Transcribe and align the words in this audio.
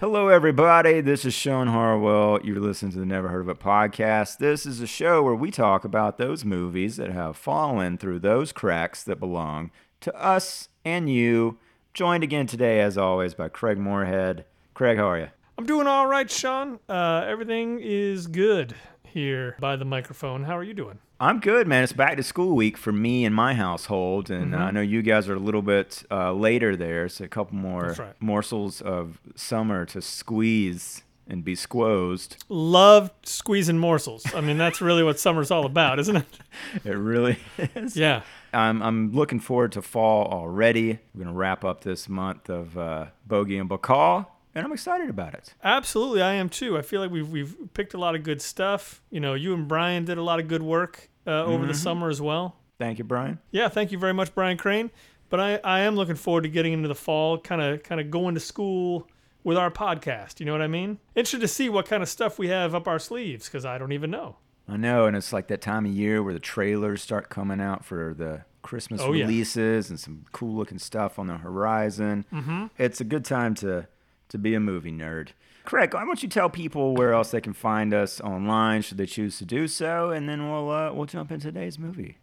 Hello, 0.00 0.28
everybody. 0.28 1.02
This 1.02 1.26
is 1.26 1.34
Sean 1.34 1.66
Harwell. 1.66 2.40
You're 2.42 2.60
listening 2.60 2.92
to 2.92 2.98
the 2.98 3.04
Never 3.04 3.28
Heard 3.28 3.42
of 3.42 3.50
It 3.50 3.58
podcast. 3.58 4.38
This 4.38 4.64
is 4.64 4.80
a 4.80 4.86
show 4.86 5.22
where 5.22 5.34
we 5.34 5.50
talk 5.50 5.84
about 5.84 6.16
those 6.16 6.46
movies 6.46 6.96
that 6.96 7.10
have 7.10 7.36
fallen 7.36 7.98
through 7.98 8.20
those 8.20 8.52
cracks 8.52 9.02
that 9.02 9.20
belong 9.20 9.70
to 10.00 10.14
us 10.14 10.70
and 10.86 11.10
you. 11.12 11.58
Joined 11.92 12.24
again 12.24 12.46
today, 12.46 12.80
as 12.80 12.96
always, 12.96 13.34
by 13.34 13.48
Craig 13.50 13.76
Moorhead. 13.76 14.46
Craig, 14.72 14.96
how 14.96 15.10
are 15.10 15.18
you? 15.18 15.28
I'm 15.58 15.66
doing 15.66 15.86
all 15.86 16.06
right, 16.06 16.30
Sean. 16.30 16.80
Uh, 16.88 17.26
everything 17.28 17.80
is 17.82 18.28
good 18.28 18.74
here 19.04 19.56
by 19.60 19.76
the 19.76 19.84
microphone. 19.84 20.44
How 20.44 20.56
are 20.56 20.64
you 20.64 20.72
doing? 20.72 21.00
I'm 21.22 21.38
good, 21.38 21.66
man. 21.68 21.84
It's 21.84 21.92
back 21.92 22.16
to 22.16 22.22
school 22.22 22.56
week 22.56 22.78
for 22.78 22.92
me 22.92 23.26
and 23.26 23.34
my 23.34 23.52
household, 23.54 24.30
and 24.30 24.52
Mm-hmm. 24.52 24.62
uh, 24.62 24.66
I 24.66 24.70
know 24.70 24.80
you 24.80 25.02
guys 25.02 25.28
are 25.28 25.34
a 25.34 25.38
little 25.38 25.60
bit 25.62 26.02
uh, 26.10 26.32
later 26.32 26.76
there, 26.76 27.08
so 27.10 27.24
a 27.24 27.28
couple 27.28 27.56
more 27.56 27.94
right. 27.98 28.14
morsels 28.20 28.80
of 28.80 29.20
summer 29.36 29.84
to 29.86 30.00
squeeze 30.00 31.02
and 31.28 31.44
be 31.44 31.54
squozed. 31.54 32.36
Love 32.48 33.10
squeezing 33.22 33.78
morsels. 33.78 34.24
I 34.34 34.40
mean, 34.40 34.56
that's 34.56 34.80
really 34.80 35.02
what 35.04 35.20
summer's 35.20 35.50
all 35.50 35.66
about, 35.66 35.98
isn't 35.98 36.16
it? 36.16 36.24
It 36.86 36.96
really 36.96 37.36
is. 37.74 37.96
Yeah. 37.98 38.22
I'm, 38.54 38.82
I'm 38.82 39.12
looking 39.12 39.40
forward 39.40 39.72
to 39.72 39.82
fall 39.82 40.24
already. 40.26 40.98
We're 41.14 41.24
going 41.24 41.34
to 41.34 41.38
wrap 41.38 41.64
up 41.66 41.82
this 41.84 42.08
month 42.08 42.48
of 42.48 42.76
uh, 42.78 43.06
Bogey 43.26 43.58
and 43.58 43.68
Bacall, 43.70 44.26
and 44.54 44.64
I'm 44.64 44.72
excited 44.72 45.08
about 45.10 45.34
it. 45.34 45.54
Absolutely, 45.62 46.22
I 46.22 46.32
am 46.32 46.48
too. 46.48 46.76
I 46.78 46.82
feel 46.82 47.00
like 47.02 47.10
we've 47.12 47.28
we've 47.30 47.54
picked 47.74 47.92
a 47.94 47.98
lot 47.98 48.14
of 48.16 48.22
good 48.24 48.40
stuff. 48.42 49.00
You 49.10 49.20
know, 49.20 49.34
you 49.34 49.52
and 49.54 49.68
Brian 49.68 50.04
did 50.06 50.16
a 50.18 50.22
lot 50.22 50.40
of 50.40 50.48
good 50.48 50.62
work 50.62 51.09
uh, 51.26 51.44
over 51.44 51.66
the 51.66 51.74
summer 51.74 52.08
as 52.08 52.20
well. 52.20 52.56
Thank 52.78 52.98
you, 52.98 53.04
Brian. 53.04 53.38
Yeah, 53.50 53.68
thank 53.68 53.92
you 53.92 53.98
very 53.98 54.14
much, 54.14 54.34
Brian 54.34 54.56
Crane. 54.56 54.90
But 55.28 55.38
I, 55.40 55.60
I 55.62 55.80
am 55.80 55.94
looking 55.96 56.16
forward 56.16 56.42
to 56.42 56.48
getting 56.48 56.72
into 56.72 56.88
the 56.88 56.94
fall, 56.94 57.38
kind 57.38 57.60
of 57.62 57.82
kind 57.82 58.00
of 58.00 58.10
going 58.10 58.34
to 58.34 58.40
school 58.40 59.06
with 59.44 59.56
our 59.56 59.70
podcast. 59.70 60.40
You 60.40 60.46
know 60.46 60.52
what 60.52 60.62
I 60.62 60.66
mean? 60.66 60.98
Interested 61.14 61.40
to 61.40 61.48
see 61.48 61.68
what 61.68 61.86
kind 61.86 62.02
of 62.02 62.08
stuff 62.08 62.38
we 62.38 62.48
have 62.48 62.74
up 62.74 62.88
our 62.88 62.98
sleeves 62.98 63.46
because 63.46 63.64
I 63.64 63.78
don't 63.78 63.92
even 63.92 64.10
know. 64.10 64.36
I 64.68 64.76
know, 64.76 65.06
and 65.06 65.16
it's 65.16 65.32
like 65.32 65.48
that 65.48 65.60
time 65.60 65.84
of 65.86 65.92
year 65.92 66.22
where 66.22 66.32
the 66.34 66.40
trailers 66.40 67.02
start 67.02 67.28
coming 67.28 67.60
out 67.60 67.84
for 67.84 68.14
the 68.16 68.44
Christmas 68.62 69.00
Oh, 69.00 69.12
yeah. 69.12 69.24
releases 69.24 69.90
and 69.90 69.98
some 69.98 70.24
cool 70.32 70.54
looking 70.54 70.78
stuff 70.78 71.18
on 71.18 71.26
the 71.26 71.38
horizon. 71.38 72.24
Mm-hmm. 72.32 72.66
It's 72.78 73.00
a 73.00 73.04
good 73.04 73.24
time 73.24 73.54
to 73.56 73.86
to 74.28 74.38
be 74.38 74.54
a 74.54 74.60
movie 74.60 74.92
nerd. 74.92 75.28
Craig, 75.70 75.94
why 75.94 76.04
don't 76.04 76.20
you 76.20 76.28
tell 76.28 76.50
people 76.50 76.96
where 76.96 77.12
else 77.12 77.30
they 77.30 77.40
can 77.40 77.52
find 77.52 77.94
us 77.94 78.20
online 78.22 78.82
should 78.82 78.98
they 78.98 79.06
choose 79.06 79.38
to 79.38 79.44
do 79.44 79.68
so, 79.68 80.10
and 80.10 80.28
then 80.28 80.50
we'll 80.50 80.68
uh, 80.68 80.92
we'll 80.92 81.06
jump 81.06 81.30
into 81.30 81.46
today's 81.46 81.78
movie. 81.78 82.18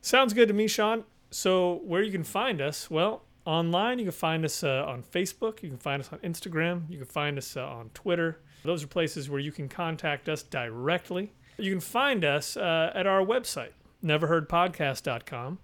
Sounds 0.00 0.32
good 0.32 0.46
to 0.46 0.54
me, 0.54 0.68
Sean. 0.68 1.02
So, 1.32 1.80
where 1.82 2.00
you 2.00 2.12
can 2.12 2.22
find 2.22 2.60
us? 2.60 2.88
Well, 2.88 3.24
online, 3.44 3.98
you 3.98 4.04
can 4.04 4.12
find 4.12 4.44
us 4.44 4.62
uh, 4.62 4.84
on 4.86 5.02
Facebook. 5.02 5.64
You 5.64 5.68
can 5.70 5.78
find 5.78 6.00
us 6.00 6.12
on 6.12 6.20
Instagram. 6.20 6.88
You 6.88 6.98
can 6.98 7.08
find 7.08 7.38
us 7.38 7.56
uh, 7.56 7.66
on 7.66 7.90
Twitter. 7.92 8.38
Those 8.62 8.84
are 8.84 8.86
places 8.86 9.28
where 9.28 9.40
you 9.40 9.50
can 9.50 9.68
contact 9.68 10.28
us 10.28 10.44
directly. 10.44 11.32
You 11.58 11.72
can 11.72 11.80
find 11.80 12.24
us 12.24 12.56
uh, 12.56 12.92
at 12.94 13.04
our 13.08 13.20
website, 13.20 13.72
neverheardpodcast.com. 14.04 15.58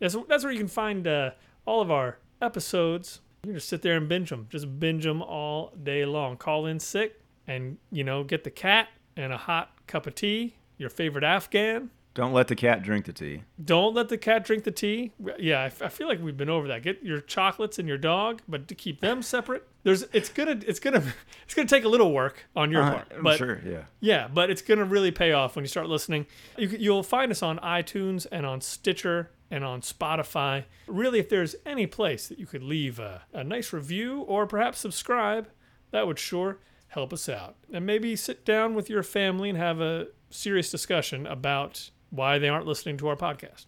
That's, 0.00 0.16
that's 0.28 0.42
where 0.42 0.52
you 0.52 0.58
can 0.58 0.66
find 0.66 1.06
uh, 1.06 1.30
all 1.66 1.80
of 1.80 1.92
our 1.92 2.18
episodes. 2.42 3.20
You 3.44 3.48
can 3.50 3.54
just 3.56 3.68
sit 3.68 3.82
there 3.82 3.96
and 3.96 4.08
binge 4.08 4.30
them. 4.30 4.46
Just 4.50 4.78
binge 4.80 5.04
them 5.04 5.20
all 5.22 5.72
day 5.82 6.04
long. 6.06 6.36
Call 6.38 6.64
in 6.66 6.80
sick 6.80 7.20
and, 7.46 7.76
you 7.92 8.02
know, 8.02 8.24
get 8.24 8.42
the 8.44 8.50
cat 8.50 8.88
and 9.16 9.32
a 9.32 9.36
hot 9.36 9.70
cup 9.86 10.06
of 10.06 10.14
tea, 10.14 10.56
your 10.78 10.88
favorite 10.88 11.24
Afghan. 11.24 11.90
Don't 12.14 12.32
let 12.32 12.46
the 12.48 12.54
cat 12.54 12.82
drink 12.82 13.06
the 13.06 13.12
tea. 13.12 13.42
Don't 13.62 13.92
let 13.92 14.08
the 14.08 14.16
cat 14.16 14.44
drink 14.44 14.62
the 14.64 14.70
tea. 14.70 15.12
Yeah, 15.38 15.60
I, 15.62 15.66
f- 15.66 15.82
I 15.82 15.88
feel 15.88 16.06
like 16.06 16.22
we've 16.22 16.36
been 16.36 16.48
over 16.48 16.68
that. 16.68 16.82
Get 16.84 17.02
your 17.02 17.20
chocolates 17.20 17.78
and 17.80 17.86
your 17.88 17.98
dog, 17.98 18.40
but 18.48 18.68
to 18.68 18.74
keep 18.76 19.00
them 19.00 19.20
separate. 19.20 19.66
There's, 19.82 20.04
it's 20.12 20.28
gonna, 20.28 20.60
it's 20.66 20.78
gonna, 20.78 21.02
it's 21.44 21.54
gonna 21.54 21.66
take 21.68 21.82
a 21.84 21.88
little 21.88 22.12
work 22.12 22.46
on 22.56 22.70
your 22.70 22.82
Uh, 22.84 22.92
part, 22.94 23.12
I'm 23.16 23.22
but 23.24 23.36
sure, 23.36 23.60
yeah. 23.66 23.82
yeah, 24.00 24.28
but 24.32 24.48
it's 24.48 24.62
gonna 24.62 24.84
really 24.84 25.10
pay 25.10 25.32
off 25.32 25.56
when 25.56 25.64
you 25.64 25.68
start 25.68 25.88
listening. 25.88 26.26
You, 26.56 26.68
you'll 26.68 27.02
find 27.02 27.32
us 27.32 27.42
on 27.42 27.58
iTunes 27.58 28.26
and 28.30 28.46
on 28.46 28.60
Stitcher 28.60 29.30
and 29.50 29.64
on 29.64 29.80
Spotify. 29.80 30.64
Really, 30.86 31.18
if 31.18 31.28
there's 31.28 31.54
any 31.66 31.86
place 31.86 32.28
that 32.28 32.38
you 32.38 32.46
could 32.46 32.62
leave 32.62 32.98
a, 32.98 33.22
a 33.32 33.44
nice 33.44 33.72
review 33.72 34.20
or 34.22 34.46
perhaps 34.46 34.78
subscribe, 34.78 35.48
that 35.90 36.06
would 36.06 36.18
sure 36.18 36.58
help 36.88 37.12
us 37.12 37.28
out. 37.28 37.56
And 37.72 37.84
maybe 37.86 38.16
sit 38.16 38.44
down 38.44 38.74
with 38.74 38.88
your 38.90 39.02
family 39.02 39.48
and 39.48 39.58
have 39.58 39.80
a 39.80 40.08
serious 40.30 40.70
discussion 40.70 41.26
about 41.26 41.90
why 42.10 42.38
they 42.38 42.48
aren't 42.48 42.66
listening 42.66 42.96
to 42.98 43.08
our 43.08 43.16
podcast. 43.16 43.66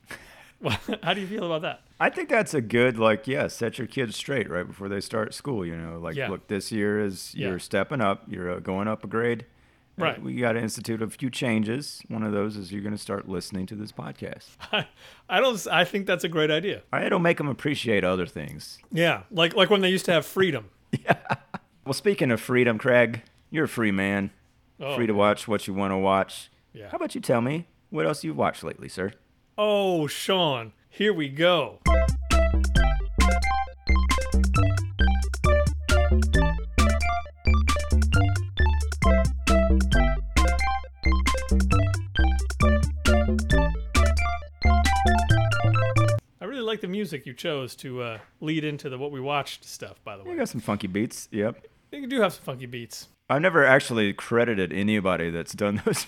How 1.03 1.13
do 1.15 1.21
you 1.21 1.27
feel 1.27 1.45
about 1.45 1.63
that? 1.63 1.83
I 2.01 2.09
think 2.11 2.29
that's 2.29 2.55
a 2.55 2.61
good 2.61 2.99
like 2.99 3.27
yeah, 3.27 3.47
set 3.49 3.79
your 3.79 3.87
kids 3.87 4.17
straight 4.17 4.49
right 4.51 4.67
before 4.67 4.89
they 4.89 5.01
start 5.01 5.35
school. 5.35 5.65
You 5.67 5.77
know, 5.77 5.99
like 5.99 6.17
Yeah. 6.17 6.29
look, 6.31 6.49
this 6.49 6.73
year 6.73 7.01
is 7.05 7.35
Yeah. 7.35 7.49
you're 7.49 7.59
stepping 7.59 8.01
up, 8.01 8.25
you're 8.27 8.51
uh, 8.51 8.59
going 8.61 8.89
up 8.89 9.05
a 9.05 9.07
grade. 9.07 9.45
Right. 9.99 10.21
We 10.21 10.35
got 10.37 10.53
to 10.53 10.61
institute 10.61 11.01
a 11.01 11.09
few 11.09 11.31
changes. 11.31 12.03
One 12.09 12.23
of 12.23 12.33
those 12.33 12.57
is 12.57 12.71
you're 12.71 12.83
going 12.83 12.95
to 12.95 13.01
start 13.01 13.29
listening 13.29 13.67
to 13.67 13.75
this 13.75 13.93
podcast. 13.93 14.45
I, 14.73 14.87
I 15.29 15.41
don't. 15.41 15.67
I 15.69 15.85
think 15.85 16.07
that's 16.07 16.25
a 16.25 16.29
great 16.29 16.51
idea. 16.51 16.83
It'll 16.93 17.19
make 17.19 17.39
them 17.39 17.49
appreciate 17.49 18.05
other 18.05 18.27
things. 18.27 18.79
Yeah, 18.93 19.23
like 19.31 19.55
like 19.57 19.71
when 19.71 19.81
they 19.81 19.89
used 19.89 20.05
to 20.07 20.13
have 20.13 20.27
freedom. 20.27 20.71
yeah. 20.93 21.17
Well, 21.85 21.95
speaking 21.95 22.31
of 22.31 22.41
freedom, 22.41 22.79
Craig, 22.79 23.23
you're 23.51 23.65
a 23.65 23.69
free 23.69 23.91
man, 23.93 24.31
Oh, 24.81 24.97
free 24.97 25.07
to 25.07 25.15
watch 25.15 25.49
what 25.49 25.67
you 25.67 25.73
want 25.73 25.93
to 25.93 25.97
watch. 25.99 26.51
Yeah. 26.73 26.89
How 26.91 26.97
about 26.97 27.15
you 27.15 27.21
tell 27.21 27.41
me 27.41 27.67
what 27.91 28.07
else 28.07 28.23
you've 28.25 28.37
watched 28.37 28.63
lately, 28.65 28.89
sir? 28.89 29.13
Oh, 29.57 30.07
Sean, 30.07 30.73
here 30.91 31.15
we 31.15 31.29
go. 31.29 31.79
Like 46.67 46.81
the 46.81 46.89
music 46.89 47.25
you 47.27 47.33
chose 47.33 47.75
to 47.77 48.03
uh, 48.03 48.19
lead 48.41 48.65
into 48.65 48.89
the 48.89 48.99
what 48.99 49.13
we 49.13 49.21
watched 49.21 49.65
stuff. 49.65 50.03
By 50.05 50.17
the 50.17 50.25
way, 50.25 50.33
You 50.33 50.37
got 50.39 50.49
some 50.49 50.61
funky 50.61 50.87
beats. 50.89 51.29
Yep. 51.31 51.65
you 51.93 52.07
do 52.07 52.21
have 52.21 52.33
some 52.35 52.43
funky 52.45 52.67
beats. 52.67 53.09
I've 53.31 53.43
never 53.43 53.65
actually 53.65 54.13
credited 54.13 54.73
anybody 54.73 55.31
that's 55.31 55.53
done 55.53 55.81
those, 55.85 56.07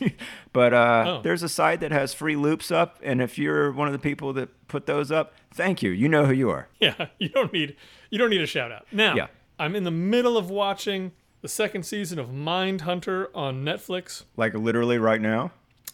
but 0.52 0.72
uh, 0.74 1.04
Oh. 1.18 1.22
there's 1.22 1.42
a 1.42 1.48
site 1.48 1.80
that 1.80 1.90
has 1.90 2.14
free 2.14 2.36
loops 2.36 2.70
up, 2.70 2.98
and 3.02 3.20
if 3.20 3.38
you're 3.38 3.72
one 3.72 3.88
of 3.88 3.92
the 3.92 3.98
people 3.98 4.32
that 4.34 4.48
put 4.68 4.86
those 4.86 5.10
up, 5.10 5.32
thank 5.52 5.82
you. 5.82 5.90
You 5.90 6.08
know 6.08 6.26
who 6.26 6.32
you 6.32 6.50
are. 6.50 6.68
Yeah, 6.80 7.06
you 7.18 7.28
don't 7.30 7.52
need 7.52 7.76
you 8.10 8.18
don't 8.18 8.30
need 8.30 8.40
a 8.42 8.46
shout 8.46 8.70
out. 8.72 8.86
Now, 8.92 9.14
Yeah. 9.16 9.26
I'm 9.58 9.74
in 9.74 9.82
the 9.84 9.90
middle 9.90 10.36
of 10.36 10.48
watching 10.50 11.10
the 11.40 11.48
second 11.48 11.84
season 11.84 12.18
of 12.18 12.28
Mindhunter 12.28 13.28
on 13.34 13.64
Netflix. 13.64 14.24
Like 14.36 14.54
literally 14.54 14.98
right 14.98 15.20
now. 15.20 15.52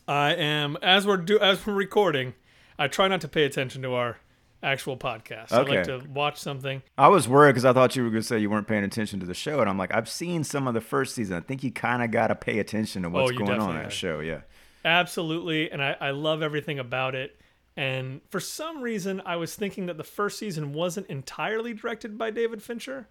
I 0.08 0.34
am 0.34 0.76
as 0.82 1.06
we're 1.06 1.16
do 1.18 1.38
as 1.38 1.66
we're 1.66 1.72
recording. 1.74 2.34
I 2.78 2.88
try 2.88 3.08
not 3.08 3.20
to 3.22 3.28
pay 3.28 3.44
attention 3.44 3.80
to 3.82 3.94
our 3.94 4.18
actual 4.64 4.96
podcast. 4.96 5.52
I 5.52 5.60
Okay. 5.60 5.76
like 5.76 5.84
to 5.84 5.98
watch 6.08 6.38
something. 6.38 6.82
I 6.98 7.08
was 7.08 7.28
worried 7.28 7.52
because 7.52 7.64
I 7.64 7.72
thought 7.72 7.94
you 7.96 8.02
were 8.02 8.10
going 8.10 8.22
to 8.22 8.26
say 8.26 8.38
you 8.38 8.50
weren't 8.50 8.66
paying 8.66 8.84
attention 8.84 9.20
to 9.20 9.26
the 9.26 9.34
show, 9.34 9.60
and 9.60 9.68
I'm 9.68 9.78
like, 9.78 9.94
I've 9.94 10.08
seen 10.08 10.42
some 10.44 10.66
of 10.66 10.74
the 10.74 10.80
first 10.80 11.14
season. 11.14 11.36
I 11.36 11.40
think 11.40 11.62
you 11.62 11.70
kind 11.70 12.02
of 12.02 12.10
got 12.10 12.28
to 12.28 12.34
pay 12.34 12.58
attention 12.58 13.02
to 13.02 13.08
oh, 13.08 13.10
what's 13.12 13.32
Oh, 13.32 13.38
going 13.44 13.60
on 13.60 13.76
in 13.76 13.82
that 13.82 13.92
show. 13.92 14.20
Yeah. 14.20 14.40
Absolutely, 14.84 15.70
and 15.70 15.82
I, 15.82 15.96
I 16.00 16.10
love 16.10 16.42
everything 16.42 16.78
about 16.78 17.14
it. 17.14 17.40
And 17.76 18.20
for 18.30 18.38
some 18.38 18.82
reason, 18.82 19.20
I 19.26 19.36
was 19.36 19.54
thinking 19.54 19.86
that 19.86 19.96
the 19.96 20.04
first 20.04 20.38
season 20.38 20.72
wasn't 20.72 21.08
entirely 21.08 21.72
directed 21.74 22.16
by 22.18 22.30
David 22.30 22.62
Fincher, 22.62 23.08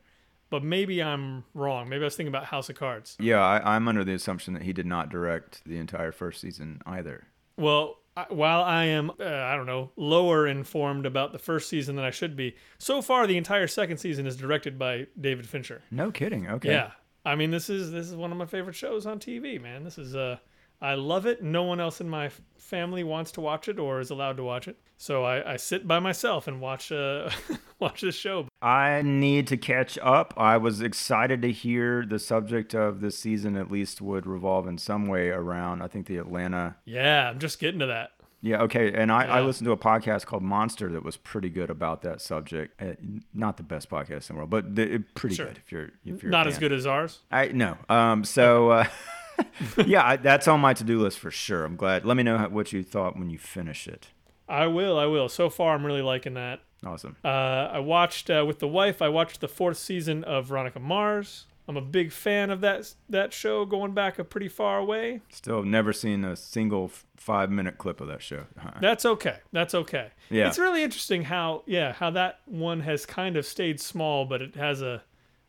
but 0.50 0.64
maybe 0.64 1.02
I'm 1.04 1.44
wrong. 1.54 1.90
Maybe 1.90 2.04
I 2.04 2.06
was 2.06 2.16
thinking 2.16 2.32
about 2.34 2.46
House 2.46 2.70
of 2.70 2.76
Cards. 2.78 3.18
Yeah, 3.20 3.42
I, 3.42 3.76
I'm 3.76 3.88
under 3.88 4.04
the 4.06 4.14
assumption 4.14 4.54
that 4.54 4.64
he 4.64 4.72
did 4.72 4.86
not 4.86 5.10
direct 5.10 5.62
the 5.66 5.78
entire 5.80 6.12
first 6.12 6.40
season 6.40 6.82
either. 6.86 7.26
Well, 7.58 7.98
I, 7.98 8.03
while 8.30 8.62
I 8.64 8.86
am, 8.86 9.12
uh, 9.20 9.24
I 9.24 9.56
don't 9.56 9.66
know, 9.66 9.92
lower 9.96 10.48
informed 10.48 11.06
about 11.06 11.32
the 11.32 11.40
first 11.40 11.70
season 11.70 11.96
than 11.96 12.06
I 12.06 12.12
should 12.12 12.36
be, 12.36 12.56
so 12.78 13.02
far 13.02 13.26
the 13.26 13.38
entire 13.38 13.68
second 13.68 13.98
season 13.98 14.28
is 14.28 14.36
directed 14.36 14.78
by 14.78 15.08
David 15.20 15.48
Fincher. 15.48 15.82
No 15.90 16.12
kidding. 16.12 16.48
Okay. 16.48 16.72
Yeah, 16.72 16.92
I 17.26 17.36
mean 17.36 17.52
this 17.52 17.70
is 17.70 17.92
this 17.92 18.08
is 18.08 18.16
one 18.16 18.32
of 18.32 18.38
my 18.38 18.46
favorite 18.46 18.76
shows 18.76 19.06
on 19.06 19.20
TV, 19.20 19.60
man. 19.62 19.84
This 19.84 19.98
is 19.98 20.16
uh, 20.16 20.38
I 20.84 20.96
love 20.96 21.26
it. 21.26 21.42
No 21.42 21.64
one 21.64 21.80
else 21.80 22.00
in 22.02 22.10
my 22.10 22.30
family 22.58 23.04
wants 23.04 23.32
to 23.34 23.42
watch 23.42 23.68
it 23.68 23.80
or 23.80 24.00
is 24.00 24.10
allowed 24.10 24.38
to 24.38 24.44
watch 24.44 24.68
it, 24.68 24.78
so 24.98 25.24
I, 25.24 25.54
I 25.54 25.58
sit 25.58 25.88
by 25.88 26.00
myself 26.00 26.48
and 26.48 26.60
watch 26.62 26.92
uh 26.92 27.30
watch 27.80 28.02
this 28.02 28.16
show. 28.16 28.48
I 28.62 29.02
need 29.04 29.48
to 29.48 29.58
catch 29.58 29.98
up. 30.02 30.34
I 30.38 30.58
was 30.58 30.82
excited 30.82 31.42
to 31.44 31.52
hear 31.52 32.06
the 32.06 32.20
subject 32.20 32.74
of 32.76 33.00
this 33.02 33.18
season 33.18 33.56
at 33.56 33.72
least 33.72 34.02
would 34.02 34.26
revolve 34.28 34.68
in 34.68 34.78
some 34.78 35.06
way 35.08 35.30
around, 35.30 35.82
I 35.82 35.88
think, 35.88 36.08
the 36.08 36.18
Atlanta. 36.18 36.76
Yeah, 36.86 37.30
I'm 37.30 37.40
just 37.40 37.60
getting 37.60 37.80
to 37.80 37.86
that. 37.88 38.12
Yeah, 38.46 38.64
okay. 38.64 38.92
And 38.94 39.10
I, 39.10 39.24
I 39.26 39.42
listened 39.42 39.68
to 39.68 39.72
a 39.72 39.78
podcast 39.78 40.26
called 40.26 40.44
Monster 40.44 40.92
that 40.92 41.04
was 41.06 41.16
pretty 41.16 41.50
good 41.50 41.70
about 41.70 42.02
that 42.02 42.20
subject. 42.20 42.82
Uh, 42.82 42.96
not 43.34 43.56
the 43.56 43.64
best 43.64 43.90
podcast 43.90 44.30
in 44.30 44.36
the 44.36 44.40
world, 44.40 44.50
but 44.50 44.76
the, 44.76 44.96
it- 44.96 45.16
pretty 45.16 45.36
Sure. 45.36 45.46
good 45.46 45.60
if 45.64 45.72
you're 45.72 45.90
if 46.06 46.22
you're 46.24 46.30
Not 46.32 46.48
as 46.48 46.58
good 46.58 46.74
as 46.74 46.86
ours. 46.86 47.20
I 47.32 47.48
no. 47.48 47.78
Um. 47.88 48.26
So 48.26 48.70
uh, 48.72 48.88
yeah, 49.86 50.06
I, 50.06 50.16
that's 50.18 50.48
on 50.48 50.60
my 50.60 50.74
to-do 50.74 51.00
list 51.00 51.20
for 51.20 51.32
sure. 51.32 51.66
I'm 51.66 51.76
glad. 51.76 52.06
Let 52.06 52.18
me 52.18 52.24
know 52.24 52.38
how, 52.38 52.50
what 52.50 52.72
you 52.72 52.84
thought 52.84 53.18
when 53.18 53.30
you 53.30 53.38
finish 53.38 53.88
it. 53.88 54.08
I 54.48 54.68
will. 54.68 54.98
I 54.98 55.06
will. 55.06 55.30
So 55.30 55.50
far, 55.50 55.76
I'm 55.76 55.86
really 55.86 56.02
liking 56.02 56.34
that. 56.36 56.62
Awesome. 56.86 57.16
Uh, 57.24 57.28
I 57.72 57.80
watched 57.80 58.30
uh, 58.30 58.44
with 58.46 58.60
the 58.60 58.68
wife. 58.68 59.02
I 59.02 59.10
watched 59.10 59.42
the 59.42 59.48
fourth 59.48 59.78
season 59.78 60.24
of 60.24 60.48
Veronica 60.48 60.80
Mars. 60.80 61.46
I'm 61.68 61.78
a 61.78 61.82
big 61.82 62.12
fan 62.12 62.50
of 62.50 62.60
that 62.62 62.94
that 63.10 63.32
show, 63.32 63.64
going 63.66 63.94
back 63.94 64.20
a 64.20 64.26
pretty 64.26 64.50
far 64.50 64.84
way. 64.84 65.22
Still 65.30 65.64
never 65.64 65.94
seen 65.94 66.26
a 66.26 66.36
single 66.36 66.86
f- 66.86 67.06
five 67.16 67.50
minute 67.50 67.78
clip 67.78 68.02
of 68.02 68.08
that 68.08 68.22
show. 68.22 68.44
That's 68.82 69.06
okay. 69.06 69.38
That's 69.54 69.74
okay. 69.74 70.10
Yeah. 70.30 70.50
It's 70.50 70.60
really 70.60 70.84
interesting 70.84 71.24
how 71.24 71.64
yeah 71.66 71.94
how 71.94 72.10
that 72.12 72.40
one 72.46 72.82
has 72.82 73.06
kind 73.06 73.38
of 73.38 73.46
stayed 73.46 73.80
small, 73.80 74.26
but 74.26 74.42
it 74.42 74.56
has 74.56 74.82
a, 74.82 75.04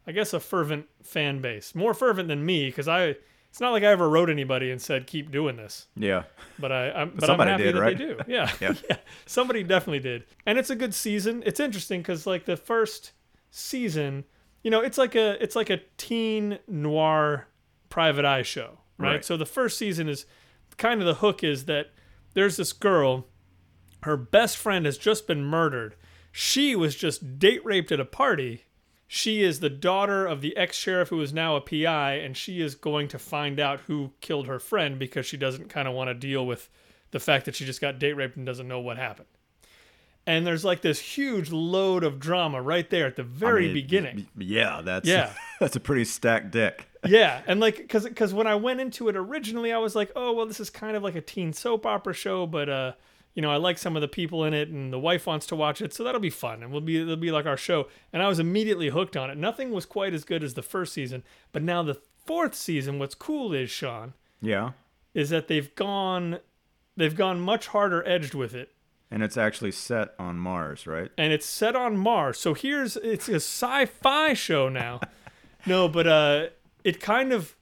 I 0.07 0.13
guess 0.13 0.33
a 0.33 0.39
fervent 0.39 0.87
fan 1.03 1.41
base, 1.41 1.75
more 1.75 1.95
fervent 1.95 2.29
than 2.29 2.45
me 2.47 2.67
because 2.67 2.89
I. 2.89 3.17
It's 3.55 3.61
not 3.61 3.71
like 3.71 3.85
I 3.85 3.93
ever 3.93 4.09
wrote 4.11 4.31
anybody 4.31 4.73
and 4.73 4.83
said 4.83 5.07
keep 5.07 5.31
doing 5.31 5.55
this, 5.57 5.87
Yeah. 5.95 6.25
but 6.59 6.73
I 6.73 6.91
I'm, 6.91 7.11
but 7.11 7.25
Somebody 7.25 7.53
I'm 7.53 7.61
happy 7.61 7.63
did, 7.71 7.77
that 7.77 7.81
right? 7.81 7.97
they 7.97 8.05
do. 8.05 8.19
Yeah. 8.27 8.51
Yeah. 8.61 8.75
yeah, 8.91 8.97
somebody 9.27 9.63
definitely 9.63 10.01
did, 10.01 10.25
and 10.45 10.59
it's 10.59 10.71
a 10.71 10.75
good 10.75 10.93
season. 10.93 11.41
It's 11.47 11.61
interesting 11.61 12.01
because 12.01 12.27
like 12.27 12.47
the 12.47 12.57
first 12.57 13.13
season, 13.53 14.25
you 14.65 14.73
know, 14.73 14.81
it's 14.81 14.99
like 14.99 15.15
a 15.15 15.41
it's 15.41 15.55
like 15.55 15.71
a 15.71 15.79
teen 15.99 16.59
noir 16.67 17.47
private 17.91 18.25
eye 18.25 18.43
show, 18.43 18.81
right? 18.99 19.13
Right. 19.13 19.25
So 19.25 19.37
the 19.37 19.47
first 19.47 19.79
season 19.79 20.09
is 20.09 20.27
kind 20.77 21.01
of 21.01 21.07
the 21.07 21.15
hook 21.15 21.45
is 21.45 21.67
that 21.67 21.93
there's 22.33 22.57
this 22.57 22.73
girl, 22.73 23.29
her 24.03 24.17
best 24.17 24.57
friend 24.57 24.85
has 24.85 24.99
just 24.99 25.29
been 25.29 25.45
murdered. 25.45 25.95
She 26.33 26.75
was 26.75 26.97
just 26.97 27.39
date 27.39 27.65
raped 27.65 27.93
at 27.93 28.01
a 28.01 28.05
party. 28.05 28.65
She 29.07 29.43
is 29.43 29.61
the 29.61 29.71
daughter 29.71 30.27
of 30.27 30.41
the 30.41 30.57
ex 30.57 30.77
sheriff 30.77 31.11
who 31.11 31.21
is 31.21 31.33
now 31.33 31.57
a 31.57 31.61
PI, 31.61 32.15
and 32.15 32.37
she 32.37 32.61
is 32.61 32.75
going 32.75 33.09
to 33.09 33.19
find 33.19 33.61
out 33.61 33.81
who 33.81 34.13
killed 34.21 34.47
her 34.47 34.59
friend 34.59 34.99
because 34.99 35.27
she 35.27 35.37
doesn't 35.37 35.69
kind 35.69 35.87
of 35.87 35.95
want 35.95 36.09
to 36.09 36.15
deal 36.15 36.47
with 36.47 36.69
the 37.11 37.21
fact 37.21 37.45
that 37.45 37.55
she 37.55 37.65
just 37.65 37.81
got 37.81 37.99
date 37.99 38.15
raped 38.15 38.37
and 38.37 38.47
doesn't 38.47 38.67
know 38.67 38.81
what 38.81 38.97
happened. 38.97 39.29
And 40.27 40.47
there's 40.47 40.65
like 40.65 40.81
this 40.81 40.99
huge 40.99 41.53
load 41.53 42.03
of 42.03 42.19
drama 42.19 42.63
right 42.63 42.89
there 42.89 43.07
at 43.07 43.17
the 43.17 43.23
very 43.23 43.65
I 43.65 43.67
mean, 43.67 43.75
beginning. 43.75 44.27
Yeah, 44.39 44.81
that's 44.83 45.07
Yeah. 45.07 45.33
that's 45.61 45.77
a 45.77 45.81
pretty 45.81 46.07
stacked 46.07 46.51
deck. 46.51 46.87
yeah, 47.07 47.43
and 47.47 47.61
like 47.61 47.77
because 47.77 48.05
because 48.05 48.33
when 48.33 48.47
I 48.47 48.55
went 48.55 48.81
into 48.81 49.09
it 49.09 49.17
originally, 49.17 49.73
I 49.73 49.79
was 49.79 49.95
like, 49.95 50.11
oh 50.17 50.33
well, 50.33 50.47
this 50.47 50.61
is 50.61 50.71
kind 50.71 50.97
of 50.97 51.03
like 51.03 51.15
a 51.15 51.21
teen 51.21 51.53
soap 51.53 51.85
opera 51.85 52.15
show, 52.15 52.47
but 52.47 52.69
uh, 52.71 52.93
you 53.35 53.43
know, 53.43 53.51
I 53.51 53.57
like 53.57 53.79
some 53.79 53.97
of 53.97 54.01
the 54.03 54.09
people 54.09 54.45
in 54.45 54.55
it, 54.55 54.69
and 54.69 54.93
the 54.93 54.99
wife 54.99 55.27
wants 55.27 55.47
to 55.47 55.57
watch 55.57 55.81
it, 55.83 55.93
so 55.93 56.05
that'll 56.05 56.21
be 56.21 56.31
fun, 56.31 56.63
and 56.63 56.71
we'll 56.73 56.81
be 56.81 57.01
it'll 57.03 57.17
be 57.17 57.33
like 57.33 57.47
our 57.47 57.57
show. 57.57 57.89
And 58.13 58.23
I 58.23 58.29
was 58.29 58.39
immediately 58.39 58.89
hooked 58.91 59.17
on 59.17 59.29
it. 59.31 59.37
Nothing 59.37 59.71
was 59.73 59.87
quite 59.87 60.15
as 60.15 60.25
good 60.25 60.43
as 60.45 60.55
the 60.55 60.63
first 60.63 60.93
season, 60.93 61.23
but 61.53 61.63
now 61.63 61.83
the 61.83 62.01
fourth 62.27 62.55
season, 62.55 62.99
what's 62.99 63.15
cool 63.15 63.53
is 63.53 63.71
Sean 63.71 64.15
Yeah. 64.41 64.71
is 65.15 65.31
that 65.31 65.49
they've 65.49 65.75
gone 65.75 66.39
they've 66.97 67.17
gone 67.17 67.41
much 67.41 67.67
harder 67.69 68.07
edged 68.09 68.35
with 68.35 68.55
it 68.55 68.73
And 69.11 69.23
it's 69.23 69.37
actually 69.37 69.73
set 69.73 70.15
on 70.19 70.39
Mars, 70.39 70.87
right? 70.87 71.11
and 71.19 71.33
it's 71.33 71.45
set 71.47 71.75
on 71.77 71.97
Mars. 71.97 72.39
So 72.39 72.55
here's 72.55 72.97
it's 72.97 73.29
a 73.29 73.35
sci-fi 73.41 74.33
show 74.35 74.69
now. 74.69 75.01
no, 75.67 75.89
but 75.89 76.07
uh, 76.07 76.47
it 76.85 77.01
kind 77.01 77.33
of 77.33 77.57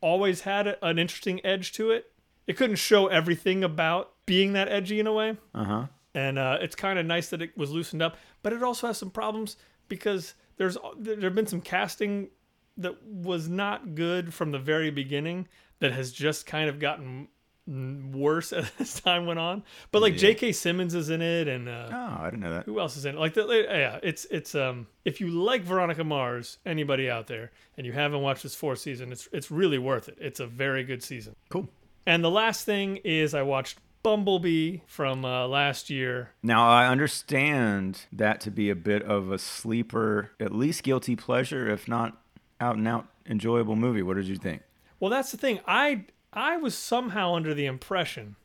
always 0.00 0.40
had 0.42 0.76
an 0.82 0.98
interesting 0.98 1.44
edge 1.44 1.72
to 1.72 1.90
it. 1.90 2.10
It 2.46 2.56
couldn't 2.56 2.76
show 2.76 3.06
everything 3.08 3.62
about 3.62 4.12
being 4.26 4.52
that 4.54 4.68
edgy 4.68 5.00
in 5.00 5.06
a 5.06 5.12
way, 5.12 5.36
Uh 5.54 5.64
huh. 5.64 5.86
and 6.14 6.38
uh, 6.38 6.58
it's 6.60 6.76
kind 6.76 6.98
of 6.98 7.06
nice 7.06 7.28
that 7.30 7.42
it 7.42 7.56
was 7.56 7.70
loosened 7.70 8.02
up. 8.02 8.16
But 8.42 8.52
it 8.52 8.62
also 8.62 8.86
has 8.86 8.98
some 8.98 9.10
problems 9.10 9.56
because 9.88 10.34
there's 10.56 10.76
there 10.98 11.20
have 11.22 11.34
been 11.34 11.46
some 11.46 11.60
casting 11.60 12.28
that 12.76 13.02
was 13.04 13.48
not 13.48 13.94
good 13.94 14.32
from 14.32 14.52
the 14.52 14.58
very 14.58 14.90
beginning 14.90 15.48
that 15.80 15.92
has 15.92 16.12
just 16.12 16.46
kind 16.46 16.68
of 16.70 16.78
gotten 16.78 17.28
worse 18.12 18.52
as 18.78 19.00
time 19.00 19.26
went 19.26 19.38
on. 19.38 19.62
But 19.92 20.02
like 20.02 20.14
Yeah. 20.14 20.20
J.K. 20.20 20.52
Simmons 20.52 20.94
is 20.94 21.10
in 21.10 21.22
it, 21.22 21.46
and 21.48 21.68
uh, 21.68 21.88
Oh, 21.92 22.16
I 22.22 22.24
didn't 22.26 22.40
know 22.40 22.54
that. 22.54 22.64
who 22.64 22.80
else 22.80 22.96
is 22.96 23.04
in 23.04 23.16
it? 23.16 23.18
Like 23.18 23.34
the 23.34 23.46
yeah, 23.68 23.98
it's 24.02 24.24
it's 24.30 24.54
um 24.54 24.86
if 25.04 25.20
you 25.20 25.28
like 25.28 25.62
Veronica 25.62 26.04
Mars, 26.04 26.58
anybody 26.66 27.08
out 27.10 27.26
there, 27.26 27.50
and 27.76 27.86
you 27.86 27.92
haven't 27.92 28.20
watched 28.22 28.42
this 28.42 28.54
fourth 28.54 28.78
season, 28.78 29.12
it's 29.12 29.28
it's 29.32 29.50
really 29.50 29.78
worth 29.78 30.08
it. 30.08 30.16
It's 30.20 30.40
a 30.40 30.46
very 30.46 30.84
good 30.84 31.02
season. 31.02 31.34
Cool. 31.48 31.68
And 32.06 32.24
the 32.24 32.30
last 32.30 32.64
thing 32.64 32.96
is 33.04 33.34
I 33.34 33.42
watched 33.42 33.78
Bumblebee 34.02 34.78
from 34.86 35.24
uh, 35.24 35.46
last 35.46 35.90
year. 35.90 36.30
Now 36.42 36.68
I 36.68 36.86
understand 36.86 38.06
that 38.12 38.40
to 38.42 38.50
be 38.50 38.70
a 38.70 38.74
bit 38.74 39.02
of 39.02 39.30
a 39.30 39.38
sleeper, 39.38 40.30
at 40.40 40.54
least 40.54 40.82
guilty 40.82 41.16
pleasure, 41.16 41.68
if 41.68 41.86
not 41.86 42.16
out 42.60 42.76
and 42.76 42.88
out 42.88 43.06
enjoyable 43.26 43.76
movie. 43.76 44.02
What 44.02 44.16
did 44.16 44.26
you 44.26 44.36
think? 44.36 44.62
Well, 44.98 45.10
that's 45.10 45.30
the 45.30 45.36
thing. 45.36 45.60
I 45.66 46.04
I 46.32 46.56
was 46.56 46.76
somehow 46.76 47.34
under 47.34 47.54
the 47.54 47.66
impression 47.66 48.36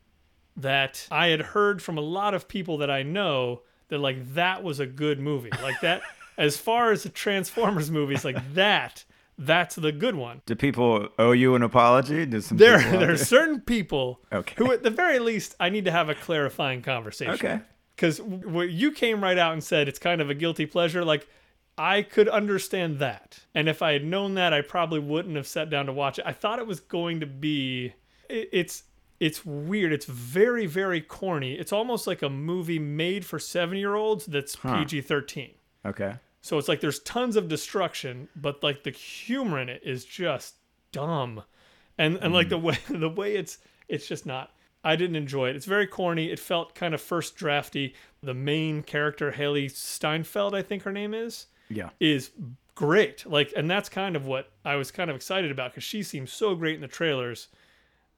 that 0.57 1.07
I 1.12 1.28
had 1.28 1.42
heard 1.42 1.81
from 1.81 1.98
a 1.98 2.01
lot 2.01 2.34
of 2.34 2.48
people 2.48 2.78
that 2.78 2.90
I 2.90 3.04
know 3.04 3.62
that 3.90 4.00
like 4.00 4.34
that 4.34 4.63
was 4.63 4.80
a 4.80 4.86
good 4.86 5.19
movie. 5.19 5.51
Like 5.62 5.81
that 5.81 6.01
as 6.38 6.58
far 6.58 6.92
as 6.92 7.04
the 7.04 7.10
Transformers 7.10 7.92
movies, 7.92 8.25
like 8.25 8.54
that 8.54 9.04
that's 9.38 9.76
the 9.76 9.92
good 9.92 10.16
one. 10.16 10.42
Do 10.46 10.56
people 10.56 11.10
owe 11.20 11.32
you 11.32 11.56
an 11.56 11.62
apology? 11.64 12.26
Did 12.26 12.44
some 12.44 12.58
there 12.58 12.80
there 12.80 13.12
are 13.12 13.18
certain 13.18 13.62
people 13.62 14.22
Okay. 14.32 14.56
who 14.58 14.72
at 14.72 14.84
the 14.84 14.90
very 14.90 15.20
least 15.20 15.56
I 15.60 15.70
need 15.70 15.86
to 15.86 15.92
have 15.92 16.10
a 16.10 16.16
clarifying 16.16 16.82
conversation. 16.82 17.34
Okay. 17.34 17.60
Because 17.96 18.20
you 18.70 18.92
came 18.92 19.24
right 19.24 19.38
out 19.38 19.54
and 19.54 19.64
said 19.64 19.88
it's 19.88 20.00
kind 20.00 20.20
of 20.22 20.30
a 20.30 20.34
guilty 20.34 20.66
pleasure. 20.66 21.04
Like 21.06 21.28
I 21.78 22.02
could 22.04 22.30
understand 22.30 23.00
that, 23.00 23.40
and 23.54 23.68
if 23.68 23.82
I 23.82 23.92
had 23.94 24.06
known 24.06 24.36
that, 24.36 24.54
I 24.54 24.62
probably 24.62 25.00
wouldn't 25.00 25.36
have 25.36 25.46
sat 25.48 25.70
down 25.70 25.88
to 25.88 25.94
watch 25.94 26.20
it. 26.20 26.26
I 26.26 26.32
thought 26.32 26.60
it 26.60 26.68
was 26.68 26.80
going 26.80 27.20
to 27.20 27.26
be. 27.26 27.94
it- 28.30 28.50
It's 28.52 28.84
it's 29.20 29.46
weird. 29.46 29.94
It's 29.94 30.06
very 30.06 30.66
very 30.68 31.00
corny. 31.02 31.54
It's 31.56 31.72
almost 31.74 32.06
like 32.08 32.22
a 32.22 32.30
movie 32.30 32.80
made 32.80 33.26
for 33.26 33.40
seven 33.40 33.78
year 33.78 33.96
olds 33.96 34.26
that's 34.26 34.56
PG 34.58 35.02
thirteen. 35.02 35.52
Okay. 35.86 36.16
So 36.46 36.60
it's 36.60 36.68
like 36.68 36.80
there's 36.80 37.00
tons 37.00 37.38
of 37.38 37.48
destruction, 37.48 38.30
but 38.36 38.62
like 38.62 38.84
the 38.84 38.92
humor 38.92 39.60
in 39.60 39.68
it 39.68 39.82
is 39.84 40.06
just 40.06 40.58
dumb, 40.92 41.42
and 41.98 42.18
and 42.18 42.36
like 42.36 42.50
the 42.50 42.60
mm. 42.60 42.62
way 42.62 42.78
the 43.00 43.10
way 43.10 43.36
it's 43.36 43.58
it's 43.88 44.08
just 44.08 44.28
not. 44.28 44.52
I 44.84 44.96
didn't 44.96 45.16
enjoy 45.16 45.50
it. 45.50 45.56
It's 45.56 45.66
very 45.66 45.88
corny. 45.88 46.30
It 46.30 46.38
felt 46.38 46.76
kind 46.76 46.94
of 46.94 47.02
first 47.02 47.36
drafty. 47.36 47.96
The 48.22 48.36
main 48.36 48.84
character 48.84 49.32
Hailee 49.32 49.72
Steinfeld, 49.72 50.54
I 50.54 50.62
think 50.62 50.84
her 50.84 50.92
name 50.92 51.16
is, 51.16 51.48
Yeah. 51.68 51.90
is 52.00 52.30
great. 52.76 53.26
Like, 53.26 53.52
and 53.58 53.68
that's 53.68 53.90
kind 53.90 54.16
of 54.16 54.28
what 54.28 54.52
I 54.64 54.76
was 54.76 54.92
kind 54.92 55.10
of 55.10 55.16
excited 55.16 55.50
about 55.50 55.72
because 55.72 55.84
she 55.84 56.04
seems 56.04 56.32
so 56.32 56.54
great 56.54 56.76
in 56.76 56.82
the 56.82 56.88
trailers, 56.88 57.48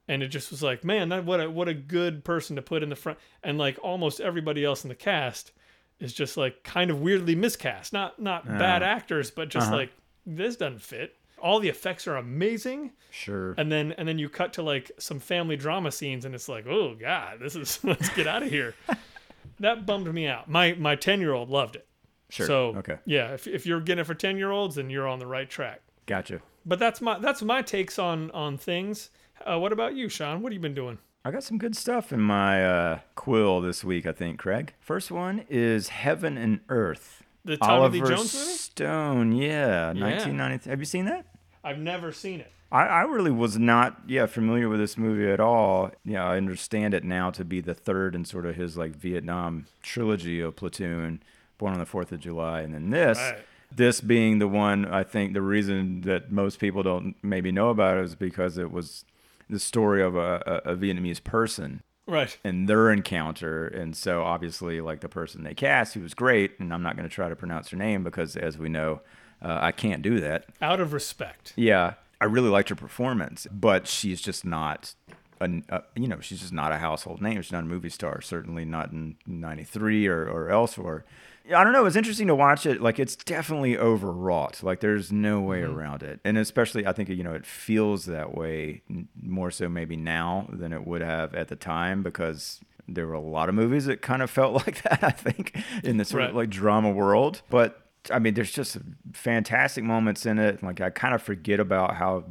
and 0.10 0.22
it 0.22 0.28
just 0.28 0.52
was 0.52 0.62
like, 0.62 0.84
man, 0.84 1.08
that 1.08 1.24
what 1.24 1.40
a 1.40 1.50
what 1.50 1.70
a 1.70 1.74
good 1.74 2.26
person 2.26 2.58
to 2.58 2.62
put 2.62 2.84
in 2.84 2.90
the 2.90 2.98
front. 2.98 3.20
And 3.42 3.58
like 3.58 3.80
almost 3.82 4.20
everybody 4.20 4.66
else 4.66 4.84
in 4.84 4.90
the 4.90 4.96
cast 4.96 5.54
is 6.00 6.14
just 6.14 6.38
like 6.38 6.64
kind 6.64 6.90
of 6.92 7.02
weirdly 7.02 7.36
miscast. 7.36 7.94
Not 7.94 8.20
not 8.22 8.46
bad 8.48 8.84
actors, 8.84 9.32
but 9.32 9.50
just 9.50 9.68
Uh-huh. 9.68 9.78
like 9.78 9.92
this 10.26 10.56
doesn't 10.56 10.82
fit. 10.82 11.16
All 11.40 11.60
the 11.60 11.70
effects 11.70 12.08
are 12.08 12.16
amazing, 12.18 12.94
Sure. 13.12 13.54
and 13.58 13.72
then 13.72 13.92
and 13.94 14.08
then 14.08 14.18
you 14.18 14.28
cut 14.30 14.54
to 14.54 14.62
like 14.64 14.92
some 15.00 15.20
family 15.20 15.56
drama 15.56 15.92
scenes, 15.92 16.26
and 16.26 16.34
it's 16.34 16.50
like, 16.50 16.66
oh 16.68 16.96
god, 16.96 17.40
this 17.40 17.56
is 17.56 17.80
let's 17.84 18.10
get 18.10 18.28
out 18.28 18.44
of 18.44 18.50
here. 18.50 18.74
that 19.60 19.86
bummed 19.86 20.12
me 20.14 20.28
out. 20.28 20.50
My 20.50 20.74
my 20.74 20.96
ten 20.96 21.20
year 21.20 21.34
old 21.34 21.50
loved 21.50 21.76
it. 21.76 21.88
Sure. 22.30 22.46
So 22.48 22.76
okay. 22.78 22.98
yeah, 23.06 23.34
if, 23.34 23.48
if 23.48 23.66
you're 23.66 23.80
getting 23.80 24.02
it 24.02 24.06
for 24.06 24.14
ten 24.16 24.38
year 24.38 24.52
olds, 24.52 24.76
then 24.76 24.90
you're 24.90 25.08
on 25.08 25.20
the 25.20 25.28
right 25.28 25.50
track. 25.50 25.82
Gotcha. 26.06 26.42
But 26.66 26.80
that's 26.80 27.02
my 27.02 27.20
that's 27.20 27.42
my 27.42 27.62
takes 27.62 27.98
on 28.00 28.32
on 28.32 28.58
things. 28.58 29.10
Uh, 29.46 29.60
what 29.60 29.72
about 29.72 29.96
you, 29.96 30.10
Sean? 30.10 30.42
What 30.42 30.52
have 30.52 30.56
you 30.56 30.60
been 30.62 30.74
doing? 30.74 30.98
I 31.26 31.32
got 31.32 31.44
some 31.44 31.58
good 31.58 31.76
stuff 31.76 32.14
in 32.14 32.22
my 32.22 32.66
uh, 32.66 33.00
quill 33.16 33.60
this 33.60 33.84
week, 33.84 34.06
I 34.06 34.12
think, 34.14 34.40
Craig. 34.40 34.74
First 34.80 35.12
one 35.12 35.46
is 35.50 35.90
Heaven 35.90 36.38
and 36.38 36.62
Earth. 36.70 37.24
The 37.44 37.58
Tommy 37.58 37.74
Oliver 37.74 37.94
Lee 37.94 38.00
Jones 38.02 38.34
movie? 38.34 38.46
Stone, 38.52 39.32
yeah, 39.34 39.88
1993. 39.88 40.70
Have 40.70 40.80
you 40.80 40.86
seen 40.86 41.06
that? 41.06 41.26
I've 41.64 41.80
never 41.80 42.12
seen 42.12 42.40
it. 42.40 42.52
I, 42.72 42.86
I 42.86 43.02
really 43.04 43.32
was 43.32 43.58
not, 43.58 44.02
yeah, 44.08 44.26
familiar 44.26 44.68
with 44.68 44.80
this 44.80 44.98
movie 44.98 45.30
at 45.30 45.40
all. 45.40 45.92
Yeah, 46.04 46.26
I 46.26 46.38
understand 46.38 46.94
it 46.94 47.04
now 47.04 47.32
to 47.32 47.46
be 47.46 47.62
the 47.62 47.74
third 47.74 48.16
in 48.16 48.26
sort 48.26 48.46
of 48.46 48.56
his 48.56 48.78
like 48.78 48.96
Vietnam 48.96 49.68
trilogy 49.82 50.42
of 50.42 50.56
Platoon, 50.56 51.24
Born 51.58 51.74
on 51.74 51.80
the 51.80 51.86
Fourth 51.86 52.12
of 52.12 52.20
July, 52.20 52.62
and 52.62 52.74
then 52.74 52.90
this. 52.90 53.18
Right. 53.18 53.40
This 53.70 54.00
being 54.00 54.40
the 54.40 54.48
one, 54.48 54.86
I 54.86 55.04
think 55.04 55.34
the 55.34 55.42
reason 55.42 56.02
that 56.02 56.32
most 56.32 56.58
people 56.60 56.84
don't 56.84 57.16
maybe 57.22 57.52
know 57.52 57.70
about 57.70 57.98
it 57.98 58.06
is 58.06 58.16
because 58.16 58.58
it 58.58 58.72
was 58.72 59.04
the 59.50 59.60
story 59.60 60.02
of 60.02 60.16
a, 60.16 60.62
a, 60.66 60.72
a 60.72 60.76
Vietnamese 60.76 61.24
person 61.24 61.82
Right. 62.06 62.38
and 62.44 62.68
their 62.70 62.90
encounter. 62.92 63.68
And 63.68 63.96
so 63.96 64.24
obviously, 64.24 64.80
like 64.82 65.02
the 65.02 65.10
person 65.10 65.44
they 65.44 65.54
cast, 65.54 65.94
who 65.94 66.02
was 66.02 66.14
great, 66.14 66.60
and 66.60 66.74
I'm 66.74 66.82
not 66.84 66.96
going 66.96 67.08
to 67.08 67.14
try 67.14 67.28
to 67.30 67.36
pronounce 67.36 67.70
her 67.70 67.78
name 67.78 68.04
because, 68.04 68.36
as 68.38 68.58
we 68.58 68.70
know, 68.70 69.02
uh, 69.42 69.58
I 69.62 69.72
can't 69.72 70.02
do 70.02 70.20
that. 70.22 70.46
Out 70.62 70.80
of 70.80 70.94
respect. 70.94 71.54
Yeah, 71.56 71.94
I 72.22 72.26
really 72.26 72.50
liked 72.50 72.70
her 72.70 72.76
performance, 72.76 73.46
but 73.52 73.88
she's 73.88 74.22
just 74.22 74.46
not 74.46 74.96
a, 75.40 75.62
a, 75.70 75.84
you 75.96 76.08
know, 76.08 76.20
she's 76.20 76.40
just 76.40 76.54
not 76.54 76.72
a 76.72 76.78
household 76.78 77.22
name. 77.22 77.42
She's 77.42 77.52
not 77.52 77.64
a 77.64 77.68
movie 77.68 77.90
star. 77.90 78.22
Certainly 78.22 78.66
not 78.66 78.92
in 78.92 79.18
'93 79.28 80.08
or, 80.08 80.28
or 80.28 80.50
elsewhere. 80.50 81.06
I 81.54 81.64
don't 81.64 81.74
know. 81.74 81.86
It's 81.86 81.96
interesting 81.96 82.28
to 82.28 82.36
watch 82.36 82.66
it. 82.66 82.82
Like 82.82 83.00
it's 83.00 83.16
definitely 83.16 83.78
overwrought. 83.78 84.64
Like 84.64 84.80
there's 84.82 85.12
no 85.12 85.40
way 85.42 85.62
Mm-hmm. 85.62 85.78
around 85.78 86.04
it. 86.04 86.20
And 86.26 86.38
especially, 86.38 86.86
I 86.86 86.94
think 86.94 87.10
you 87.10 87.24
know, 87.24 87.34
it 87.34 87.46
feels 87.46 88.06
that 88.06 88.36
way 88.36 88.82
more 89.22 89.50
so 89.52 89.70
maybe 89.70 89.96
now 89.96 90.48
than 90.52 90.74
it 90.74 90.86
would 90.86 91.02
have 91.02 91.34
at 91.36 91.48
the 91.48 91.56
time 91.56 92.04
because 92.04 92.60
there 92.88 93.06
were 93.08 93.14
a 93.14 93.20
lot 93.22 93.50
of 93.50 93.56
movies 93.56 93.86
that 93.86 94.02
kind 94.02 94.22
of 94.22 94.30
felt 94.30 94.54
like 94.68 94.82
that. 94.84 95.04
I 95.04 95.12
think 95.12 95.56
in 95.84 95.98
the 95.98 96.06
sort 96.06 96.24
of 96.24 96.36
like 96.36 96.50
drama 96.50 96.92
world, 96.92 97.42
but 97.50 97.82
I 98.12 98.20
mean, 98.20 98.34
there's 98.36 98.52
just 98.52 98.78
fantastic 99.14 99.84
moments 99.84 100.26
in 100.26 100.40
it. 100.40 100.64
Like 100.64 100.80
I 100.82 100.90
kind 100.90 101.14
of 101.14 101.22
forget 101.22 101.60
about 101.60 101.96
how 101.96 102.24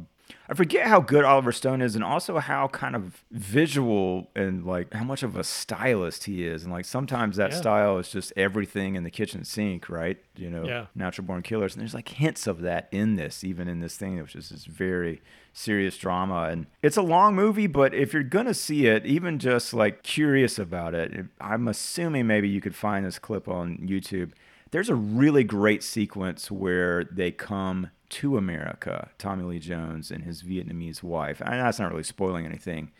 I 0.49 0.53
forget 0.53 0.87
how 0.87 1.01
good 1.01 1.23
Oliver 1.25 1.51
Stone 1.51 1.81
is, 1.81 1.95
and 1.95 2.03
also 2.03 2.39
how 2.39 2.67
kind 2.69 2.95
of 2.95 3.23
visual 3.31 4.29
and 4.35 4.65
like 4.65 4.93
how 4.93 5.03
much 5.03 5.23
of 5.23 5.35
a 5.35 5.43
stylist 5.43 6.23
he 6.23 6.45
is. 6.45 6.63
And 6.63 6.71
like 6.71 6.85
sometimes 6.85 7.35
that 7.37 7.51
Yeah. 7.51 7.57
style 7.57 7.97
is 7.97 8.09
just 8.09 8.31
everything 8.37 8.95
in 8.95 9.03
the 9.03 9.11
kitchen 9.11 9.43
sink, 9.43 9.89
right? 9.89 10.17
You 10.35 10.49
know, 10.49 10.65
Yeah. 10.65 10.85
Natural 10.95 11.25
Born 11.27 11.41
Killers, 11.41 11.73
and 11.75 11.81
there's 11.81 11.93
like 11.93 12.09
hints 12.09 12.47
of 12.47 12.61
that 12.61 12.87
in 12.91 13.15
this, 13.15 13.43
even 13.43 13.67
in 13.67 13.79
this 13.81 13.97
thing, 13.97 14.21
which 14.21 14.35
is 14.35 14.49
this 14.49 14.65
very 14.65 15.21
serious 15.53 15.97
drama. 15.97 16.43
And 16.51 16.67
it's 16.81 16.97
a 16.97 17.01
long 17.01 17.35
movie, 17.35 17.67
but 17.67 17.93
if 17.93 18.13
you're 18.13 18.23
gonna 18.23 18.53
see 18.53 18.85
it, 18.85 19.05
even 19.05 19.39
just 19.39 19.73
like 19.73 20.03
curious 20.03 20.57
about 20.59 20.93
it, 20.93 21.25
I'm 21.41 21.67
assuming 21.67 22.27
maybe 22.27 22.47
you 22.47 22.61
could 22.61 22.75
find 22.75 23.05
this 23.05 23.19
clip 23.19 23.47
on 23.47 23.77
YouTube. 23.79 24.31
There's 24.71 24.89
a 24.89 24.95
really 24.95 25.43
great 25.43 25.81
sequence 25.83 26.51
where 26.51 27.05
they 27.05 27.31
come 27.31 27.89
to 28.09 28.37
America, 28.37 29.09
Tommy 29.17 29.43
Lee 29.43 29.59
Jones 29.59 30.11
and 30.11 30.23
his 30.23 30.43
Vietnamese 30.43 31.03
wife. 31.03 31.41
And 31.41 31.53
that's 31.53 31.79
not 31.79 31.91
really 31.91 32.03
spoiling 32.03 32.45
anything. 32.45 32.91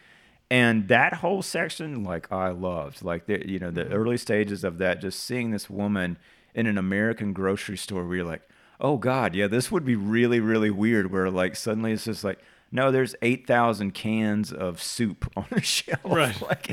And 0.49 0.87
that 0.87 1.15
whole 1.15 1.41
section, 1.41 2.03
like 2.03 2.31
I 2.31 2.49
loved, 2.49 3.03
like 3.03 3.25
the 3.25 3.49
you 3.49 3.59
know 3.59 3.71
the 3.71 3.83
mm-hmm. 3.83 3.93
early 3.93 4.17
stages 4.17 4.63
of 4.63 4.77
that, 4.77 5.01
just 5.01 5.23
seeing 5.23 5.51
this 5.51 5.69
woman 5.69 6.17
in 6.53 6.67
an 6.67 6.77
American 6.77 7.33
grocery 7.33 7.77
store, 7.77 8.05
where 8.05 8.17
you're 8.17 8.25
like, 8.25 8.47
oh 8.79 8.97
God, 8.97 9.35
yeah, 9.35 9.47
this 9.47 9.71
would 9.71 9.83
be 9.83 9.95
really 9.95 10.39
really 10.39 10.69
weird. 10.69 11.11
Where 11.11 11.29
like 11.29 11.57
suddenly 11.57 11.91
it's 11.91 12.05
just 12.05 12.23
like, 12.23 12.39
no, 12.71 12.91
there's 12.91 13.13
eight 13.21 13.45
thousand 13.45 13.93
cans 13.93 14.53
of 14.53 14.81
soup 14.81 15.29
on 15.37 15.47
the 15.49 15.61
shelf. 15.61 15.99
Right. 16.05 16.41
Like 16.41 16.71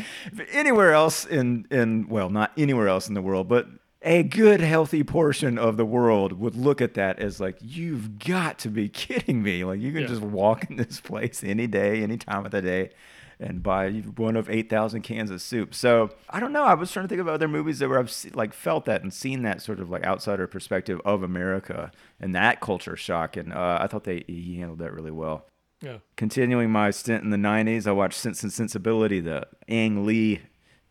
anywhere 0.52 0.92
else 0.92 1.26
in 1.26 1.66
in 1.72 2.08
well, 2.08 2.30
not 2.30 2.52
anywhere 2.56 2.86
else 2.86 3.08
in 3.08 3.14
the 3.14 3.22
world, 3.22 3.48
but 3.48 3.66
a 4.04 4.22
good 4.22 4.60
healthy 4.60 5.02
portion 5.02 5.58
of 5.58 5.76
the 5.76 5.84
world 5.84 6.34
would 6.34 6.54
look 6.54 6.80
at 6.80 6.94
that 6.94 7.18
as 7.18 7.40
like 7.40 7.56
you've 7.60 8.18
got 8.18 8.58
to 8.60 8.68
be 8.68 8.88
kidding 9.02 9.42
me 9.42 9.64
like 9.64 9.80
you 9.80 9.92
can 9.92 10.02
Yeah. 10.02 10.06
just 10.08 10.22
walk 10.22 10.68
in 10.70 10.76
this 10.76 11.00
place 11.00 11.42
any 11.42 11.66
day 11.66 12.02
any 12.02 12.16
time 12.18 12.44
of 12.44 12.50
the 12.52 12.62
day 12.62 12.90
and 13.40 13.62
buy 13.64 13.90
one 13.90 14.36
of 14.36 14.48
8000 14.48 15.02
cans 15.02 15.30
of 15.30 15.42
soup 15.42 15.74
so 15.74 16.10
i 16.30 16.38
don't 16.38 16.52
know 16.52 16.62
i 16.64 16.74
was 16.74 16.92
trying 16.92 17.04
to 17.04 17.08
think 17.08 17.20
of 17.20 17.26
other 17.28 17.48
movies 17.48 17.80
that 17.80 17.88
where 17.88 17.98
i've 17.98 18.14
like 18.34 18.52
felt 18.54 18.84
that 18.84 19.02
and 19.02 19.12
seen 19.12 19.42
that 19.42 19.60
sort 19.60 19.80
of 19.80 19.90
like 19.90 20.04
outsider 20.04 20.46
perspective 20.46 21.00
of 21.04 21.22
america 21.24 21.90
and 22.20 22.34
that 22.34 22.60
culture 22.60 22.96
shock 22.96 23.36
and 23.36 23.52
uh, 23.52 23.78
i 23.80 23.86
thought 23.88 24.04
they 24.04 24.22
he 24.28 24.58
handled 24.58 24.78
that 24.78 24.92
really 24.92 25.10
well 25.10 25.46
Yeah. 25.80 25.98
continuing 26.16 26.70
my 26.70 26.90
stint 26.92 27.24
in 27.24 27.30
the 27.30 27.36
90s 27.36 27.86
i 27.88 27.92
watched 27.92 28.18
sense 28.20 28.42
and 28.44 28.52
sensibility 28.52 29.18
the 29.20 29.46
ang 29.68 30.04
lee 30.06 30.42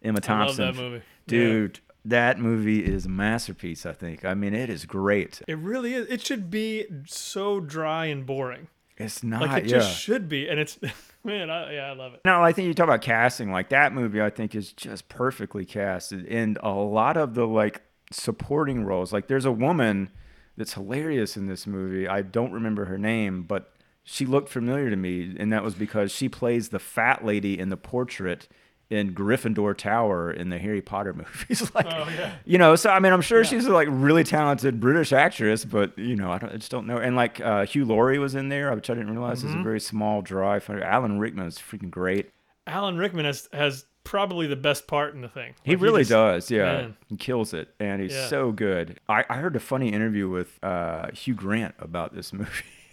emma 0.02 0.16
I 0.16 0.18
love 0.18 0.24
thompson 0.24 0.66
that 0.66 0.76
movie. 0.76 0.96
Yeah. 0.98 1.02
dude 1.28 1.80
that 2.06 2.38
movie 2.40 2.84
is 2.84 3.06
a 3.06 3.10
masterpiece 3.10 3.86
i 3.86 3.94
think 3.94 4.26
i 4.26 4.34
mean 4.34 4.54
it 4.54 4.70
is 4.70 4.86
great 4.86 5.42
It 5.48 5.58
really 5.58 5.94
is. 5.94 6.08
It 6.10 6.22
should 6.26 6.50
be 6.50 6.86
so 7.06 7.60
dry 7.60 8.08
and 8.08 8.26
boring. 8.26 8.68
it's 8.98 9.24
not 9.24 9.42
Like 9.42 9.64
it 9.64 9.70
yeah 9.70 9.78
just 9.80 9.98
should 10.00 10.28
be. 10.28 10.48
And 10.50 10.60
it's 10.60 10.78
man, 11.24 11.50
I, 11.50 11.74
yeah, 11.74 11.92
I 11.92 11.94
love 11.94 12.14
it. 12.14 12.22
no 12.26 12.44
i 12.44 12.52
think 12.52 12.68
you 12.68 12.74
talk 12.74 12.84
about 12.86 13.02
casting 13.02 13.52
like 13.52 13.70
that 13.70 13.94
movie 13.94 14.22
i 14.22 14.30
think 14.30 14.54
is 14.56 14.74
just 14.74 15.08
perfectly 15.08 15.64
casted 15.66 16.26
and 16.28 16.58
a 16.62 16.72
lot 16.72 17.16
of 17.18 17.34
the 17.36 17.48
like 17.48 17.82
supporting 18.12 18.84
roles 18.84 19.12
like 19.14 19.28
there's 19.28 19.46
a 19.46 19.52
woman 19.52 20.10
that's 20.58 20.74
hilarious 20.74 21.36
in 21.38 21.48
this 21.48 21.66
movie 21.66 22.08
i 22.08 22.22
don't 22.22 22.52
remember 22.52 22.86
her 22.86 22.98
name 22.98 23.44
but 23.44 23.74
she 24.04 24.26
looked 24.26 24.50
familiar 24.50 24.90
to 24.90 24.96
me 24.98 25.36
and 25.40 25.52
that 25.54 25.64
was 25.64 25.74
because 25.74 26.12
she 26.12 26.28
plays 26.30 26.70
the 26.70 26.78
fat 26.80 27.24
lady 27.26 27.58
in 27.58 27.70
the 27.70 27.78
portrait 27.78 28.48
in 28.94 29.14
Gryffindor 29.14 29.76
Tower 29.78 30.32
in 30.32 30.50
the 30.50 30.58
Harry 30.60 30.82
Potter 30.82 31.14
movies. 31.50 31.72
like, 31.76 31.86
Oh, 31.90 32.08
yeah. 32.16 32.34
you 32.46 32.58
know, 32.58 32.76
so 32.76 32.90
I 32.90 33.00
mean, 33.00 33.12
I'm 33.14 33.22
sure 33.22 33.44
she's 33.44 33.66
a 33.66 33.72
like 33.72 33.88
really 33.92 34.24
talented 34.24 34.80
British 34.80 35.12
actress, 35.12 35.66
but 35.66 35.98
you 35.98 36.16
know, 36.16 36.32
I, 36.32 36.38
don't, 36.38 36.52
I 36.54 36.58
just 36.58 36.72
don't 36.72 36.88
know. 36.88 36.98
And 36.98 37.16
like 37.16 37.42
uh, 37.42 37.66
Hugh 37.66 37.86
Laurie 37.86 38.20
was 38.20 38.36
in 38.36 38.50
there, 38.50 38.74
which 38.76 38.90
I 38.90 38.94
didn't 38.94 39.12
realize 39.12 39.44
is 39.44 39.52
Mm-hmm. 39.52 39.60
a 39.62 39.64
very 39.64 39.80
small, 39.80 40.22
dry. 40.22 40.60
Alan 40.70 41.20
Rickman 41.20 41.48
is 41.48 41.58
freaking 41.58 41.90
great. 41.92 42.30
Alan 42.68 42.98
Rickman 42.98 43.26
has 43.26 43.50
has 43.52 43.86
probably 44.06 44.48
the 44.48 44.56
best 44.58 44.86
part 44.88 45.14
in 45.16 45.22
the 45.22 45.30
thing. 45.30 45.54
He 45.64 45.76
Like, 45.76 45.82
really 45.84 46.02
just- 46.02 46.10
does, 46.12 46.52
yeah. 46.52 46.64
man. 46.64 46.98
He 47.08 47.16
kills 47.18 47.54
it, 47.54 47.74
and 47.80 48.02
he's 48.02 48.14
Yeah. 48.14 48.28
so 48.28 48.52
good. 48.52 49.00
I, 49.10 49.24
I 49.30 49.36
heard 49.38 49.56
a 49.56 49.60
funny 49.62 49.90
interview 49.94 50.30
with 50.30 50.60
uh, 50.64 51.08
Hugh 51.14 51.34
Grant 51.36 51.74
about 51.80 52.14
this 52.14 52.32
movie. 52.40 52.52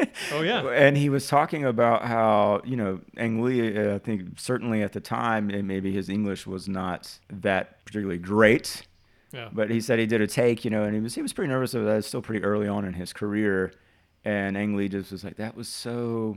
Oh, 0.32 0.42
yeah. 0.42 0.62
and 0.68 0.96
he 0.96 1.08
was 1.08 1.26
talking 1.26 1.64
about 1.64 2.04
how 2.04 2.60
you 2.64 2.76
know 2.76 3.00
Ang 3.16 3.42
Lee. 3.42 3.76
uh, 3.76 3.94
I 3.96 3.98
think 3.98 4.38
certainly 4.38 4.82
at 4.82 4.92
the 4.92 5.00
time, 5.00 5.50
and 5.50 5.66
maybe 5.66 5.92
his 5.92 6.08
English 6.08 6.46
was 6.46 6.68
not 6.68 7.18
that 7.30 7.84
particularly 7.84 8.18
great. 8.18 8.82
Yeah. 9.32 9.48
But 9.52 9.70
he 9.70 9.80
said 9.80 9.98
he 10.00 10.06
did 10.06 10.20
a 10.20 10.26
take, 10.26 10.64
you 10.64 10.70
know, 10.70 10.82
and 10.84 10.94
he 10.94 11.00
was 11.00 11.14
he 11.14 11.22
was 11.22 11.32
pretty 11.32 11.48
nervous 11.50 11.74
of 11.74 11.84
that. 11.84 11.98
It's 11.98 12.08
still 12.08 12.22
pretty 12.22 12.42
early 12.44 12.66
on 12.66 12.84
in 12.84 12.94
his 12.94 13.12
career, 13.12 13.72
and 14.24 14.56
Ang 14.56 14.76
Lee 14.76 14.88
just 14.88 15.12
was 15.12 15.22
like, 15.24 15.36
"That 15.36 15.56
was 15.56 15.68
so 15.68 16.36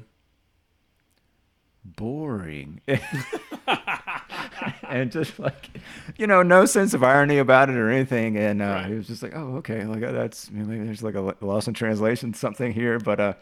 boring," 1.83 2.81
and 4.89 5.11
just 5.11 5.39
like, 5.39 5.69
you 6.17 6.27
know, 6.27 6.43
no 6.43 6.65
sense 6.65 6.93
of 6.93 7.03
irony 7.03 7.37
about 7.37 7.69
it 7.69 7.75
or 7.75 7.89
anything. 7.89 8.37
And 8.37 8.61
uh, 8.61 8.65
Right. 8.65 8.85
he 8.87 8.93
was 8.95 9.07
just 9.07 9.23
like, 9.23 9.33
"Oh, 9.35 9.57
okay, 9.57 9.85
like 9.85 10.03
uh, 10.03 10.11
that's 10.11 10.49
maybe 10.51 10.83
there's 10.85 11.03
like 11.03 11.15
a 11.15 11.35
loss 11.41 11.67
in 11.67 11.73
translation 11.73 12.33
something 12.45 12.71
here," 12.73 12.99
but 12.99 13.19
uh. 13.19 13.33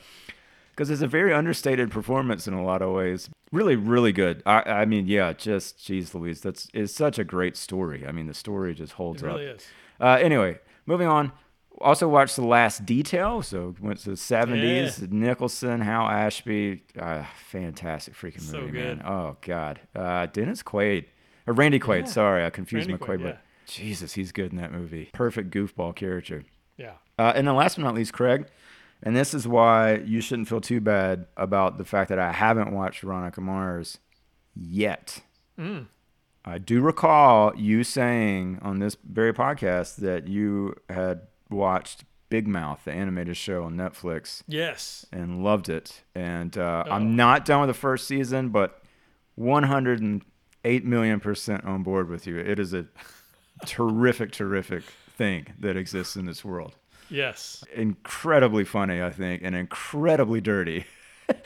Because 0.74 0.89
it's 0.89 1.01
a 1.01 1.07
very 1.07 1.33
understated 1.33 1.91
performance 1.91 2.48
in 2.48 2.53
a 2.53 2.63
lot 2.63 2.81
of 2.81 2.91
ways. 2.93 3.29
Really, 3.51 3.75
really 3.75 4.13
good. 4.13 4.41
I, 4.45 4.62
I 4.62 4.86
mean, 4.86 5.05
yeah, 5.05 5.33
just 5.33 5.86
geez, 5.86 6.15
Louise, 6.15 6.39
that's 6.39 6.69
is 6.74 6.95
such 6.95 7.19
a 7.19 7.25
great 7.25 7.57
story. 7.57 8.07
I 8.07 8.13
mean, 8.13 8.25
the 8.27 8.33
story 8.33 8.74
just 8.74 8.93
holds 8.93 9.21
It 9.21 9.25
really 9.25 9.50
up. 9.50 9.57
is. 9.57 9.67
Uh, 10.00 10.17
anyway, 10.21 10.60
moving 10.86 11.07
on. 11.10 11.33
Also 11.81 12.07
watched 12.07 12.38
The 12.38 12.45
Last 12.45 12.86
Detail, 12.86 13.41
so 13.41 13.75
went 13.81 14.00
to 14.00 14.12
the 14.12 14.15
70s. 14.15 15.12
Nicholson, 15.12 15.81
Hal 15.81 16.07
Ashby, 16.07 16.83
uh, 16.98 17.25
fantastic 17.50 18.13
freaking 18.15 18.41
So 18.41 18.62
movie, 18.62 18.71
good. 18.71 19.00
man. 19.00 19.05
Oh 19.05 19.36
God, 19.41 19.81
uh, 19.93 20.27
Dennis 20.27 20.63
Quaid 20.63 21.05
or 21.51 21.53
Randy 21.53 21.79
Quaid. 21.79 22.01
Yeah. 22.01 22.05
Sorry, 22.05 22.46
I 22.46 22.50
confused 22.50 22.89
Randy 22.89 23.03
McQuaid, 23.03 23.20
Quaid, 23.20 23.24
but 23.24 23.41
Jesus, 23.67 24.13
he's 24.13 24.31
good 24.31 24.51
in 24.51 24.58
that 24.58 24.72
movie. 24.72 25.10
Perfect 25.13 25.51
goofball 25.51 25.96
character. 25.96 26.43
Yeah. 26.77 26.93
Uh, 27.20 27.34
and 27.36 27.48
then 27.48 27.55
last 27.55 27.75
but 27.75 27.84
not 27.84 27.93
least, 27.96 28.13
Craig, 28.13 28.48
and 29.03 29.15
this 29.15 29.34
is 29.34 29.48
why 29.48 29.96
you 29.98 30.22
shouldn't 30.22 30.48
feel 30.48 30.62
too 30.62 30.81
bad 30.81 31.27
about 31.38 31.77
the 31.77 31.86
fact 31.86 32.10
that 32.10 32.20
I 32.20 32.31
haven't 32.31 32.72
watched 32.72 33.01
Veronica 33.01 33.41
Mars 33.41 34.00
yet. 34.55 35.22
Mm. 35.60 35.88
I 36.43 36.58
do 36.58 36.81
recall 36.81 37.53
you 37.55 37.84
saying 37.84 38.60
on 38.63 38.79
this 38.79 38.98
very 39.08 39.34
podcast 39.34 39.98
that 39.98 40.27
you 40.27 40.75
had 40.89 41.22
watched 41.51 42.03
Big 42.29 42.48
Mouth, 42.48 42.81
the 42.86 42.91
animated 42.91 43.38
show 43.38 43.63
on 43.63 43.75
Netflix, 43.75 44.41
Yes. 44.48 45.05
and 45.12 45.43
loved 45.43 45.70
it. 45.70 46.01
And 46.15 46.58
uh, 46.58 46.84
Oh. 46.88 46.91
I'm 46.91 47.15
not 47.15 47.46
done 47.46 47.60
with 47.62 47.70
the 47.70 47.79
first 47.79 48.08
season, 48.08 48.50
but 48.50 48.81
108 50.63 50.86
million 50.86 51.20
percent 51.20 51.65
on 51.65 51.84
board 51.84 52.10
with 52.10 52.27
you. 52.27 52.38
It 52.38 52.60
is 52.60 52.74
a 52.74 52.86
terrific, 53.65 54.32
terrific 54.32 54.84
thing 55.18 55.48
that 55.60 55.75
exists 55.75 56.15
in 56.15 56.25
this 56.25 56.44
world. 56.46 56.75
Yes. 57.10 57.63
Incredibly 57.75 58.63
funny, 58.63 59.01
I 59.01 59.10
think, 59.10 59.41
and 59.44 59.56
incredibly 59.56 60.39
dirty. 60.39 60.86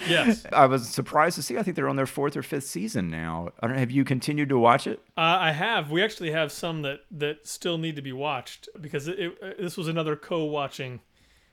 Yes. 0.07 0.45
I 0.53 0.65
was 0.67 0.87
surprised 0.87 1.35
to 1.35 1.41
see. 1.41 1.57
I 1.57 1.63
think 1.63 1.75
they're 1.75 1.89
on 1.89 1.95
their 1.95 2.05
fourth 2.05 2.37
or 2.37 2.43
fifth 2.43 2.65
season 2.65 3.09
now. 3.09 3.49
I 3.61 3.67
don't. 3.67 3.77
Have 3.77 3.91
you 3.91 4.03
continued 4.03 4.49
to 4.49 4.59
watch 4.59 4.87
it? 4.87 4.99
Uh, 5.17 5.37
I 5.39 5.51
have. 5.51 5.91
We 5.91 6.03
actually 6.03 6.31
have 6.31 6.51
some 6.51 6.83
that 6.83 7.01
that 7.11 7.47
still 7.47 7.77
need 7.77 7.95
to 7.95 8.01
be 8.01 8.13
watched 8.13 8.69
because 8.79 9.07
it, 9.07 9.19
it, 9.19 9.57
this 9.57 9.77
was 9.77 9.87
another 9.87 10.15
co-watching 10.15 11.01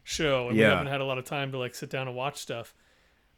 show, 0.04 0.49
and 0.49 0.57
we 0.57 0.62
haven't 0.62 0.88
had 0.88 1.00
a 1.00 1.04
lot 1.04 1.19
of 1.19 1.25
time 1.25 1.52
to 1.52 1.59
like 1.59 1.75
sit 1.75 1.90
down 1.90 2.07
and 2.09 2.16
watch 2.16 2.38
stuff. 2.38 2.75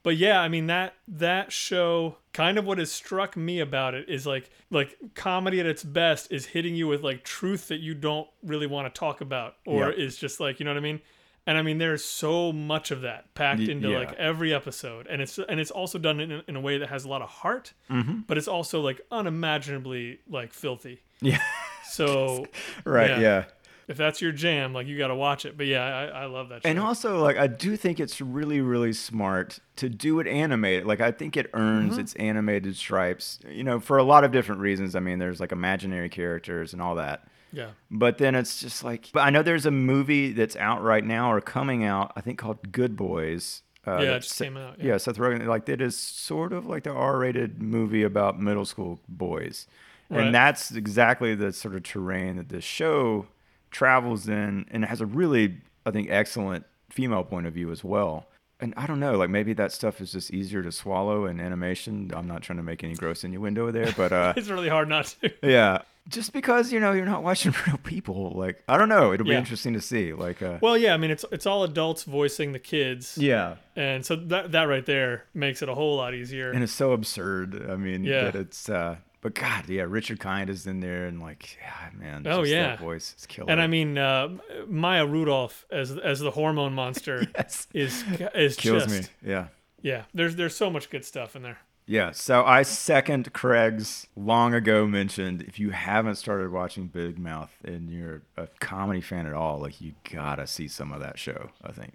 But 0.04 0.18
yeah, 0.18 0.38
I 0.38 0.49
mean 0.49 0.66
that 0.66 0.94
that 1.08 1.50
show, 1.50 2.18
kind 2.34 2.58
of 2.58 2.66
what 2.66 2.76
has 2.76 2.92
struck 2.92 3.38
me 3.38 3.58
about 3.58 3.94
it 3.94 4.08
is 4.08 4.26
like 4.26 4.50
like 4.70 4.96
comedy 5.14 5.58
at 5.61 5.66
its 5.66 5.82
best 5.82 6.30
is 6.30 6.44
hitting 6.46 6.76
you 6.76 6.87
with 6.87 7.02
like 7.02 7.25
truth 7.25 7.68
that 7.68 7.80
you 7.80 7.94
don't 7.94 8.28
really 8.42 8.66
want 8.66 8.94
to 8.94 8.96
talk 8.96 9.23
about, 9.23 9.56
or 9.66 9.90
is 9.90 10.16
just 10.16 10.38
like 10.40 10.61
you 10.61 10.64
know 10.64 10.73
what 10.73 10.78
I 10.78 10.82
mean. 10.82 11.00
And 11.46 11.58
I 11.58 11.62
mean, 11.62 11.78
there's 11.78 12.04
so 12.04 12.52
much 12.52 12.90
of 12.90 13.00
that 13.00 13.34
packed 13.34 13.62
into 13.62 13.90
yeah. 13.90 13.99
like 13.99 14.12
every 14.14 14.52
episode, 14.52 15.06
and 15.06 15.23
it's 15.23 15.38
and 15.38 15.58
it's 15.58 15.70
also 15.70 15.99
done 15.99 16.20
in, 16.20 16.32
a- 16.32 16.44
in 16.49 16.56
a 16.56 16.61
way 16.61 16.76
that 16.78 16.90
has 16.90 17.06
a 17.06 17.08
lot 17.08 17.23
of 17.23 17.30
heart, 17.30 17.73
mm-hmm. 17.90 18.20
but 18.26 18.37
it's 18.37 18.49
also 18.49 18.82
like 18.82 19.00
unimaginably 19.11 20.20
like 20.28 20.52
filthy. 20.52 21.00
Yeah. 21.23 21.40
So 21.88 22.46
Right. 22.84 23.11
Yeah. 23.11 23.20
Yeah. 23.20 23.44
If 23.88 23.97
that's 23.97 24.21
your 24.23 24.33
jam, 24.33 24.73
like 24.73 24.87
you 24.87 24.97
got 24.99 25.09
to 25.09 25.14
watch 25.14 25.45
it. 25.45 25.57
But 25.57 25.67
yeah, 25.67 25.83
I, 25.85 26.23
I 26.23 26.25
love 26.26 26.49
that. 26.49 26.62
Show. 26.62 26.69
And 26.69 26.79
also, 26.79 27.23
like, 27.23 27.37
I 27.37 27.47
do 27.47 27.76
think 27.76 28.00
it's 28.00 28.21
really, 28.21 28.61
really 28.61 28.93
smart 28.93 29.59
to 29.76 29.88
do 29.88 30.21
it 30.21 30.26
animated. 30.26 30.87
Like, 30.87 31.00
I 31.00 31.11
think 31.11 31.37
it 31.37 31.50
earns 31.55 31.93
Mm-hmm. 31.93 32.00
its 32.00 32.14
animated 32.14 32.76
stripes, 32.76 33.38
you 33.49 33.64
know, 33.64 33.81
for 33.81 33.99
a 33.99 34.03
lot 34.05 34.25
of 34.25 34.33
different 34.33 34.61
reasons. 34.61 34.95
I 34.97 35.00
mean, 35.00 35.19
there's 35.19 35.41
like 35.41 35.53
imaginary 35.53 36.09
characters 36.09 36.73
and 36.73 36.81
all 36.81 36.95
that. 36.97 37.26
yeah, 37.53 37.71
But 37.91 38.19
then 38.19 38.35
it's 38.35 38.61
just 38.61 38.83
like, 38.85 39.11
but 39.12 39.21
I 39.21 39.31
know 39.31 39.43
there's 39.43 39.67
a 39.67 39.71
movie 39.71 40.33
that's 40.33 40.57
out 40.57 40.83
right 40.83 41.05
now 41.05 41.33
or 41.33 41.41
coming 41.41 41.85
out, 41.85 42.12
I 42.17 42.21
think 42.21 42.38
called 42.38 42.73
Good 42.73 42.97
Boys. 42.97 43.62
Uh, 43.87 43.99
yeah, 44.00 44.14
it 44.17 44.21
just 44.21 44.38
came 44.38 44.57
out. 44.57 44.81
yeah, 44.81 44.97
Seth 44.97 45.19
Rogen, 45.19 45.47
like 45.47 45.69
it 45.69 45.83
is 45.83 45.95
sort 45.99 46.55
of 46.55 46.64
like 46.64 46.85
the 46.85 46.91
R-rated 46.91 47.61
movie 47.61 48.03
about 48.03 48.41
middle 48.41 48.64
school 48.64 48.99
boys, 49.11 49.67
Right. 50.09 50.25
and 50.25 50.35
that's 50.35 50.71
exactly 50.73 51.35
the 51.35 51.53
sort 51.53 51.75
of 51.75 51.83
terrain 51.83 52.37
that 52.37 52.49
this 52.49 52.64
show 52.64 53.26
travels 53.75 54.26
in, 54.28 54.64
and 54.71 54.85
has 54.87 55.00
a 55.02 55.07
really, 55.07 55.59
I 55.85 55.90
think, 55.90 56.09
excellent 56.11 56.64
female 56.90 57.25
point 57.25 57.47
of 57.47 57.52
view 57.52 57.71
as 57.71 57.85
well. 57.85 58.26
And 58.61 58.73
I 58.76 58.87
don't 58.87 59.00
know, 59.00 59.19
like 59.19 59.28
maybe 59.31 59.52
that 59.54 59.73
stuff 59.73 60.00
is 60.00 60.12
just 60.12 60.33
easier 60.33 60.62
to 60.62 60.71
swallow 60.73 61.26
in 61.26 61.40
animation. 61.40 62.11
I'm 62.14 62.28
not 62.28 62.40
trying 62.43 62.57
to 62.59 62.62
make 62.62 62.83
any 62.85 62.95
gross 62.95 63.25
innuendo 63.25 63.71
there, 63.73 63.93
but 63.97 64.12
uh, 64.12 64.33
It's 64.37 64.49
really 64.49 64.69
hard 64.69 64.88
not 64.88 65.07
to. 65.21 65.33
yeah, 65.43 65.83
just 66.09 66.33
because 66.33 66.73
you 66.73 66.78
know 66.78 66.93
you're 66.93 67.04
not 67.04 67.25
watching 67.25 67.52
real 67.66 67.78
people, 67.78 68.31
like 68.37 68.62
I 68.69 68.78
don't 68.78 68.88
know, 68.88 69.12
it'll 69.12 69.25
be 69.26 69.33
Yeah. 69.33 69.38
interesting 69.38 69.73
to 69.75 69.81
see. 69.81 70.12
Like, 70.14 70.40
uh, 70.40 70.59
Well, 70.62 70.78
yeah, 70.78 70.95
I 70.95 70.97
mean 70.99 71.11
it's 71.11 71.25
it's 71.33 71.47
all 71.47 71.64
adults 71.64 72.04
voicing 72.04 72.52
the 72.52 72.59
kids, 72.61 73.19
yeah, 73.19 73.57
and 73.75 74.07
so 74.07 74.14
that 74.16 74.52
that 74.52 74.64
right 74.64 74.87
there 74.87 75.25
makes 75.35 75.61
it 75.61 75.69
a 75.69 75.75
whole 75.75 75.97
lot 75.97 76.14
easier. 76.14 76.52
and 76.52 76.62
it's 76.62 76.73
so 76.73 76.93
absurd. 76.93 77.69
I 77.69 77.75
mean, 77.76 78.04
Yeah. 78.04 78.25
that 78.31 78.37
it's. 78.37 78.69
uh 78.71 78.97
But 79.25 79.33
God, 79.33 79.71
yeah, 79.71 79.87
Richard 79.88 80.21
Kind 80.21 80.50
is 80.50 80.66
in 80.66 80.81
there, 80.81 81.07
and 81.07 81.19
like, 81.19 81.57
yeah, 81.59 81.99
man. 81.99 82.26
Oh, 82.26 82.43
yeah. 82.43 82.66
that 82.69 82.81
voice 82.81 83.14
is 83.19 83.25
killer. 83.25 83.50
And 83.50 83.59
I 83.59 83.66
mean, 83.66 83.97
uh, 83.97 84.37
Maya 84.69 85.07
Rudolph 85.07 85.64
as 85.71 85.97
as 85.97 86.21
the 86.21 86.31
hormone 86.31 86.75
monster 86.75 87.26
yes, 87.35 87.66
is 87.73 88.04
is 88.35 88.57
kills 88.57 88.85
just 88.85 89.11
me. 89.23 89.31
Yeah, 89.31 89.47
yeah. 89.81 90.02
There's 90.12 90.37
there's 90.37 90.54
so 90.54 90.69
much 90.69 90.90
good 90.90 91.07
stuff 91.07 91.37
in 91.37 91.40
there. 91.40 91.57
yeah. 91.87 92.11
So 92.11 92.45
I 92.45 92.64
second 92.64 93.33
Craig's 93.33 94.07
long 94.14 94.52
ago 94.52 94.87
mentioned. 94.87 95.40
If 95.40 95.59
you 95.59 95.71
haven't 95.71 96.16
started 96.16 96.52
watching 96.52 96.88
Big 96.88 97.19
Mouth 97.19 97.57
and 97.64 97.88
you're 97.88 98.25
a 98.37 98.49
comedy 98.61 99.00
fan 99.00 99.25
at 99.25 99.33
all, 99.33 99.59
like 99.59 99.81
you 99.81 99.95
gotta 100.12 100.47
see 100.47 100.69
some 100.69 100.93
of 100.93 101.00
that 101.00 101.19
show. 101.19 101.49
I 101.62 101.73
think. 101.73 101.95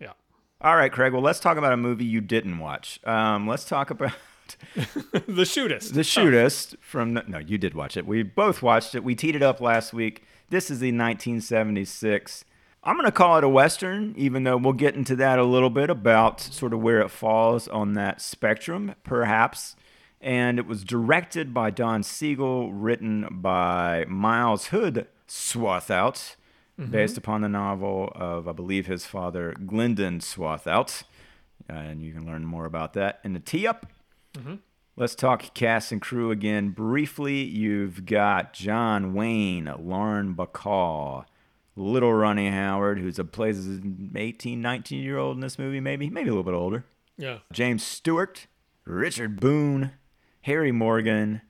Yeah. 0.00 0.14
All 0.60 0.74
right, 0.74 0.90
Craig. 0.90 1.12
Well, 1.12 1.22
let's 1.22 1.38
talk 1.38 1.56
about 1.56 1.72
a 1.72 1.76
movie 1.76 2.04
you 2.04 2.20
didn't 2.20 2.58
watch. 2.58 2.98
Um, 3.06 3.46
let's 3.46 3.64
talk 3.64 3.90
about 3.90 4.10
the 4.74 5.44
shootist. 5.44 5.92
The 5.92 6.00
Shootist 6.00 6.76
from 6.80 7.14
no, 7.14 7.38
you 7.38 7.58
did 7.58 7.74
watch 7.74 7.96
it. 7.96 8.06
We 8.06 8.22
both 8.22 8.62
watched 8.62 8.94
it. 8.94 9.04
We 9.04 9.14
teed 9.14 9.36
it 9.36 9.42
up 9.42 9.60
last 9.60 9.92
week. 9.92 10.24
This 10.50 10.64
is 10.70 10.80
the 10.80 10.88
1976. 10.88 12.44
I'm 12.82 12.96
going 12.96 13.06
to 13.06 13.12
call 13.12 13.38
it 13.38 13.44
a 13.44 13.48
western, 13.48 14.14
even 14.16 14.44
though 14.44 14.58
we'll 14.58 14.74
get 14.74 14.94
into 14.94 15.16
that 15.16 15.38
a 15.38 15.44
little 15.44 15.70
bit 15.70 15.88
about 15.88 16.40
sort 16.40 16.74
of 16.74 16.80
where 16.80 17.00
it 17.00 17.10
falls 17.10 17.66
on 17.66 17.94
that 17.94 18.20
spectrum, 18.20 18.94
perhaps. 19.04 19.74
And 20.20 20.58
it 20.58 20.66
was 20.66 20.84
directed 20.84 21.54
by 21.54 21.70
Don 21.70 22.02
Siegel, 22.02 22.72
written 22.72 23.26
by 23.30 24.04
Miles 24.06 24.66
Hood 24.66 25.06
Swarthout, 25.26 26.36
based 26.90 27.16
upon 27.16 27.40
the 27.40 27.48
novel 27.48 28.12
of, 28.14 28.48
I 28.48 28.52
believe, 28.52 28.86
his 28.86 29.06
father, 29.06 29.54
Glendon 29.64 30.18
Swarthout. 30.18 31.04
Uh, 31.70 31.74
and 31.74 32.02
you 32.02 32.12
can 32.12 32.26
learn 32.26 32.44
more 32.44 32.66
about 32.66 32.92
that 32.94 33.20
in 33.24 33.32
the 33.32 33.40
tee 33.40 33.66
up. 33.66 33.86
Let's 34.96 35.16
talk 35.16 35.54
cast 35.54 35.90
and 35.90 36.00
crew 36.00 36.30
again 36.30 36.70
briefly. 36.70 37.42
You've 37.42 38.06
got 38.06 38.52
John 38.52 39.12
Wayne, 39.12 39.72
Lauren 39.78 40.36
Bacall, 40.36 41.24
Little 41.74 42.12
Ronnie 42.12 42.50
Howard, 42.50 43.00
who's 43.00 43.18
a 43.18 43.24
plays 43.24 43.66
an 43.66 44.12
18, 44.14 44.62
19 44.62 45.02
year 45.02 45.18
old 45.18 45.36
in 45.36 45.40
this 45.40 45.58
movie, 45.58 45.80
maybe, 45.80 46.08
maybe 46.10 46.28
a 46.28 46.32
little 46.32 46.44
bit 46.44 46.54
older. 46.54 46.84
Yeah. 47.18 47.38
James 47.52 47.82
Stewart, 47.82 48.46
Richard 48.84 49.40
Boone, 49.40 49.92
Harry 50.42 50.70
Morgan, 50.70 51.40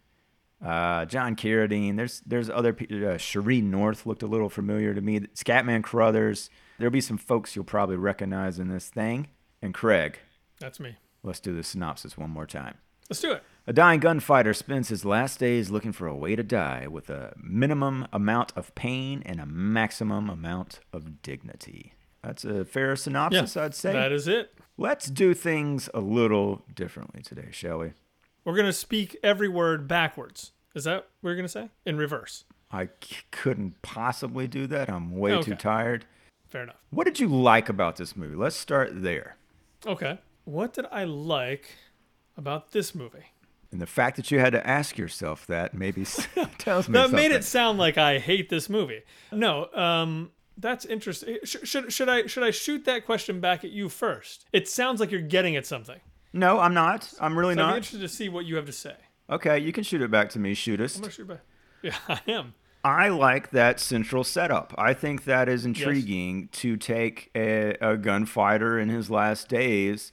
uh, 0.64 1.04
John 1.04 1.36
Carradine. 1.36 1.96
There's 1.96 2.22
there's 2.24 2.48
other 2.48 2.72
people. 2.72 2.96
Uh, 2.96 3.18
Sheree 3.18 3.62
North 3.62 4.06
looked 4.06 4.22
a 4.22 4.26
little 4.26 4.48
familiar 4.48 4.94
to 4.94 5.00
me. 5.00 5.20
Scatman 5.20 5.82
Crothers. 5.82 6.48
There'll 6.78 6.90
be 6.92 7.00
some 7.00 7.18
folks 7.18 7.54
you'll 7.54 7.64
probably 7.64 7.96
recognize 7.96 8.58
in 8.58 8.68
this 8.68 8.88
thing. 8.88 9.28
And 9.60 9.74
Craig, 9.74 10.18
That's 10.60 10.80
me. 10.80 10.96
Let's 11.24 11.40
do 11.40 11.54
the 11.54 11.62
synopsis 11.64 12.16
one 12.16 12.30
more 12.30 12.46
time. 12.46 12.76
Let's 13.10 13.20
do 13.20 13.32
it. 13.32 13.42
A 13.66 13.72
dying 13.72 14.00
gunfighter 14.00 14.54
spends 14.54 14.88
his 14.88 15.04
last 15.04 15.38
days 15.40 15.70
looking 15.70 15.92
for 15.92 16.06
a 16.06 16.14
way 16.14 16.36
to 16.36 16.42
die 16.42 16.86
with 16.86 17.10
a 17.10 17.34
minimum 17.42 18.06
amount 18.12 18.52
of 18.56 18.74
pain 18.74 19.22
and 19.26 19.40
a 19.40 19.46
maximum 19.46 20.30
amount 20.30 20.80
of 20.92 21.20
dignity. 21.22 21.94
That's 22.22 22.44
a 22.44 22.64
fair 22.64 22.94
synopsis, 22.96 23.56
I'd 23.56 23.74
say. 23.74 23.92
That 23.92 24.12
is 24.12 24.26
it. 24.28 24.54
Let's 24.78 25.06
do 25.06 25.34
things 25.34 25.88
a 25.92 26.00
little 26.00 26.64
differently 26.74 27.22
today, 27.22 27.48
shall 27.50 27.78
we? 27.78 27.92
We're 28.44 28.56
gonna 28.56 28.72
speak 28.72 29.16
every 29.22 29.48
word 29.48 29.86
backwards. 29.88 30.52
Is 30.74 30.84
that 30.84 31.08
what 31.20 31.30
you're 31.30 31.36
gonna 31.36 31.48
say? 31.48 31.70
In 31.84 31.96
reverse. 31.96 32.44
I 32.70 32.86
c- 33.02 33.16
couldn't 33.30 33.80
possibly 33.82 34.46
do 34.48 34.66
that. 34.68 34.88
I'm 34.90 35.12
way 35.12 35.30
too 35.32 35.52
Okay. 35.52 35.54
tired. 35.56 36.06
Fair 36.48 36.62
enough. 36.64 36.76
What 36.90 37.04
did 37.04 37.20
you 37.20 37.28
like 37.28 37.68
about 37.68 37.96
this 37.96 38.16
movie? 38.16 38.34
Let's 38.36 38.56
start 38.56 39.02
there. 39.02 39.36
Okay. 39.86 40.18
What 40.44 40.72
did 40.72 40.86
I 40.90 41.04
like 41.04 41.68
about 42.36 42.72
this 42.72 42.94
movie? 42.94 43.24
And 43.72 43.80
the 43.80 43.86
fact 43.86 44.16
that 44.16 44.30
you 44.30 44.38
had 44.38 44.52
to 44.52 44.64
ask 44.66 44.96
yourself 44.98 45.46
that 45.48 45.74
maybe 45.74 46.04
tells 46.58 46.88
me 46.88 46.92
That 46.92 47.04
something. 47.04 47.16
made 47.16 47.32
it 47.32 47.44
sound 47.44 47.78
like 47.78 47.98
I 47.98 48.18
hate 48.18 48.48
this 48.48 48.68
movie. 48.68 49.02
No, 49.32 49.68
um, 49.74 50.30
that's 50.56 50.84
interesting. 50.84 51.38
Sh- 51.42 51.56
should 51.64 51.92
should 51.92 52.08
I 52.08 52.26
should 52.26 52.44
I 52.44 52.50
shoot 52.52 52.84
that 52.84 53.04
question 53.04 53.40
back 53.40 53.64
at 53.64 53.70
you 53.70 53.88
first? 53.88 54.46
It 54.52 54.68
sounds 54.68 55.00
like 55.00 55.10
you're 55.10 55.20
getting 55.20 55.56
at 55.56 55.66
something. 55.66 55.98
no, 56.32 56.60
I'm 56.60 56.74
not. 56.74 57.12
I'm 57.20 57.36
really 57.36 57.54
So 57.54 57.62
I'm 57.62 57.68
not. 57.70 57.76
interested 57.78 58.00
to 58.02 58.08
see 58.08 58.28
what 58.28 58.44
you 58.44 58.54
have 58.56 58.66
to 58.66 58.72
say. 58.72 58.94
Okay, 59.30 59.58
you 59.58 59.72
can 59.72 59.82
shoot 59.82 60.02
it 60.02 60.10
back 60.10 60.28
to 60.30 60.38
me, 60.38 60.54
shootist. 60.54 60.96
I'm 60.96 61.00
gonna 61.02 61.12
shoot 61.12 61.28
back. 61.28 61.40
Yeah, 61.82 61.96
I 62.08 62.20
am. 62.28 62.54
I 62.84 63.08
like 63.08 63.50
that 63.50 63.78
central 63.80 64.24
setup. 64.24 64.74
I 64.78 64.94
think 64.94 65.24
that 65.24 65.48
is 65.48 65.66
intriguing 65.66 66.48
to 66.52 66.76
take 66.76 67.30
a, 67.34 67.74
a 67.80 67.96
gunfighter 67.96 68.78
in 68.78 68.88
his 68.90 69.10
last 69.10 69.48
days 69.48 70.12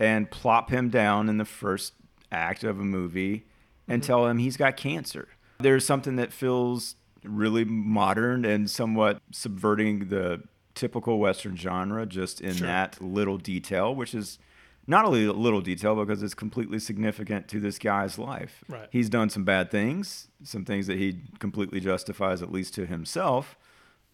and 0.00 0.30
plop 0.30 0.70
him 0.70 0.88
down 0.88 1.28
in 1.28 1.38
the 1.38 1.44
first 1.44 1.92
act 2.32 2.64
of 2.64 2.80
a 2.80 2.84
movie 2.84 3.44
and 3.86 4.02
mm-hmm. 4.02 4.06
tell 4.06 4.26
him 4.26 4.38
he's 4.38 4.56
got 4.56 4.76
cancer. 4.76 5.28
There's 5.58 5.84
something 5.84 6.16
that 6.16 6.32
feels 6.32 6.96
really 7.22 7.64
modern 7.64 8.44
and 8.44 8.70
somewhat 8.70 9.20
subverting 9.30 10.08
the 10.08 10.42
typical 10.74 11.18
Western 11.18 11.56
genre 11.56 12.06
just 12.06 12.40
in 12.40 12.54
Sure. 12.54 12.66
that 12.66 13.00
little 13.02 13.36
detail, 13.36 13.94
which 13.94 14.14
is 14.14 14.38
not 14.86 15.04
only 15.04 15.26
a 15.26 15.32
little 15.32 15.60
detail 15.60 15.94
because 15.94 16.22
it's 16.22 16.34
completely 16.34 16.78
significant 16.78 17.46
to 17.48 17.60
this 17.60 17.78
guy's 17.78 18.18
life. 18.18 18.64
Right. 18.68 18.88
He's 18.90 19.10
done 19.10 19.28
some 19.28 19.44
bad 19.44 19.70
things, 19.70 20.28
some 20.42 20.64
things 20.64 20.86
that 20.86 20.96
he 20.96 21.20
completely 21.38 21.80
justifies, 21.80 22.42
at 22.42 22.50
least 22.50 22.74
to 22.74 22.86
himself, 22.86 23.56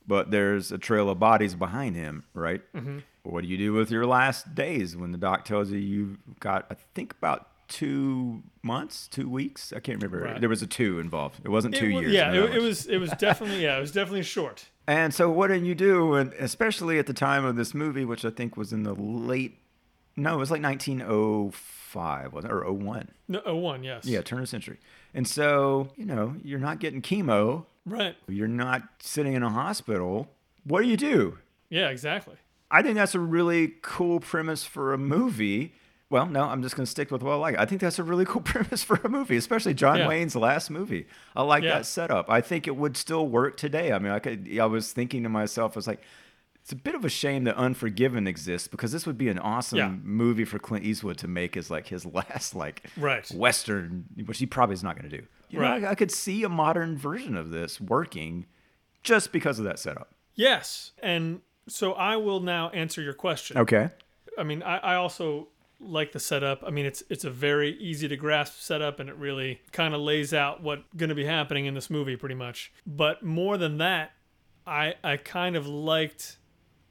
but 0.07 0.31
there's 0.31 0.73
a 0.73 0.79
trail 0.79 1.11
of 1.11 1.19
bodies 1.19 1.55
behind 1.55 1.97
him, 1.97 2.25
right? 2.35 2.62
Mm-hmm. 2.75 2.99
What 3.25 3.42
do 3.42 3.49
you 3.49 3.57
do 3.59 3.73
with 3.73 3.90
your 3.90 4.07
last 4.07 4.55
days 4.55 4.97
when 4.97 5.11
the 5.12 5.19
doc 5.19 5.45
tells 5.45 5.71
you 5.71 5.79
you've 5.79 6.19
got, 6.40 6.66
I 6.71 6.75
think, 6.95 7.12
about 7.12 7.49
two 7.69 8.42
months, 8.62 9.09
two 9.09 9.29
weeks? 9.29 9.73
I 9.75 9.81
can't 9.81 10.01
remember. 10.03 10.25
Right. 10.27 10.40
There 10.40 10.49
was 10.49 10.62
a 10.62 10.66
two 10.66 11.01
involved. 11.01 11.40
It 11.45 11.49
wasn't 11.49 11.75
two 11.75 11.87
It 11.87 11.92
wa- 11.95 12.01
years. 12.01 12.12
Yeah, 12.12 12.33
it, 12.33 12.55
it 12.57 12.62
was 12.62 12.87
it 12.87 12.99
was 12.99 13.11
definitely 13.19 13.62
yeah, 13.64 13.77
it 13.77 13.81
was 13.81 13.90
definitely 13.92 14.23
short. 14.23 14.66
and 14.87 15.12
so, 15.12 15.29
what 15.29 15.49
did 15.49 15.66
you 15.66 15.75
do? 15.75 16.14
And 16.14 16.33
especially 16.35 16.99
at 17.01 17.07
the 17.07 17.12
time 17.14 17.45
of 17.45 17.57
this 17.57 17.75
movie, 17.75 18.05
which 18.05 18.25
I 18.25 18.31
think 18.31 18.57
was 18.57 18.73
in 18.73 18.85
the 18.85 18.95
late, 18.95 19.59
no, 20.14 20.35
it 20.35 20.38
was 20.38 20.51
like 20.53 20.62
1905, 20.62 22.33
wasn't 22.33 22.53
it? 22.53 22.57
Or 22.57 22.73
01. 22.73 23.09
No, 23.29 23.42
oh, 23.45 23.57
one, 23.57 23.83
yes. 23.83 24.05
Yeah, 24.05 24.23
turn 24.23 24.38
of 24.38 24.45
the 24.45 24.47
century. 24.49 24.79
And 25.14 25.27
so, 25.27 25.88
you 25.97 26.05
know, 26.05 26.37
you're 26.45 26.59
not 26.61 26.79
getting 26.81 27.03
chemo, 27.03 27.66
Right. 27.87 28.16
you're 28.29 28.49
not 28.49 28.83
sitting 28.99 29.35
in 29.35 29.42
a 29.42 29.51
hospital. 29.51 30.29
What 30.64 30.83
do 30.83 30.88
you 30.88 30.96
do? 30.96 31.38
Yeah, 31.70 31.88
exactly. 31.88 32.35
I 32.70 32.83
think 32.83 32.96
that's 32.96 33.14
a 33.14 33.20
really 33.20 33.75
cool 33.83 34.18
premise 34.18 34.64
for 34.64 34.92
a 34.92 34.99
movie. 34.99 35.72
Well, 36.11 36.27
no, 36.27 36.42
I'm 36.44 36.62
just 36.62 36.77
going 36.77 36.85
to 36.85 36.90
stick 36.90 37.11
with 37.11 37.22
what 37.22 37.33
I 37.33 37.37
like. 37.37 37.59
I 37.59 37.64
think 37.64 37.81
that's 37.81 37.99
a 37.99 38.03
really 38.05 38.25
cool 38.25 38.40
premise 38.44 38.83
for 38.83 38.96
a 39.05 39.09
movie, 39.09 39.37
especially 39.37 39.75
John 39.75 39.99
Yeah. 39.99 40.09
Wayne's 40.09 40.35
last 40.37 40.70
movie. 40.70 41.07
I 41.35 41.42
like 41.42 41.62
Yeah. 41.62 41.77
that 41.79 41.87
setup. 41.87 42.29
I 42.29 42.40
think 42.40 42.66
it 42.66 42.77
would 42.77 42.96
still 42.96 43.27
work 43.27 43.57
today. 43.57 43.92
I 43.92 43.99
mean, 44.01 44.12
I 44.12 44.18
could. 44.18 44.49
I 44.61 44.66
was 44.66 44.92
thinking 44.92 45.22
to 45.22 45.29
myself, 45.29 45.77
I 45.77 45.79
was 45.79 45.87
like, 45.87 46.03
it's 46.66 46.72
a 46.72 46.76
bit 46.76 46.96
of 46.96 47.05
a 47.05 47.09
shame 47.09 47.44
that 47.44 47.55
Unforgiven 47.57 48.26
exists 48.26 48.66
because 48.66 48.90
this 48.90 49.07
would 49.07 49.16
be 49.16 49.29
an 49.29 49.38
awesome 49.38 49.79
Yeah. 49.79 49.88
movie 50.02 50.44
for 50.44 50.59
Clint 50.59 50.85
Eastwood 50.85 51.16
to 51.18 51.29
make 51.29 51.57
as 51.57 51.70
like 51.70 51.87
his 51.87 52.05
last 52.18 52.57
like 52.57 52.83
Right. 52.96 53.24
western, 53.31 54.05
which 54.24 54.38
he 54.38 54.46
probably 54.46 54.74
is 54.74 54.83
not 54.83 54.98
going 54.98 55.09
to 55.09 55.16
do. 55.18 55.24
You 55.48 55.61
Right. 55.61 55.81
know, 55.81 55.87
I, 55.87 55.92
I 55.92 55.94
could 55.94 56.11
see 56.11 56.42
a 56.42 56.48
modern 56.48 56.96
version 56.98 57.37
of 57.37 57.50
this 57.50 57.81
working 57.81 58.46
just 59.05 59.31
because 59.31 59.61
of 59.61 59.64
that 59.64 59.79
setup. 59.79 60.12
Yes. 60.35 60.90
And 61.00 61.42
so 61.68 61.92
I 61.92 62.16
will 62.16 62.40
now 62.40 62.70
answer 62.70 63.00
your 63.00 63.14
question. 63.14 63.57
Okay. 63.59 63.90
I 64.37 64.42
mean, 64.42 64.64
I, 64.64 64.79
I 64.79 64.94
also 64.96 65.46
like 65.79 66.11
the 66.11 66.18
setup. 66.18 66.64
I 66.66 66.70
mean, 66.70 66.85
it's 66.85 67.05
it's 67.09 67.24
a 67.24 67.31
very 67.31 67.79
easy 67.79 68.09
to 68.09 68.16
grasp 68.16 68.59
setup, 68.59 68.98
and 68.98 69.09
it 69.09 69.14
really 69.16 69.61
kind 69.70 69.94
of 69.94 70.00
lays 70.00 70.35
out 70.35 70.62
what's 70.64 70.83
going 70.96 71.11
to 71.11 71.14
be 71.14 71.26
happening 71.26 71.66
in 71.66 71.74
this 71.74 71.90
movie, 71.90 72.16
pretty 72.16 72.35
much. 72.35 72.72
But 72.87 73.22
more 73.22 73.57
than 73.57 73.79
that, 73.79 74.11
I 74.66 74.94
I 75.05 75.16
kind 75.16 75.55
of 75.55 75.66
liked 75.68 76.38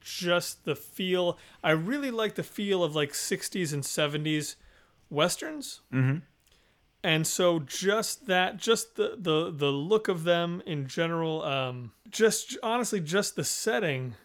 just 0.06 0.66
the 0.66 0.76
feel. 0.76 1.38
I 1.64 1.72
really 1.72 2.12
like 2.12 2.36
the 2.36 2.44
feel 2.44 2.84
of 2.84 2.96
like 2.96 3.12
60s 3.12 3.74
and 3.74 3.84
70s 3.84 4.56
westerns. 5.10 5.82
Mm-hmm. 5.92 6.20
And 7.04 7.28
so 7.28 7.60
just 7.60 8.28
that, 8.28 8.58
just 8.58 8.96
the 8.96 9.16
the 9.18 9.52
the 9.52 9.72
look 9.72 10.08
of 10.08 10.24
them 10.24 10.64
in 10.66 10.88
general, 10.88 11.44
um, 11.44 11.92
just 12.10 12.58
honestly, 12.64 13.00
just 13.00 13.36
the 13.36 13.44
setting 13.44 14.16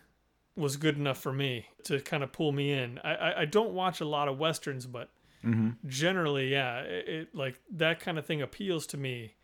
was 0.57 0.77
good 0.79 0.97
enough 0.97 1.19
for 1.19 1.33
me 1.33 1.67
to 1.85 2.01
kind 2.01 2.23
of 2.23 2.33
pull 2.33 2.53
me 2.53 2.73
in. 2.73 2.99
I 3.05 3.15
I, 3.15 3.41
I 3.41 3.45
don't 3.45 3.73
watch 3.73 4.01
a 4.01 4.07
lot 4.07 4.29
of 4.29 4.39
westerns, 4.39 4.87
but 4.87 5.09
Mm-hmm. 5.43 5.71
generally, 5.89 6.53
yeah, 6.53 6.81
it, 6.81 7.09
it 7.09 7.35
like 7.35 7.59
that 7.73 7.99
kind 7.99 8.19
of 8.19 8.27
thing 8.27 8.43
appeals 8.43 8.87
to 8.89 8.99
me 8.99 9.37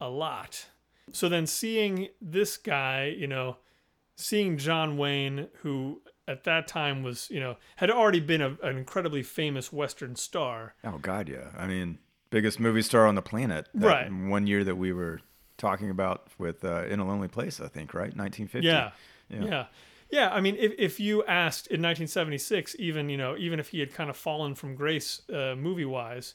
a 0.00 0.08
lot. 0.08 0.66
So 1.12 1.28
then 1.28 1.46
seeing 1.46 2.08
this 2.20 2.56
guy, 2.56 3.14
you 3.16 3.28
know, 3.28 3.58
seeing 4.16 4.58
John 4.58 4.96
Wayne, 4.96 5.48
who 5.62 6.02
at 6.26 6.44
that 6.44 6.66
time 6.66 7.02
was, 7.02 7.28
you 7.30 7.38
know, 7.38 7.56
had 7.76 7.90
already 7.90 8.20
been 8.20 8.42
a, 8.42 8.56
an 8.62 8.76
incredibly 8.76 9.22
famous 9.22 9.72
Western 9.72 10.16
star. 10.16 10.74
Oh 10.82 10.98
God, 10.98 11.28
yeah. 11.28 11.50
I 11.56 11.66
mean, 11.66 11.98
biggest 12.30 12.58
movie 12.58 12.82
star 12.82 13.06
on 13.06 13.14
the 13.14 13.22
planet. 13.22 13.68
Right. 13.74 14.10
One 14.10 14.46
year 14.46 14.64
that 14.64 14.76
we 14.76 14.92
were 14.92 15.20
talking 15.58 15.90
about 15.90 16.28
with 16.38 16.64
uh, 16.64 16.84
In 16.86 16.98
a 16.98 17.06
Lonely 17.06 17.28
Place, 17.28 17.60
I 17.60 17.68
think, 17.68 17.94
right? 17.94 18.16
1950. 18.16 18.66
Yeah. 18.66 18.90
Yeah. 19.28 19.44
Yeah. 19.44 19.66
Yeah. 20.10 20.30
I 20.30 20.40
mean, 20.40 20.56
if, 20.58 20.72
if 20.78 21.00
you 21.00 21.24
asked 21.24 21.68
in 21.68 21.80
1976, 21.80 22.76
even, 22.78 23.08
you 23.08 23.16
know, 23.16 23.36
even 23.36 23.60
if 23.60 23.68
he 23.68 23.80
had 23.80 23.92
kind 23.92 24.10
of 24.10 24.16
fallen 24.16 24.54
from 24.54 24.74
grace 24.74 25.22
uh, 25.32 25.54
movie 25.56 25.84
wise, 25.84 26.34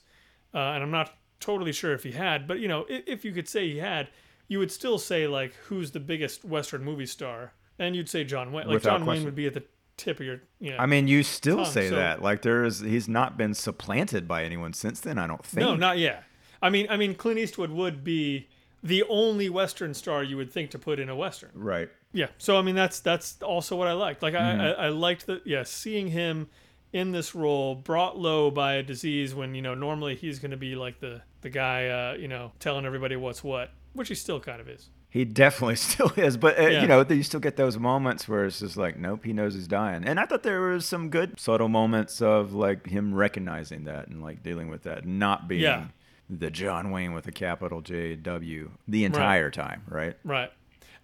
uh, 0.54 0.58
and 0.58 0.82
I'm 0.82 0.90
not 0.90 1.14
totally 1.40 1.72
sure 1.72 1.92
if 1.92 2.02
he 2.02 2.12
had, 2.12 2.46
but, 2.46 2.60
you 2.60 2.68
know, 2.68 2.86
if, 2.88 3.04
if 3.06 3.24
you 3.24 3.32
could 3.32 3.48
say 3.48 3.68
he 3.68 3.78
had, 3.78 4.08
you 4.48 4.58
would 4.58 4.70
still 4.70 4.98
say, 4.98 5.26
like, 5.26 5.54
who's 5.66 5.90
the 5.90 6.00
biggest 6.00 6.44
Western 6.44 6.84
movie 6.84 7.06
star? 7.06 7.52
And 7.82 7.94
you'd 7.96 8.08
say 8.08 8.24
John 8.24 8.52
Wayne. 8.52 8.66
Like, 8.66 8.74
Without 8.74 8.98
John 8.98 9.06
Wayne 9.06 9.24
would 9.24 9.34
be 9.34 9.46
at 9.46 9.54
the 9.54 9.64
tip 9.96 10.20
of 10.20 10.26
your, 10.26 10.40
you 10.60 10.70
know. 10.70 10.78
I 10.78 10.86
mean, 10.86 11.06
you 11.08 11.22
still 11.22 11.58
Tongue, 11.58 11.66
say 11.66 11.88
so- 11.90 11.96
that. 11.96 12.22
Like 12.22 12.42
there 12.42 12.64
is, 12.64 12.80
he's 12.80 13.08
not 13.08 13.36
been 13.36 13.54
supplanted 13.54 14.26
by 14.26 14.44
anyone 14.44 14.72
since 14.72 15.00
then. 15.00 15.18
I 15.18 15.26
don't 15.26 15.44
think. 15.44 15.66
no, 15.66 15.74
not 15.76 15.98
yet. 15.98 16.24
I 16.62 16.70
mean, 16.70 16.86
I 16.88 16.96
mean, 16.96 17.14
Clint 17.14 17.38
Eastwood 17.38 17.70
would 17.70 18.04
be 18.04 18.48
the 18.82 19.02
only 19.08 19.48
Western 19.48 19.94
star 19.94 20.22
you 20.24 20.36
would 20.36 20.50
think 20.52 20.70
to 20.70 20.78
put 20.78 20.98
in 20.98 21.08
a 21.08 21.16
Western. 21.16 21.50
right. 21.54 21.88
Yeah. 22.14 22.26
So 22.36 22.58
I 22.58 22.62
mean 22.62 22.74
that's 22.74 23.00
that's 23.00 23.40
also 23.42 23.74
what 23.74 23.88
I 23.88 23.92
liked. 23.94 24.22
Like 24.22 24.34
Mm-hmm. 24.34 24.60
I, 24.60 24.72
I 24.72 24.86
I 24.86 24.88
liked 24.90 25.24
that 25.28 25.46
yeah, 25.46 25.62
seeing 25.62 26.08
him 26.08 26.48
in 26.92 27.10
this 27.10 27.34
role 27.34 27.74
brought 27.74 28.18
low 28.18 28.50
by 28.50 28.74
a 28.74 28.82
disease 28.82 29.34
when, 29.34 29.54
you 29.54 29.62
know, 29.62 29.74
normally 29.74 30.14
he's 30.14 30.38
gonna 30.38 30.58
be 30.58 30.74
like 30.74 31.00
the 31.00 31.22
the 31.40 31.48
guy 31.48 31.86
uh, 31.88 32.12
you 32.14 32.28
know, 32.28 32.52
telling 32.58 32.84
everybody 32.84 33.16
what's 33.16 33.42
what, 33.42 33.70
which 33.94 34.08
he 34.08 34.14
still 34.14 34.38
kind 34.40 34.60
of 34.60 34.68
is. 34.68 34.90
He 35.12 35.26
definitely 35.26 35.76
still 35.90 36.10
is, 36.16 36.38
but 36.38 36.58
uh, 36.58 36.62
Yeah. 36.68 36.80
you 36.82 36.88
know, 36.88 37.04
you 37.08 37.22
still 37.22 37.38
get 37.38 37.56
those 37.56 37.78
moments 37.78 38.26
where 38.26 38.46
it's 38.46 38.60
just 38.60 38.78
like, 38.78 38.98
nope, 38.98 39.24
he 39.24 39.34
knows 39.34 39.52
he's 39.54 39.68
dying. 39.68 40.04
And 40.04 40.18
I 40.18 40.24
thought 40.24 40.42
there 40.42 40.62
was 40.62 40.86
some 40.86 41.10
good 41.10 41.38
subtle 41.38 41.68
moments 41.68 42.22
of 42.22 42.54
like 42.54 42.86
him 42.86 43.14
recognizing 43.14 43.84
that 43.84 44.08
and 44.08 44.22
like 44.22 44.42
dealing 44.42 44.68
with 44.70 44.84
that, 44.84 45.04
not 45.06 45.48
being 45.48 45.60
Yeah. 45.62 45.84
the 46.30 46.50
John 46.50 46.90
Wayne 46.90 47.12
with 47.12 47.26
a 47.26 47.32
capital 47.32 47.82
J 47.82 48.16
W 48.16 48.70
the 48.88 49.04
entire 49.04 49.50
time, 49.50 49.82
right? 49.86 50.16
Right. 50.24 50.50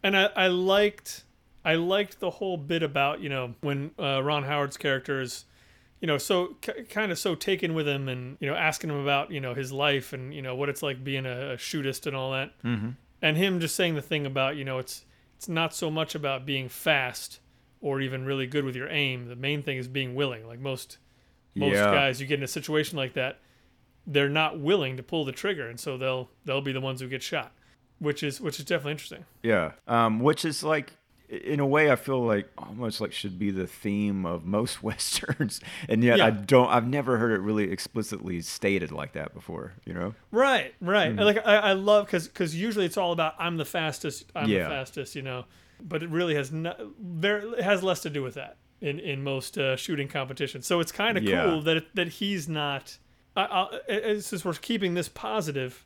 And 0.02 0.16
I, 0.16 0.30
I 0.34 0.46
liked 0.46 1.24
I 1.64 1.74
liked 1.74 2.18
the 2.20 2.30
whole 2.30 2.56
bit 2.56 2.82
about, 2.82 3.20
you 3.20 3.28
know, 3.28 3.54
when 3.60 3.90
uh, 3.98 4.22
Ron 4.22 4.44
Howard's 4.44 4.78
character 4.78 5.20
is 5.20 5.44
you 6.00 6.06
know, 6.06 6.16
so 6.16 6.56
k- 6.62 6.84
kind 6.84 7.10
of 7.12 7.18
so 7.18 7.34
taken 7.34 7.74
with 7.74 7.86
him 7.86 8.08
and, 8.08 8.38
you 8.40 8.46
know, 8.48 8.54
asking 8.54 8.88
him 8.88 8.96
about, 9.00 9.32
you 9.32 9.40
know, 9.40 9.52
his 9.52 9.72
life 9.72 10.12
and, 10.12 10.32
you 10.32 10.40
know, 10.40 10.54
what 10.54 10.68
it's 10.68 10.80
like 10.82 11.02
being 11.02 11.26
a, 11.26 11.54
a 11.54 11.56
shootist 11.56 12.06
and 12.06 12.14
all 12.16 12.30
that. 12.30 12.52
Mm-hmm. 12.62 12.90
And 13.22 13.36
him 13.36 13.60
just 13.60 13.74
saying 13.76 13.94
the 13.94 14.02
thing 14.02 14.26
about 14.26 14.56
you 14.56 14.64
know 14.64 14.78
it's 14.78 15.04
it's 15.36 15.48
not 15.48 15.74
so 15.74 15.90
much 15.90 16.14
about 16.14 16.44
being 16.46 16.68
fast 16.68 17.40
or 17.80 18.00
even 18.00 18.24
really 18.24 18.46
good 18.46 18.64
with 18.64 18.74
your 18.76 18.88
aim 18.88 19.26
the 19.28 19.36
main 19.36 19.62
thing 19.62 19.76
is 19.76 19.88
being 19.88 20.14
willing 20.14 20.46
like 20.46 20.58
most 20.60 20.98
most 21.54 21.74
Yeah. 21.74 21.92
guys 21.92 22.20
you 22.20 22.26
get 22.26 22.38
in 22.38 22.44
a 22.44 22.48
situation 22.48 22.96
like 22.96 23.14
that 23.14 23.38
they're 24.06 24.28
not 24.28 24.58
willing 24.58 24.96
to 24.96 25.02
pull 25.02 25.24
the 25.24 25.32
trigger 25.32 25.68
and 25.68 25.78
so 25.78 25.96
they'll 25.98 26.28
they'll 26.44 26.60
be 26.60 26.72
the 26.72 26.80
ones 26.80 27.00
who 27.00 27.08
get 27.08 27.22
shot 27.22 27.52
which 27.98 28.22
is 28.22 28.40
which 28.40 28.58
is 28.58 28.64
definitely 28.64 28.92
interesting 28.92 29.24
Yeah. 29.42 29.72
Um, 29.86 30.20
which 30.20 30.44
is 30.44 30.62
like, 30.62 30.92
in 31.28 31.60
a 31.60 31.66
way, 31.66 31.90
I 31.90 31.96
feel 31.96 32.24
like 32.24 32.48
almost 32.56 33.00
like 33.00 33.12
should 33.12 33.38
be 33.38 33.50
the 33.50 33.66
theme 33.66 34.24
of 34.24 34.44
most 34.46 34.82
westerns, 34.82 35.60
and 35.88 36.02
yet 36.02 36.20
I 36.20 36.30
don't 36.30 36.68
I've 36.68 36.86
never 36.86 37.18
heard 37.18 37.32
it 37.32 37.40
really 37.40 37.70
explicitly 37.70 38.40
stated 38.40 38.92
like 38.92 39.12
that 39.12 39.34
before. 39.34 39.74
You 39.84 39.92
know? 39.94 40.14
right 40.30 40.74
right 40.80 41.10
Mm-hmm. 41.10 41.20
Like 41.20 41.46
i, 41.46 41.56
I 41.56 41.72
love 41.74 42.06
because 42.06 42.28
because 42.28 42.54
usually 42.56 42.86
it's 42.86 42.96
all 42.96 43.12
about 43.12 43.34
i'm 43.38 43.56
the 43.56 43.64
fastest 43.64 44.24
i'm 44.34 44.48
Yeah. 44.48 44.64
the 44.64 44.68
fastest 44.70 45.14
you 45.16 45.22
know 45.22 45.44
but 45.80 46.02
it 46.02 46.08
really 46.10 46.34
has 46.34 46.50
no, 46.52 46.74
very 47.00 47.46
it 47.50 47.62
has 47.62 47.82
less 47.82 48.00
to 48.00 48.10
do 48.10 48.22
with 48.22 48.34
that 48.34 48.56
in 48.80 48.98
in 49.00 49.22
most 49.22 49.56
uh, 49.58 49.76
shooting 49.76 50.08
competitions 50.08 50.66
so 50.66 50.80
it's 50.80 50.92
kind 50.92 51.16
of 51.18 51.24
Yeah. 51.24 51.44
cool 51.44 51.62
that 51.62 51.76
it, 51.78 51.94
that 51.94 52.08
he's 52.08 52.48
not 52.48 52.98
I, 53.36 53.42
I, 53.88 54.00
I- 54.12 54.18
since 54.20 54.44
we're 54.44 54.54
keeping 54.54 54.94
this 54.94 55.08
positive 55.08 55.84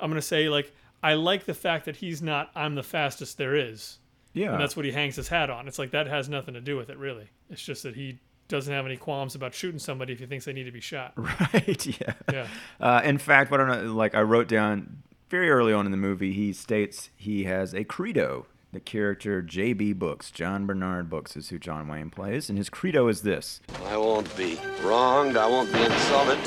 i'm 0.00 0.10
gonna 0.10 0.22
say 0.22 0.48
like 0.48 0.72
i 1.02 1.14
like 1.14 1.44
the 1.44 1.54
fact 1.54 1.84
that 1.86 1.96
he's 1.96 2.20
not 2.22 2.50
i'm 2.54 2.74
the 2.74 2.82
fastest 2.82 3.38
there 3.38 3.54
is 3.54 3.98
Yeah. 4.38 4.52
and 4.52 4.60
that's 4.60 4.76
what 4.76 4.84
he 4.84 4.92
hangs 4.92 5.16
his 5.16 5.28
hat 5.28 5.50
on 5.50 5.66
it's 5.68 5.78
like 5.78 5.90
that 5.92 6.06
has 6.06 6.28
nothing 6.28 6.54
to 6.54 6.60
do 6.60 6.76
with 6.76 6.90
it 6.90 6.96
really 6.98 7.28
it's 7.50 7.62
just 7.62 7.82
that 7.82 7.94
he 7.94 8.18
doesn't 8.48 8.72
have 8.72 8.86
any 8.86 8.96
qualms 8.96 9.34
about 9.34 9.52
shooting 9.54 9.78
somebody 9.78 10.12
if 10.14 10.18
he 10.20 10.26
thinks 10.26 10.44
they 10.46 10.52
need 10.54 10.64
to 10.64 10.72
be 10.72 10.80
shot 10.80 11.12
right. 11.16 11.86
Yeah. 11.86 12.14
yeah 12.32 12.46
Uh, 12.80 13.00
in 13.04 13.18
fact, 13.18 13.50
what 13.50 13.60
I 13.60 13.66
don't 13.66 13.84
know, 13.86 13.92
like 13.94 14.14
I 14.14 14.22
wrote 14.22 14.48
down 14.48 15.02
very 15.28 15.50
early 15.50 15.74
on 15.74 15.84
in 15.84 15.90
the 15.92 15.98
movie, 15.98 16.32
he 16.32 16.52
states 16.54 17.10
he 17.16 17.44
has 17.44 17.74
a 17.74 17.84
credo. 17.84 18.46
The 18.72 18.80
character 18.80 19.40
J.B. 19.40 19.94
Books, 19.94 20.30
John 20.30 20.66
Bernard 20.66 21.08
Books, 21.08 21.36
is 21.36 21.48
who 21.48 21.58
John 21.58 21.88
Wayne 21.88 22.10
plays, 22.10 22.50
and 22.50 22.58
his 22.58 22.68
credo 22.68 23.08
is 23.08 23.22
this: 23.22 23.60
I 23.86 23.96
won't 23.96 24.34
be 24.36 24.58
wronged, 24.82 25.38
I 25.38 25.46
won't 25.46 25.72
be 25.72 25.80
insulted, 25.82 26.38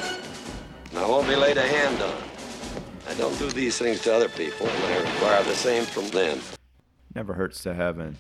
and 0.91 0.99
I 0.99 1.07
won't 1.07 1.27
be 1.27 1.35
laid 1.35 1.57
a 1.57 1.67
hand 1.67 1.99
on. 2.01 2.15
I 3.09 3.15
don't 3.15 3.37
do 3.39 3.49
these 3.49 3.77
things 3.79 4.01
to 4.01 4.13
other 4.13 4.29
people, 4.29 4.67
and 4.67 4.93
I 4.93 5.11
require 5.11 5.43
the 5.43 5.55
same 5.55 5.83
from 5.83 6.07
them. 6.09 6.39
Never 7.15 7.33
hurts 7.33 7.61
to 7.63 7.73
have 7.73 7.99
an, 7.99 8.17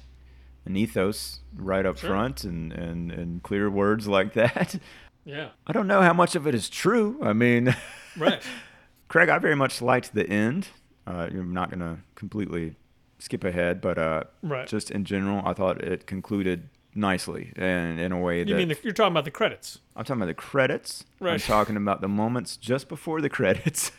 an 0.65 0.75
ethos 0.77 1.39
right 1.55 1.85
up 1.85 1.97
Sure. 1.97 2.09
front 2.09 2.43
and, 2.43 2.71
and, 2.73 3.11
and 3.11 3.43
clear 3.43 3.69
words 3.69 4.07
like 4.07 4.33
that. 4.33 4.75
yeah 5.25 5.49
I 5.67 5.71
don't 5.71 5.87
know 5.87 6.01
how 6.01 6.13
much 6.13 6.35
of 6.35 6.47
it 6.47 6.55
is 6.55 6.69
true. 6.69 7.19
I 7.21 7.33
mean, 7.33 7.75
right 8.17 8.41
Craig, 9.07 9.29
I 9.29 9.37
very 9.39 9.55
much 9.55 9.81
liked 9.81 10.13
the 10.13 10.27
end. 10.27 10.67
Uh, 11.05 11.27
I'm 11.31 11.53
not 11.53 11.69
going 11.69 11.79
to 11.81 11.97
completely 12.15 12.75
skip 13.19 13.43
ahead, 13.43 13.81
but 13.81 13.97
uh, 13.97 14.23
Right. 14.41 14.67
just 14.67 14.89
in 14.91 15.03
general, 15.05 15.41
I 15.45 15.53
thought 15.53 15.81
it 15.83 16.05
concluded 16.07 16.69
nicely 16.93 17.53
and 17.55 17.99
in 18.01 18.11
a 18.11 18.19
way 18.19 18.39
you 18.39 18.45
that 18.45 18.55
mean 18.57 18.67
the, 18.67 18.77
you're 18.83 18.91
talking 18.91 19.13
about 19.13 19.23
the 19.23 19.31
credits 19.31 19.79
I'm 19.95 20.03
talking 20.03 20.21
about 20.21 20.25
the 20.27 20.33
credits. 20.33 21.05
Right. 21.21 21.33
I'm 21.33 21.39
talking 21.39 21.77
about 21.77 22.01
the 22.01 22.09
moments 22.09 22.57
just 22.57 22.89
before 22.89 23.21
the 23.21 23.29
credits. 23.37 23.91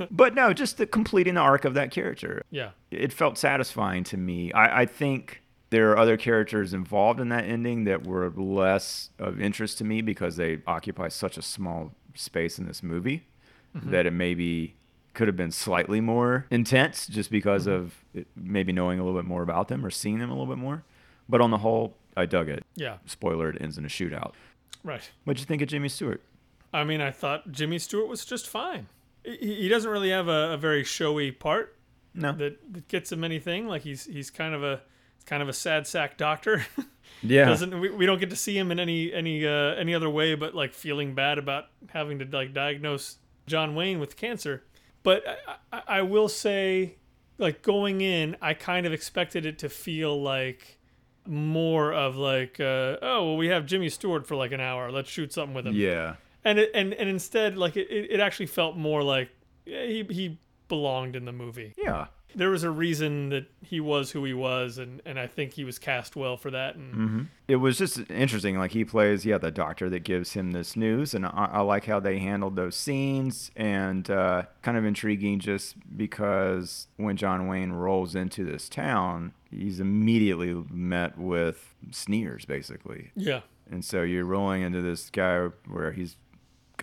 but 0.10 0.34
no, 0.34 0.52
just 0.52 0.78
the 0.78 0.86
completing 0.86 1.34
the 1.34 1.40
arc 1.40 1.64
of 1.64 1.74
that 1.74 1.90
character. 1.90 2.42
yeah 2.50 2.70
It 2.90 3.12
felt 3.12 3.38
satisfying 3.38 4.04
to 4.04 4.16
me. 4.16 4.52
I, 4.52 4.82
I 4.82 4.86
think 4.86 5.42
there 5.70 5.90
are 5.90 5.98
other 5.98 6.16
characters 6.16 6.72
involved 6.72 7.20
in 7.20 7.30
that 7.30 7.44
ending 7.44 7.84
that 7.84 8.06
were 8.06 8.30
less 8.30 9.10
of 9.18 9.40
interest 9.40 9.78
to 9.78 9.84
me 9.84 10.02
because 10.02 10.36
they 10.36 10.58
occupy 10.66 11.08
such 11.08 11.36
a 11.36 11.42
small 11.42 11.92
space 12.14 12.58
in 12.58 12.66
this 12.66 12.82
movie 12.82 13.26
mm-hmm. 13.76 13.90
that 13.90 14.06
it 14.06 14.12
maybe 14.12 14.76
could 15.14 15.28
have 15.28 15.36
been 15.36 15.50
slightly 15.50 16.00
more 16.00 16.46
intense 16.50 17.06
just 17.06 17.30
because 17.30 17.66
mm-hmm. 17.66 17.84
of 17.84 17.94
it, 18.14 18.26
maybe 18.36 18.72
knowing 18.72 18.98
a 18.98 19.04
little 19.04 19.18
bit 19.18 19.26
more 19.26 19.42
about 19.42 19.68
them 19.68 19.84
or 19.84 19.90
seeing 19.90 20.18
them 20.18 20.30
a 20.30 20.32
little 20.32 20.52
bit 20.52 20.58
more. 20.60 20.84
But 21.28 21.40
on 21.40 21.50
the 21.50 21.58
whole, 21.58 21.96
I 22.16 22.26
dug 22.26 22.48
it. 22.48 22.64
yeah 22.76 22.98
Spoiler: 23.06 23.50
it 23.50 23.60
ends 23.60 23.78
in 23.78 23.84
a 23.84 23.88
shootout. 23.88 24.32
right 24.82 25.10
What'd 25.24 25.40
you 25.40 25.46
think 25.46 25.62
of 25.62 25.68
Jimmy 25.68 25.88
Stewart? 25.88 26.22
I 26.72 26.84
mean, 26.84 27.00
I 27.00 27.10
thought 27.10 27.52
Jimmy 27.52 27.78
Stewart 27.78 28.08
was 28.08 28.24
just 28.24 28.48
fine. 28.48 28.88
He, 29.24 29.54
he 29.62 29.68
doesn't 29.68 29.90
really 29.90 30.10
have 30.10 30.28
a, 30.28 30.52
a 30.52 30.56
very 30.56 30.84
showy 30.84 31.32
part 31.32 31.76
No. 32.14 32.32
that, 32.32 32.72
that 32.72 32.88
gets 32.88 33.10
him 33.10 33.24
anything. 33.24 33.66
Like 33.66 33.82
he's 33.82 34.04
he's 34.04 34.30
kind 34.30 34.54
of 34.54 34.62
a 34.62 34.82
kind 35.26 35.42
of 35.42 35.48
a 35.48 35.52
sad 35.52 35.86
sack 35.86 36.16
doctor. 36.18 36.64
yeah. 37.22 37.46
Doesn't 37.46 37.80
we, 37.80 37.90
we 37.90 38.06
don't 38.06 38.20
get 38.20 38.30
to 38.30 38.36
see 38.36 38.56
him 38.56 38.70
in 38.70 38.78
any 38.78 39.12
any 39.12 39.46
uh, 39.46 39.74
any 39.76 39.94
other 39.94 40.10
way 40.10 40.34
but 40.34 40.54
like 40.54 40.74
feeling 40.74 41.14
bad 41.14 41.38
about 41.38 41.64
having 41.90 42.18
to 42.18 42.24
like 42.26 42.52
diagnose 42.52 43.16
John 43.46 43.74
Wayne 43.74 43.98
with 44.00 44.16
cancer. 44.16 44.62
But 45.02 45.22
I, 45.26 45.54
I, 45.72 45.82
I 45.98 46.02
will 46.02 46.28
say, 46.30 46.96
like 47.36 47.60
going 47.62 48.00
in, 48.00 48.36
I 48.40 48.54
kind 48.54 48.86
of 48.86 48.92
expected 48.94 49.44
it 49.44 49.58
to 49.58 49.68
feel 49.68 50.20
like 50.22 50.78
more 51.26 51.92
of 51.92 52.16
like, 52.16 52.58
uh, 52.60 52.96
oh 53.02 53.24
well, 53.26 53.36
we 53.36 53.48
have 53.48 53.66
Jimmy 53.66 53.88
Stewart 53.90 54.26
for 54.26 54.34
like 54.36 54.52
an 54.52 54.60
hour. 54.60 54.90
Let's 54.90 55.10
shoot 55.10 55.32
something 55.32 55.54
with 55.54 55.66
him. 55.66 55.74
yeah. 55.74 56.14
And 56.44 56.58
it, 56.58 56.70
and 56.74 56.92
and 56.94 57.08
instead 57.08 57.56
like 57.56 57.76
it, 57.76 57.88
it 57.90 58.10
it 58.12 58.20
actually 58.20 58.46
felt 58.46 58.76
more 58.76 59.02
like 59.02 59.28
he 59.64 60.04
he 60.10 60.38
belonged 60.68 61.14
in 61.16 61.24
the 61.24 61.32
movie 61.32 61.74
Yeah. 61.76 62.06
there 62.34 62.50
was 62.50 62.64
a 62.64 62.70
reason 62.70 63.28
that 63.28 63.46
he 63.62 63.78
was 63.80 64.10
who 64.10 64.24
he 64.24 64.32
was, 64.34 64.78
and, 64.78 65.00
and 65.06 65.20
I 65.20 65.26
think 65.28 65.52
he 65.52 65.62
was 65.62 65.78
cast 65.78 66.16
well 66.16 66.36
for 66.36 66.50
that. 66.50 66.74
And 66.74 67.28
It 67.46 67.56
was 67.56 67.78
just 67.78 68.00
interesting. 68.10 68.58
Like 68.58 68.72
he 68.72 68.84
plays, 68.84 69.24
yeah, 69.24 69.38
the 69.38 69.50
doctor 69.52 69.88
that 69.90 70.00
gives 70.00 70.32
him 70.32 70.50
this 70.52 70.74
news, 70.74 71.14
and 71.14 71.24
I, 71.26 71.48
I 71.52 71.60
like 71.60 71.84
how 71.84 72.00
they 72.00 72.18
handled 72.18 72.56
those 72.56 72.74
scenes, 72.76 73.50
and 73.54 74.10
uh, 74.10 74.44
kind 74.62 74.76
of 74.76 74.84
intriguing 74.84 75.38
just 75.38 75.76
because 75.96 76.88
when 76.96 77.16
John 77.16 77.46
Wayne 77.46 77.70
rolls 77.72 78.14
into 78.16 78.44
this 78.44 78.68
town, 78.68 79.32
he's 79.50 79.78
immediately 79.78 80.54
met 80.70 81.16
with 81.18 81.74
sneers, 81.92 82.44
basically. 82.46 83.12
yeah, 83.14 83.40
And 83.70 83.84
so 83.84 84.02
you're 84.02 84.24
rolling 84.24 84.62
into 84.62 84.82
this 84.82 85.08
guy 85.10 85.48
where 85.68 85.92
he's 85.92 86.16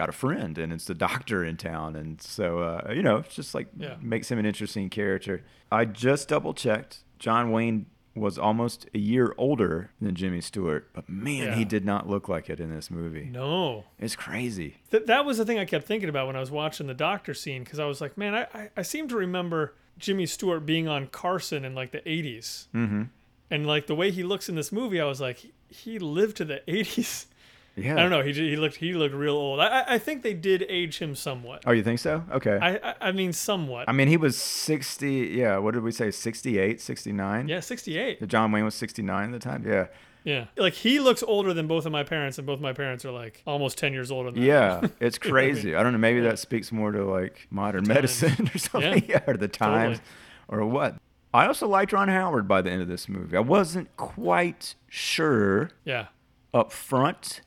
got 0.02 0.10
a 0.10 0.12
friend 0.14 0.58
and 0.58 0.74
it's 0.74 0.86
the 0.86 0.96
doctor 0.96 1.44
in 1.46 1.58
town. 1.58 1.96
And 1.96 2.20
so, 2.22 2.60
uh, 2.60 2.92
you 2.92 3.04
know, 3.04 3.18
it's 3.18 3.36
just 3.36 3.54
like 3.54 3.68
Yeah. 3.78 3.98
makes 4.02 4.32
him 4.32 4.40
an 4.40 4.46
interesting 4.48 4.90
character. 4.90 5.44
I 5.72 5.86
just 5.86 6.28
double 6.28 6.54
checked. 6.56 7.04
John 7.20 7.52
Wayne 7.52 7.86
was 8.16 8.38
almost 8.40 8.90
a 8.96 8.98
year 8.98 9.34
older 9.38 9.92
than 10.02 10.16
Jimmy 10.16 10.42
Stewart, 10.42 10.90
but 10.92 11.08
man, 11.08 11.56
he 11.58 11.64
did 11.64 11.86
not 11.86 12.10
look 12.10 12.28
like 12.28 12.50
it 12.50 12.60
in 12.60 12.70
this 12.76 12.90
movie. 12.92 13.30
no. 13.32 13.86
It's 14.00 14.16
crazy. 14.16 14.78
Th- 14.90 15.06
that 15.06 15.24
was 15.24 15.38
the 15.38 15.46
thing 15.46 15.60
I 15.60 15.66
kept 15.66 15.86
thinking 15.86 16.10
about 16.10 16.26
when 16.28 16.36
I 16.36 16.40
was 16.40 16.50
watching 16.52 16.88
the 16.88 16.94
doctor 16.96 17.34
scene 17.36 17.64
because 17.64 17.80
I 17.80 17.86
was 17.86 18.02
like, 18.02 18.18
man, 18.18 18.34
I, 18.36 18.48
I, 18.54 18.70
I 18.78 18.82
seem 18.82 19.08
to 19.10 19.16
remember 19.16 19.76
Jimmy 20.00 20.26
Stewart 20.26 20.66
being 20.66 20.88
on 20.88 21.08
Carson 21.08 21.64
in 21.64 21.76
like 21.76 21.92
the 21.92 22.02
80s. 22.02 22.68
Mm-hmm. 22.76 23.04
And 23.52 23.68
like 23.68 23.86
the 23.88 23.96
way 23.96 24.10
he 24.12 24.24
looks 24.24 24.50
in 24.50 24.56
this 24.56 24.72
movie, 24.72 25.00
I 25.00 25.06
was 25.06 25.22
like, 25.22 25.38
he, 25.38 25.52
he 25.70 26.00
lived 26.00 26.38
to 26.38 26.46
the 26.46 26.62
80s. 26.68 27.28
Yeah. 27.76 27.96
I 27.96 28.00
don't 28.00 28.10
know. 28.10 28.22
He, 28.22 28.34
he 28.34 28.56
looked 28.58 28.76
he 28.78 28.94
looked 28.94 29.16
real 29.16 29.36
old. 29.36 29.60
I, 29.60 29.84
I- 29.88 29.98
think 30.00 30.24
they 30.24 30.34
did 30.34 30.66
age 30.68 31.00
him 31.00 31.16
somewhat. 31.16 31.64
Oh, 31.66 31.72
you 31.72 31.84
think 31.84 32.00
so? 32.00 32.24
Okay. 32.32 32.60
I, 32.62 32.96
I, 33.00 33.12
mean, 33.12 33.32
somewhat. 33.32 33.88
I 33.88 33.94
mean, 33.94 34.08
he 34.10 34.18
was 34.18 34.36
60. 34.38 35.34
Yeah. 35.34 35.58
What 35.58 35.74
did 35.74 35.84
we 35.84 35.92
say? 35.92 36.12
68, 36.12 36.82
69? 36.82 37.48
yeah, 37.48 37.60
68. 37.62 38.28
John 38.28 38.52
Wayne 38.52 38.66
was 38.66 38.76
69 38.76 39.26
at 39.26 39.32
the 39.32 39.40
time. 39.40 39.66
Yeah. 39.66 39.88
Yeah. 40.24 40.46
Like 40.58 40.74
he 40.74 41.00
looks 41.00 41.24
older 41.24 41.54
than 41.54 41.68
both 41.68 41.86
of 41.86 41.92
my 41.92 42.04
parents, 42.04 42.38
and 42.38 42.46
both 42.46 42.60
my 42.60 42.74
parents 42.74 43.06
are 43.06 43.12
like 43.12 43.42
almost 43.48 43.78
10 43.78 43.94
years 43.94 44.12
older 44.12 44.32
than 44.32 44.44
Yeah, 44.44 44.82
it's 45.00 45.18
You 45.24 45.32
know 45.32 45.38
I 45.38 45.42
mean? 45.42 45.54
crazy. 45.54 45.76
I 45.76 45.82
don't 45.84 45.94
know. 45.94 45.98
Maybe 45.98 46.20
that 46.22 46.40
speaks 46.40 46.72
more 46.72 46.92
to 46.92 47.04
like 47.06 47.48
modern 47.50 47.88
medicine 47.88 48.50
or 48.54 48.58
something, 48.60 49.04
Yeah, 49.08 49.22
or 49.26 49.36
the 49.38 49.48
times, 49.48 50.00
or 50.48 50.66
what. 50.66 50.96
I 51.34 51.48
also 51.48 51.68
liked 51.68 51.94
Ron 51.94 52.10
Howard 52.10 52.48
by 52.48 52.62
the 52.62 52.70
end 52.70 52.82
of 52.82 52.88
this 52.90 53.08
movie. 53.08 53.38
I 53.38 53.40
wasn't 53.40 53.96
quite 53.98 54.76
sure 54.90 55.72
Yeah. 55.86 56.08
up 56.54 56.72
front. 56.72 57.42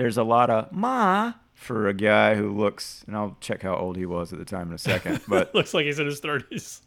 There's 0.00 0.16
a 0.16 0.24
lot 0.24 0.48
of 0.50 0.72
ma 0.72 1.34
for 1.54 1.88
a 1.88 1.92
guy 1.94 2.34
who 2.36 2.50
looks, 2.56 3.04
and 3.06 3.14
I'll 3.14 3.36
check 3.40 3.60
how 3.62 3.76
old 3.76 3.96
he 3.98 4.06
was 4.06 4.32
at 4.32 4.38
the 4.38 4.46
time 4.46 4.68
in 4.68 4.74
a 4.74 4.78
second, 4.78 5.20
but 5.28 5.54
Looks 5.54 5.74
like 5.74 5.84
he's 5.84 5.98
in 5.98 6.06
his 6.06 6.20
30s. 6.22 6.80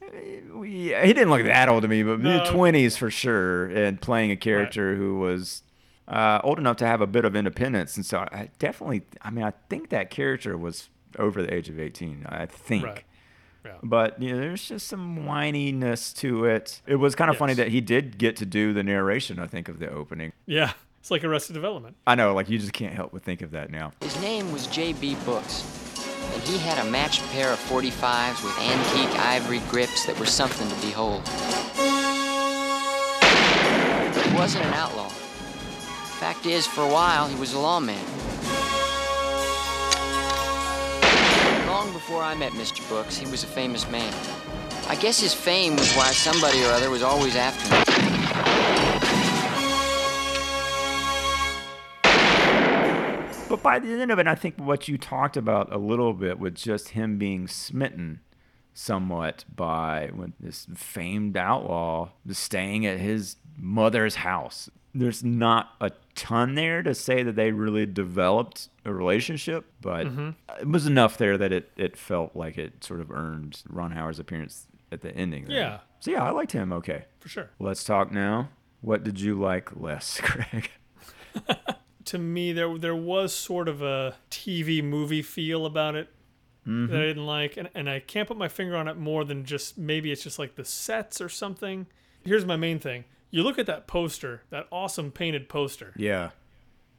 we, 0.52 0.70
he 0.70 1.14
didn't 1.14 1.30
look 1.30 1.44
that 1.44 1.70
old 1.70 1.84
to 1.84 1.88
me, 1.88 2.02
but 2.02 2.20
No. 2.20 2.30
mid 2.40 2.46
twenties 2.48 2.98
for 2.98 3.12
sure, 3.12 3.66
and 3.68 4.02
playing 4.02 4.32
a 4.32 4.36
character 4.36 4.96
who 4.96 5.20
was 5.20 5.62
uh, 6.08 6.40
old 6.44 6.58
enough 6.58 6.78
to 6.78 6.88
have 6.88 7.02
a 7.02 7.08
bit 7.08 7.24
of 7.24 7.36
independence, 7.36 7.96
and 7.98 8.06
so 8.06 8.20
I 8.20 8.50
definitely, 8.58 9.04
I 9.22 9.30
mean, 9.30 9.46
I 9.46 9.54
think 9.70 9.90
that 9.90 10.10
character 10.10 10.58
was 10.58 10.90
over 11.20 11.44
the 11.44 11.54
age 11.54 11.70
of 11.70 11.80
eighteen. 11.80 12.26
I 12.28 12.48
think. 12.48 12.84
Right. 12.84 13.04
Yeah. 13.64 13.74
But 13.84 14.20
you 14.22 14.32
know, 14.34 14.40
there's 14.40 14.68
just 14.68 14.88
some 14.88 15.20
whininess 15.26 16.14
to 16.18 16.46
it. 16.46 16.82
It 16.88 16.96
was 16.98 17.14
kind 17.16 17.30
of 17.30 17.38
funny 17.38 17.54
that 17.54 17.70
he 17.70 17.80
did 17.80 18.18
get 18.18 18.36
to 18.38 18.46
do 18.46 18.74
the 18.74 18.84
narration. 18.84 19.38
I 19.40 19.46
think 19.48 19.70
of 19.70 19.78
the 19.80 19.90
opening. 19.90 20.34
Yeah. 20.48 20.74
It's 21.04 21.12
like 21.12 21.26
Arrested 21.26 21.52
Development. 21.52 21.98
I 22.08 22.16
know, 22.16 22.34
like 22.34 22.50
you 22.50 22.58
just 22.58 22.72
can't 22.72 22.94
help 22.94 23.12
but 23.12 23.24
think 23.24 23.42
of 23.42 23.52
that 23.52 23.70
now. 23.70 23.92
His 24.00 24.18
name 24.22 24.54
was 24.54 24.68
J.B. 24.68 25.18
Books, 25.26 25.62
and 26.34 26.42
he 26.44 26.58
had 26.58 26.78
a 26.78 26.90
matched 26.90 27.22
pair 27.32 27.52
of 27.52 27.60
45s 27.60 28.42
with 28.42 28.58
antique 28.58 29.20
ivory 29.20 29.60
grips 29.70 30.06
that 30.06 30.18
were 30.18 30.26
something 30.26 30.66
to 30.66 30.76
behold. 30.76 31.28
He 34.18 34.34
wasn't 34.34 34.64
an 34.64 34.74
outlaw. 34.76 35.10
Fact 35.10 36.46
is, 36.46 36.66
for 36.66 36.84
a 36.84 36.90
while, 36.90 37.28
he 37.28 37.36
was 37.38 37.52
a 37.52 37.60
lawman. 37.60 38.00
Long 41.68 41.92
before 41.92 42.24
I 42.24 42.34
met 42.34 42.54
Mr. 42.54 42.88
Books, 42.88 43.18
he 43.18 43.30
was 43.30 43.44
a 43.44 43.48
famous 43.48 43.92
man. 43.92 44.14
I 44.88 44.96
guess 44.96 45.20
his 45.20 45.34
fame 45.34 45.76
was 45.76 45.94
why 45.96 46.14
somebody 46.14 46.64
or 46.64 46.72
other 46.72 46.90
was 46.90 47.04
always 47.04 47.36
after 47.36 47.76
him. 47.76 48.23
But 53.54 53.62
by 53.62 53.78
the 53.78 54.02
end 54.02 54.10
of 54.10 54.18
it, 54.18 54.26
I 54.26 54.34
think 54.34 54.56
what 54.58 54.88
you 54.88 54.98
talked 54.98 55.38
about 55.38 55.72
a 55.72 55.78
little 55.78 56.14
bit 56.14 56.40
with 56.40 56.56
just 56.56 56.90
him 56.90 57.20
being 57.20 57.48
smitten 57.48 58.22
somewhat 58.74 59.46
by 59.56 60.10
when 60.12 60.34
this 60.40 60.66
famed 60.74 61.38
outlaw 61.38 62.10
staying 62.32 62.88
at 62.88 62.98
his 62.98 63.36
mother's 63.56 64.16
house. 64.16 64.72
There's 64.96 65.24
not 65.24 65.70
a 65.80 65.92
ton 66.16 66.56
there 66.56 66.82
to 66.82 66.96
say 66.96 67.22
that 67.22 67.36
they 67.36 67.52
really 67.52 67.86
developed 67.86 68.70
a 68.86 68.92
relationship, 68.92 69.66
but 69.82 70.08
mm-hmm. 70.08 70.30
it 70.60 70.68
was 70.68 70.88
enough 70.88 71.20
there 71.20 71.38
that 71.38 71.54
it, 71.54 71.70
it 71.78 71.96
felt 71.96 72.36
like 72.36 72.58
it 72.58 72.84
sort 72.84 73.02
of 73.02 73.12
earned 73.12 73.62
Ron 73.70 73.92
Howard's 73.92 74.18
appearance 74.18 74.66
at 74.92 75.02
the 75.02 75.16
ending. 75.16 75.46
there. 75.46 75.58
Yeah. 75.58 75.80
So 76.00 76.10
yeah, 76.10 76.24
I 76.24 76.32
liked 76.32 76.54
him 76.54 76.74
okay. 76.74 77.06
For 77.20 77.30
sure. 77.30 77.52
Let's 77.60 77.84
talk 77.84 78.12
now. 78.12 78.50
What 78.82 79.04
did 79.04 79.20
you 79.20 79.40
like 79.40 79.80
less, 79.80 80.20
Craig? 80.24 80.72
to 82.06 82.18
me 82.18 82.52
there 82.54 82.78
there 82.78 82.96
was 82.96 83.34
sort 83.34 83.68
of 83.68 83.82
a 83.82 84.16
TV 84.30 84.84
movie 84.84 85.22
feel 85.22 85.66
about 85.66 85.96
it 85.96 86.10
that 86.66 86.96
I 86.96 87.02
didn't 87.08 87.26
like 87.26 87.58
and, 87.58 87.70
and 87.76 87.90
I 87.90 88.00
can't 88.00 88.26
put 88.26 88.38
my 88.38 88.48
finger 88.48 88.78
on 88.78 88.88
it 88.88 88.96
more 88.96 89.26
than 89.26 89.44
just 89.44 89.78
maybe 89.78 90.14
it's 90.14 90.24
just 90.24 90.40
like 90.40 90.56
the 90.56 90.64
sets 90.64 91.20
or 91.20 91.28
something. 91.28 91.88
Here's 92.24 92.46
my 92.46 92.56
main 92.56 92.80
thing. 92.80 93.04
You 93.32 93.44
look 93.44 93.60
at 93.60 93.66
that 93.66 93.86
poster, 93.86 94.44
that 94.50 94.68
awesome 94.72 95.12
painted 95.12 95.50
poster. 95.50 95.92
Yeah. 95.98 96.30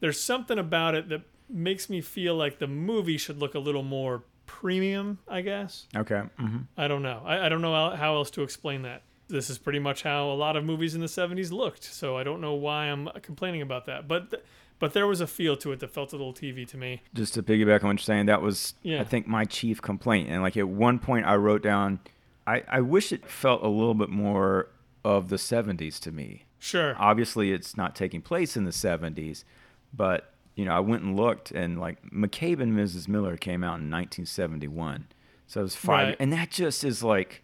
There's 0.01 0.21
something 0.21 0.59
about 0.59 0.95
it 0.95 1.09
that 1.09 1.23
makes 1.49 1.88
me 1.88 2.03
feel 2.03 2.35
like 2.35 2.59
the 2.59 2.67
movie 2.67 3.17
should 3.17 3.38
look 3.38 3.55
a 3.55 3.59
little 3.59 3.83
more 3.83 4.25
premium, 4.45 5.19
I 5.27 5.40
guess. 5.40 5.87
Okay. 5.97 6.23
hmm 6.38 6.59
I 6.77 6.87
don't 6.88 7.03
know. 7.03 7.23
I, 7.25 7.47
I 7.47 7.49
don't 7.49 7.62
know 7.62 7.73
how, 7.73 7.97
how 7.97 8.14
else 8.17 8.31
to 8.33 8.43
explain 8.43 8.83
that. 8.83 9.03
This 9.29 9.49
is 9.49 9.57
pretty 9.57 9.79
much 9.79 10.03
how 10.03 10.31
a 10.31 10.35
lot 10.35 10.57
of 10.57 10.64
movies 10.64 10.95
in 10.95 11.01
the 11.01 11.07
70s 11.07 11.51
looked. 11.53 11.85
So 11.85 12.19
I 12.19 12.23
don't 12.23 12.43
know 12.43 12.53
why 12.53 12.85
I'm 12.90 13.09
complaining 13.23 13.62
about 13.62 13.87
that. 13.87 14.07
But 14.07 14.31
th- 14.31 14.43
but 14.78 14.92
there 14.92 15.06
was 15.06 15.20
a 15.20 15.26
feel 15.26 15.56
to 15.58 15.72
it 15.72 15.80
that 15.80 15.90
felt 15.90 16.12
a 16.12 16.16
little 16.16 16.34
TV 16.34 16.66
to 16.68 16.76
me. 16.76 17.02
just 17.14 17.34
to 17.34 17.42
piggyback 17.42 17.82
on 17.82 17.88
what 17.88 17.92
you're 17.92 17.98
saying, 17.98 18.26
that 18.26 18.42
was 18.42 18.74
Yeah. 18.82 19.00
I 19.00 19.04
think 19.04 19.26
my 19.26 19.44
chief 19.44 19.80
complaint. 19.80 20.28
And 20.30 20.42
like 20.42 20.56
at 20.56 20.68
one 20.68 20.98
point 20.98 21.26
I 21.26 21.37
wrote 21.37 21.62
down 21.62 22.00
I, 22.46 22.62
I 22.68 22.80
wish 22.82 23.10
it 23.12 23.26
felt 23.26 23.62
a 23.62 23.68
little 23.68 23.94
bit 23.94 24.10
more 24.10 24.68
of 25.04 25.28
the 25.30 25.38
seventies 25.38 25.98
to 26.00 26.12
me. 26.12 26.44
Sure. 26.58 26.94
Obviously 26.98 27.52
it's 27.52 27.76
not 27.76 27.94
taking 27.94 28.20
place 28.20 28.56
in 28.56 28.64
the 28.64 28.72
seventies, 28.72 29.44
but 29.92 30.30
you 30.54 30.64
know, 30.64 30.72
I 30.72 30.80
went 30.80 31.02
and 31.02 31.16
looked 31.16 31.50
and 31.50 31.80
like 31.80 32.02
McCabe 32.12 32.60
and 32.60 32.76
Mrs. 32.76 33.08
Miller 33.08 33.37
came 33.37 33.64
out 33.64 33.80
in 33.80 33.88
nineteen 33.90 34.26
seventy 34.26 34.68
one. 34.68 35.06
So 35.46 35.60
it 35.60 35.64
was 35.64 35.76
five 35.76 36.08
Right. 36.08 36.16
and 36.20 36.32
that 36.32 36.50
just 36.50 36.84
is 36.84 37.02
like 37.02 37.42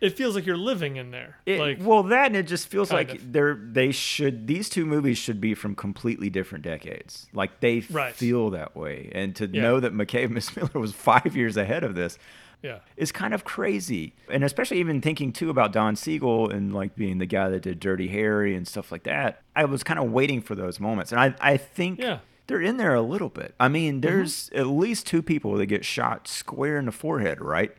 It 0.00 0.16
feels 0.16 0.34
like 0.34 0.44
you're 0.46 0.56
living 0.56 0.96
in 0.96 1.10
there. 1.10 1.38
it, 1.46 1.58
like 1.58 1.78
well, 1.80 2.02
that 2.04 2.26
and 2.26 2.36
it 2.36 2.46
just 2.46 2.68
feels 2.68 2.92
like 2.92 3.14
of. 3.14 3.32
they're 3.32 3.54
they 3.54 3.92
should 3.92 4.46
these 4.46 4.68
two 4.68 4.84
movies 4.86 5.18
should 5.18 5.40
be 5.40 5.54
from 5.54 5.74
completely 5.74 6.28
different 6.30 6.64
decades. 6.64 7.28
Like 7.32 7.60
they 7.60 7.82
Right. 7.90 8.14
feel 8.14 8.50
that 8.50 8.76
way, 8.76 9.10
and 9.14 9.34
to 9.36 9.46
Yeah. 9.46 9.62
know 9.62 9.80
that 9.80 9.92
McCabe 9.94 10.30
Miss 10.30 10.54
Miller 10.56 10.70
was 10.80 10.92
five 10.92 11.34
years 11.36 11.56
ahead 11.56 11.82
of 11.84 11.94
this 11.94 12.18
yeah. 12.62 12.78
is 12.96 13.12
kind 13.12 13.32
of 13.34 13.44
crazy. 13.44 14.14
And 14.30 14.44
especially 14.44 14.80
even 14.80 15.00
thinking 15.00 15.32
too 15.32 15.50
about 15.50 15.72
Don 15.72 15.96
Siegel 15.96 16.50
and 16.50 16.74
like 16.74 16.94
being 16.96 17.18
the 17.18 17.26
guy 17.26 17.48
that 17.48 17.62
did 17.62 17.80
Dirty 17.80 18.08
Harry 18.08 18.54
and 18.54 18.66
stuff 18.68 18.90
like 18.92 19.04
that. 19.04 19.42
I 19.54 19.64
was 19.64 19.82
kind 19.82 19.98
of 19.98 20.10
waiting 20.10 20.40
for 20.42 20.54
those 20.54 20.78
moments, 20.80 21.12
and 21.12 21.20
I 21.20 21.34
I 21.40 21.56
think 21.56 22.00
Yeah. 22.00 22.18
they're 22.48 22.60
in 22.60 22.76
there 22.76 22.94
a 22.94 23.02
little 23.02 23.28
bit. 23.30 23.54
I 23.58 23.68
mean, 23.68 23.94
Mm-hmm. 23.94 24.00
there's 24.02 24.50
at 24.54 24.66
least 24.66 25.06
two 25.06 25.22
people 25.22 25.54
that 25.56 25.66
get 25.66 25.84
shot 25.84 26.28
square 26.28 26.76
in 26.78 26.84
the 26.86 26.92
forehead, 26.92 27.40
right? 27.40 27.72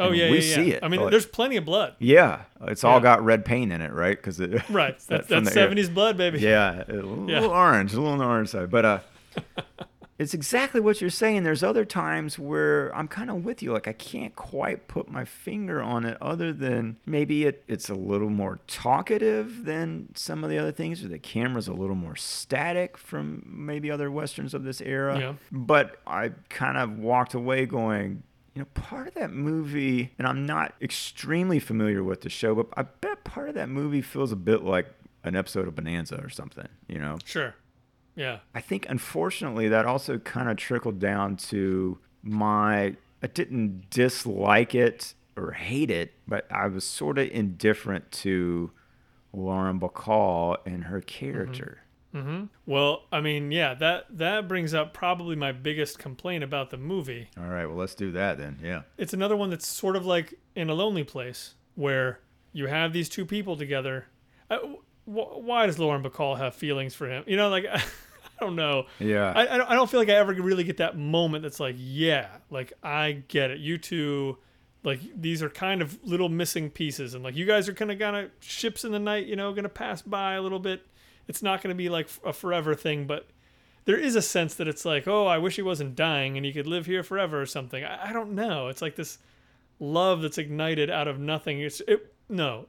Oh 0.00 0.08
And 0.08 0.16
yeah, 0.16 0.30
we 0.30 0.38
yeah, 0.38 0.42
yeah. 0.42 0.54
see 0.56 0.70
it. 0.72 0.82
I 0.82 0.88
mean, 0.88 1.00
like- 1.00 1.10
there's 1.10 1.26
plenty 1.26 1.56
of 1.56 1.64
blood. 1.64 1.94
yeah, 1.98 2.42
it's 2.62 2.82
all 2.84 2.96
Yeah. 2.98 3.02
got 3.02 3.24
red 3.24 3.44
paint 3.44 3.72
in 3.72 3.80
it, 3.80 3.92
right? 3.92 4.16
Because 4.16 4.40
it 4.40 4.62
Right. 4.70 4.98
that's 5.08 5.28
the 5.28 5.40
70s 5.42 5.88
blood, 5.92 6.16
baby. 6.16 6.40
Yeah, 6.40 6.82
a 6.88 6.92
little, 6.92 7.30
Yeah. 7.30 7.40
little 7.40 7.54
orange, 7.56 7.92
a 7.92 7.96
little 7.96 8.12
on 8.12 8.18
the 8.18 8.24
orange 8.26 8.48
side, 8.48 8.70
but 8.70 8.84
uh, 8.84 8.98
it's 10.18 10.34
exactly 10.34 10.80
what 10.80 11.00
you're 11.00 11.08
saying. 11.08 11.44
There's 11.44 11.62
other 11.62 11.84
times 11.86 12.38
where 12.38 12.94
I'm 12.94 13.08
kind 13.08 13.30
of 13.30 13.42
with 13.44 13.62
you, 13.62 13.72
like 13.72 13.88
I 13.88 13.94
can't 13.94 14.34
quite 14.36 14.86
put 14.86 15.10
my 15.10 15.24
finger 15.24 15.80
on 15.82 16.04
it, 16.04 16.18
other 16.20 16.52
than 16.52 16.98
maybe 17.06 17.44
it, 17.46 17.64
it's 17.68 17.88
a 17.88 17.94
little 17.94 18.28
more 18.28 18.58
talkative 18.66 19.64
than 19.64 20.08
some 20.14 20.44
of 20.44 20.50
the 20.50 20.58
other 20.58 20.72
things, 20.72 21.02
or 21.02 21.08
the 21.08 21.18
camera's 21.18 21.68
a 21.68 21.72
little 21.72 21.94
more 21.96 22.16
static 22.16 22.98
from 22.98 23.42
maybe 23.46 23.90
other 23.90 24.10
westerns 24.10 24.52
of 24.52 24.62
this 24.64 24.80
era. 24.82 25.18
Yeah. 25.18 25.34
But 25.50 25.96
I 26.06 26.32
kind 26.50 26.76
of 26.76 26.98
walked 26.98 27.32
away 27.34 27.64
going, 27.64 28.22
you 28.54 28.60
know, 28.60 28.66
part 28.74 29.08
of 29.08 29.14
that 29.14 29.32
movie, 29.32 30.12
and 30.18 30.26
I'm 30.26 30.44
not 30.44 30.74
extremely 30.82 31.60
familiar 31.60 32.02
with 32.02 32.22
the 32.22 32.28
show, 32.28 32.54
but 32.54 32.66
I 32.76 32.82
bet 32.82 33.24
part 33.24 33.48
of 33.48 33.54
that 33.54 33.68
movie 33.68 34.02
feels 34.02 34.32
a 34.32 34.36
bit 34.36 34.62
like 34.64 34.86
an 35.22 35.36
episode 35.36 35.68
of 35.68 35.76
Bonanza 35.76 36.20
or 36.20 36.30
something, 36.30 36.68
you 36.88 36.98
know? 36.98 37.18
Sure. 37.24 37.54
Yeah. 38.16 38.38
I 38.54 38.60
think 38.60 38.86
unfortunately 38.88 39.68
that 39.68 39.86
also 39.86 40.18
kind 40.18 40.48
of 40.50 40.56
trickled 40.56 40.98
down 40.98 41.36
to 41.36 41.98
my 42.22 42.96
I 43.22 43.26
didn't 43.26 43.90
dislike 43.90 44.74
it 44.74 45.14
or 45.36 45.52
hate 45.52 45.90
it, 45.90 46.12
but 46.26 46.50
I 46.50 46.66
was 46.66 46.84
sort 46.84 47.18
of 47.18 47.28
indifferent 47.28 48.10
to 48.12 48.70
Lauren 49.32 49.78
Bacall 49.78 50.56
and 50.66 50.84
her 50.84 50.98
mm-hmm. 50.98 51.06
character. 51.06 51.82
Well, 52.66 53.02
I 53.12 53.20
mean, 53.20 53.52
yeah, 53.52 53.74
that 53.74 54.06
that 54.18 54.48
brings 54.48 54.74
up 54.74 54.92
probably 54.94 55.36
my 55.36 55.52
biggest 55.52 55.98
complaint 55.98 56.42
about 56.44 56.70
the 56.70 56.76
movie. 56.76 57.28
All 57.38 57.44
right, 57.48 57.66
well, 57.66 57.76
let's 57.76 57.94
do 57.94 58.10
that 58.12 58.38
then. 58.38 58.58
Yeah. 58.62 58.82
It's 58.98 59.12
another 59.12 59.36
one 59.36 59.50
that's 59.50 59.66
sort 59.66 59.96
of 59.96 60.04
like 60.06 60.34
in 60.56 60.70
a 60.70 60.74
lonely 60.74 61.04
place 61.04 61.54
where 61.76 62.20
you 62.52 62.66
have 62.66 62.92
these 62.92 63.08
two 63.08 63.24
people 63.24 63.56
together. 63.56 64.06
Uh, 64.50 64.58
wh- 65.04 65.38
why 65.38 65.66
does 65.66 65.78
Lauren 65.78 66.02
Bacall 66.02 66.36
have 66.38 66.54
feelings 66.54 66.94
for 66.94 67.08
him? 67.08 67.22
You 67.26 67.36
know, 67.36 67.48
like 67.48 67.66
I 67.72 67.80
don't 68.40 68.56
know. 68.56 68.86
Yeah. 68.98 69.32
I, 69.36 69.54
I 69.54 69.58
don't- 69.58 69.70
I 69.70 69.74
don't 69.74 69.88
feel 69.90 70.00
like 70.00 70.08
I 70.08 70.14
ever 70.14 70.32
really 70.34 70.64
get 70.64 70.78
that 70.78 70.96
moment 70.98 71.42
that's 71.42 71.60
like, 71.60 71.76
yeah, 71.78 72.28
like 72.50 72.72
I 72.82 73.22
get 73.28 73.50
it. 73.52 73.60
You 73.60 73.78
two, 73.78 74.38
like 74.82 75.00
these 75.14 75.42
are 75.42 75.50
kind 75.50 75.82
of 75.82 75.98
little 76.02 76.28
missing 76.28 76.70
pieces, 76.70 77.14
and 77.14 77.22
like 77.22 77.36
you 77.36 77.44
guys 77.46 77.68
are 77.68 77.74
kind 77.74 77.92
of 77.92 77.98
kind 77.98 78.16
of 78.16 78.30
ships 78.40 78.84
in 78.84 78.92
the 78.92 78.98
night, 78.98 79.26
you 79.26 79.36
know, 79.36 79.52
gonna 79.52 79.68
pass 79.68 80.00
by 80.02 80.34
a 80.34 80.42
little 80.42 80.58
bit. 80.58 80.82
It's 81.30 81.44
not 81.44 81.62
gonna 81.62 81.76
be 81.76 81.88
like 81.88 82.08
a 82.24 82.32
forever 82.32 82.74
thing, 82.74 83.06
but 83.06 83.28
there 83.84 83.96
is 83.96 84.16
a 84.16 84.22
sense 84.22 84.56
that 84.56 84.66
it's 84.66 84.84
like, 84.84 85.06
oh, 85.06 85.26
I 85.26 85.38
wish 85.38 85.54
he 85.54 85.62
wasn't 85.62 85.94
dying 85.94 86.36
and 86.36 86.44
he 86.44 86.52
could 86.52 86.66
live 86.66 86.86
here 86.86 87.04
forever 87.04 87.40
or 87.40 87.46
something. 87.46 87.84
I, 87.84 88.08
I 88.08 88.12
don't 88.12 88.32
know. 88.32 88.66
It's 88.66 88.82
like 88.82 88.96
this 88.96 89.18
love 89.78 90.22
that's 90.22 90.38
ignited 90.38 90.90
out 90.90 91.06
of 91.06 91.20
nothing. 91.20 91.60
It's 91.60 91.80
it 91.86 92.12
no. 92.28 92.66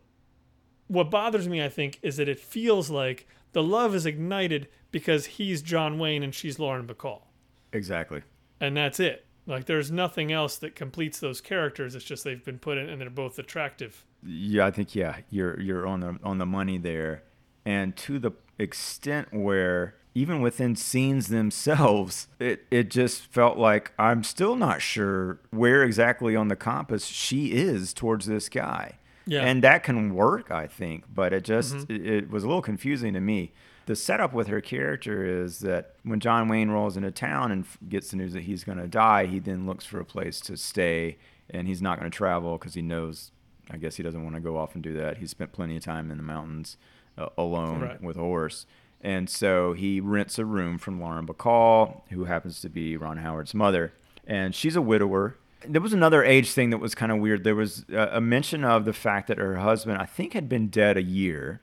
What 0.88 1.10
bothers 1.10 1.50
me, 1.50 1.64
I 1.64 1.70
think, 1.70 1.98
is 2.04 2.18
that 2.18 2.30
it 2.30 2.40
feels 2.40 2.92
like 2.92 3.28
the 3.54 3.64
love 3.64 3.96
is 3.96 4.06
ignited 4.06 4.68
because 4.92 5.26
he's 5.26 5.64
John 5.64 5.98
Wayne 5.98 6.22
and 6.22 6.36
she's 6.36 6.60
Lauren 6.60 6.86
Bacall. 6.86 7.22
Exactly. 7.74 8.22
And 8.60 8.78
that's 8.78 9.00
it. 9.00 9.26
Like 9.48 9.66
there's 9.66 9.90
nothing 9.90 10.32
else 10.32 10.58
that 10.58 10.76
completes 10.76 11.20
those 11.20 11.42
characters. 11.42 11.96
It's 11.96 12.06
just 12.06 12.24
they've 12.24 12.46
been 12.46 12.60
put 12.60 12.78
in 12.78 12.90
and 12.90 13.02
they're 13.02 13.10
both 13.10 13.40
attractive. 13.40 14.06
Yeah, 14.24 14.68
I 14.68 14.72
think 14.72 14.94
yeah, 14.94 15.18
you're 15.32 15.60
you're 15.60 15.88
on 15.88 16.02
the 16.02 16.20
on 16.24 16.38
the 16.38 16.46
money 16.46 16.78
there, 16.78 17.24
and 17.66 17.96
to 17.98 18.20
the 18.20 18.32
extent 18.62 19.34
where 19.34 19.96
even 20.14 20.42
within 20.42 20.76
scenes 20.76 21.28
themselves, 21.28 22.28
it 22.40 22.66
it 22.72 22.90
just 22.90 23.24
felt 23.24 23.58
like 23.58 23.92
I'm 23.98 24.24
still 24.24 24.56
not 24.56 24.82
sure 24.82 25.40
where 25.52 25.84
exactly 25.84 26.36
on 26.36 26.48
the 26.48 26.56
compass 26.56 27.06
she 27.06 27.52
is 27.54 27.94
towards 27.94 28.26
this 28.26 28.50
guy. 28.50 28.98
Yeah. 29.28 29.44
and 29.44 29.64
that 29.64 29.84
can 29.84 30.16
work, 30.16 30.50
I 30.50 30.66
think, 30.66 31.06
but 31.14 31.32
it 31.32 31.44
just 31.44 31.76
mm-hmm. 31.76 31.94
it, 31.94 32.06
it 32.06 32.30
was 32.32 32.44
a 32.44 32.48
little 32.48 32.62
confusing 32.62 33.14
to 33.14 33.22
me. 33.22 33.54
The 33.86 33.96
setup 33.96 34.34
with 34.34 34.48
her 34.48 34.62
character 34.62 35.24
is 35.24 35.60
that 35.60 35.96
when 36.04 36.20
John 36.20 36.48
Wayne 36.48 36.72
rolls 36.72 36.98
into 36.98 37.12
town 37.12 37.52
and 37.52 37.66
gets 37.88 38.12
the 38.12 38.18
news 38.18 38.34
that 38.34 38.44
he's 38.44 38.64
going 38.64 38.80
to 38.80 38.88
die, 38.88 39.28
he 39.28 39.40
then 39.40 39.66
looks 39.66 39.86
for 39.86 40.00
a 40.00 40.06
place 40.06 40.40
to 40.42 40.58
stay, 40.58 41.18
and 41.50 41.68
he's 41.68 41.82
not 41.82 42.00
going 42.00 42.10
to 42.10 42.16
travel 42.16 42.58
because 42.58 42.74
he 42.74 42.82
knows 42.82 43.32
I 43.70 43.78
guess 43.78 43.96
he 43.96 44.04
doesn't 44.04 44.24
want 44.24 44.36
to 44.36 44.42
go 44.42 44.58
off 44.58 44.74
and 44.74 44.84
do 44.84 44.94
that. 44.96 45.18
He 45.20 45.28
spent 45.28 45.54
plenty 45.54 45.78
of 45.78 45.84
time 45.84 46.12
in 46.12 46.18
the 46.18 46.24
mountains 46.24 46.78
uh, 47.18 47.30
alone 47.38 47.82
Right. 47.82 48.02
with 48.02 48.18
a 48.18 48.22
horse. 48.22 48.66
And 49.02 49.30
so 49.30 49.74
he 49.74 50.00
rents 50.00 50.38
a 50.38 50.46
room 50.46 50.78
from 50.78 51.02
Lauren 51.02 51.26
Bacall, 51.26 52.02
who 52.12 52.26
happens 52.26 52.62
to 52.62 52.70
be 52.70 52.96
Ron 52.98 53.18
Howard's 53.18 53.54
mother. 53.54 53.94
And 54.28 54.54
she's 54.54 54.76
a 54.76 54.82
widower. 54.82 55.38
There 55.68 55.82
was 55.82 55.94
another 55.94 56.24
age 56.24 56.52
thing 56.52 56.70
that 56.72 56.78
was 56.78 56.94
kind 56.96 57.12
of 57.12 57.18
weird. 57.20 57.44
There 57.44 57.56
was 57.56 57.86
a, 57.92 58.18
a 58.18 58.22
mention 58.22 58.64
of 58.64 58.86
the 58.86 58.94
fact 58.94 59.28
that 59.28 59.38
her 59.40 59.58
husband, 59.58 60.00
I 60.00 60.06
think, 60.06 60.34
had 60.34 60.48
been 60.48 60.68
dead 60.68 60.98
a 60.98 61.04
year 61.04 61.62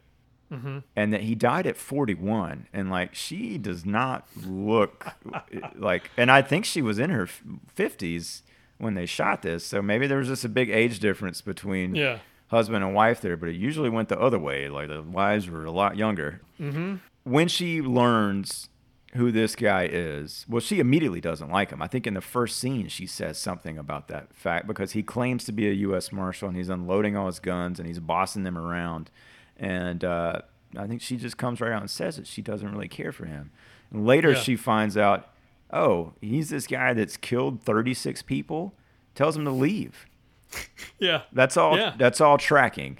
and 0.96 1.12
that 1.12 1.20
he 1.20 1.34
died 1.34 1.66
at 1.66 1.76
41 1.76 2.68
and 2.72 2.88
like 2.88 3.14
she 3.14 3.58
does 3.58 3.84
not 3.84 4.26
look 4.46 5.08
like 5.74 6.10
and 6.16 6.30
i 6.30 6.40
think 6.40 6.64
she 6.64 6.80
was 6.80 6.98
in 6.98 7.10
her 7.10 7.24
f- 7.24 7.42
50s 7.76 8.40
when 8.78 8.94
they 8.94 9.04
shot 9.04 9.42
this 9.42 9.66
so 9.66 9.82
maybe 9.82 10.06
there 10.06 10.16
was 10.16 10.28
just 10.28 10.46
a 10.46 10.48
big 10.48 10.70
age 10.70 11.00
difference 11.00 11.42
between 11.42 11.94
Yeah. 11.94 12.20
Husband 12.48 12.84
and 12.84 12.94
wife 12.94 13.20
there 13.20 13.36
but 13.36 13.48
it 13.48 13.56
usually 13.56 13.88
went 13.90 14.08
the 14.08 14.18
other 14.18 14.38
way 14.38 14.68
like 14.68 14.88
the 14.88 15.02
wives 15.02 15.48
were 15.48 15.64
a 15.64 15.70
lot 15.70 15.96
younger 15.96 16.40
mm-hmm. 16.60 16.96
when 17.24 17.48
she 17.48 17.80
learns 17.80 18.68
who 19.14 19.32
this 19.32 19.56
guy 19.56 19.88
is 19.90 20.44
well 20.48 20.60
she 20.60 20.80
immediately 20.80 21.20
doesn't 21.20 21.50
like 21.50 21.70
him 21.70 21.80
i 21.80 21.86
think 21.86 22.06
in 22.06 22.14
the 22.14 22.20
first 22.20 22.58
scene 22.58 22.88
she 22.88 23.06
says 23.06 23.38
something 23.38 23.78
about 23.78 24.08
that 24.08 24.34
fact 24.34 24.66
because 24.66 24.92
he 24.92 25.02
claims 25.02 25.44
to 25.44 25.52
be 25.52 25.68
a 25.68 25.72
u.s 25.72 26.12
marshal 26.12 26.48
and 26.48 26.56
he's 26.56 26.68
unloading 26.68 27.16
all 27.16 27.26
his 27.26 27.38
guns 27.40 27.78
and 27.78 27.88
he's 27.88 28.00
bossing 28.00 28.42
them 28.44 28.58
around 28.58 29.10
and 29.56 30.04
uh, 30.04 30.40
I 30.76 30.86
think 30.86 31.00
she 31.00 31.16
just 31.16 31.36
comes 31.36 31.60
right 31.60 31.72
out 31.72 31.80
and 31.80 31.90
says 31.90 32.16
that 32.16 32.26
she 32.26 32.42
doesn't 32.42 32.70
really 32.70 32.88
care 32.88 33.12
for 33.12 33.26
him. 33.26 33.50
And 33.90 34.06
later, 34.06 34.32
Yeah. 34.32 34.40
she 34.40 34.56
finds 34.56 34.96
out, 34.96 35.28
oh, 35.72 36.12
he's 36.20 36.50
this 36.50 36.66
guy 36.66 36.92
that's 36.92 37.16
killed 37.16 37.62
36 37.62 38.22
people. 38.22 38.74
Tells 39.14 39.36
him 39.36 39.44
to 39.44 39.50
leave. 39.50 40.06
Yeah. 41.00 41.22
That's 41.32 41.56
all. 41.56 41.76
Yeah. 41.76 41.94
That's 41.96 42.20
all 42.20 42.38
tracking. 42.38 42.98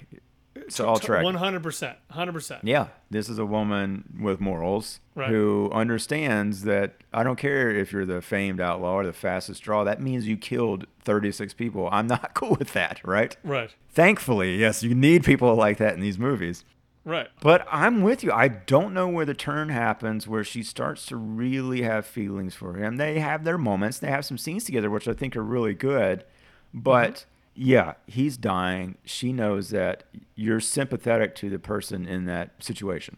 It's 0.55 0.79
all 0.79 0.99
tracking. 0.99 1.25
One 1.25 1.35
hundred 1.35 1.63
percent. 1.63 1.97
Hundred 2.11 2.31
percent. 2.33 2.63
Yeah, 2.63 2.87
this 3.09 3.27
is 3.27 3.39
a 3.39 3.45
woman 3.45 4.17
with 4.21 4.39
morals 4.39 4.99
Right. 5.15 5.29
who 5.29 5.69
understands 5.73 6.63
that 6.63 6.93
I 7.11 7.23
don't 7.23 7.37
care 7.37 7.71
if 7.71 7.91
you're 7.91 8.05
the 8.05 8.21
famed 8.21 8.61
outlaw 8.61 8.93
or 8.93 9.05
the 9.05 9.13
fastest 9.13 9.63
draw. 9.63 9.83
That 9.83 9.99
means 10.01 10.27
you 10.27 10.37
killed 10.37 10.85
36 11.03 11.53
people. 11.55 11.89
I'm 11.91 12.07
not 12.07 12.33
cool 12.35 12.55
with 12.57 12.71
that, 12.73 13.01
right? 13.03 13.35
Right. 13.43 13.73
Thankfully, 13.89 14.57
yes, 14.57 14.83
you 14.83 14.93
need 14.95 15.23
people 15.25 15.55
like 15.55 15.77
that 15.79 15.95
in 15.95 15.99
these 16.01 16.19
movies. 16.19 16.63
Right. 17.03 17.27
But 17.41 17.65
I'm 17.71 18.01
with 18.01 18.23
you. 18.23 18.31
I 18.31 18.47
don't 18.49 18.93
know 18.93 19.07
where 19.07 19.25
the 19.25 19.33
turn 19.33 19.69
happens 19.69 20.27
where 20.27 20.43
she 20.43 20.61
starts 20.61 21.05
to 21.07 21.15
really 21.17 21.81
have 21.81 22.05
feelings 22.05 22.53
for 22.53 22.75
him. 22.75 22.97
They 22.97 23.19
have 23.19 23.43
their 23.43 23.57
moments. 23.57 23.97
They 23.97 24.09
have 24.11 24.25
some 24.25 24.37
scenes 24.37 24.65
together, 24.65 24.89
which 24.89 25.07
I 25.07 25.13
think 25.13 25.35
are 25.35 25.43
really 25.43 25.73
good. 25.73 26.23
But 26.73 27.13
mm-hmm. 27.13 27.29
Yeah, 27.61 27.95
he's 28.07 28.37
dying. 28.37 28.97
She 29.03 29.33
knows 29.33 29.69
that 29.71 30.05
you're 30.33 30.61
sympathetic 30.61 31.35
to 31.35 31.49
the 31.49 31.59
person 31.59 32.05
in 32.05 32.23
that 32.25 32.63
situation. 32.63 33.17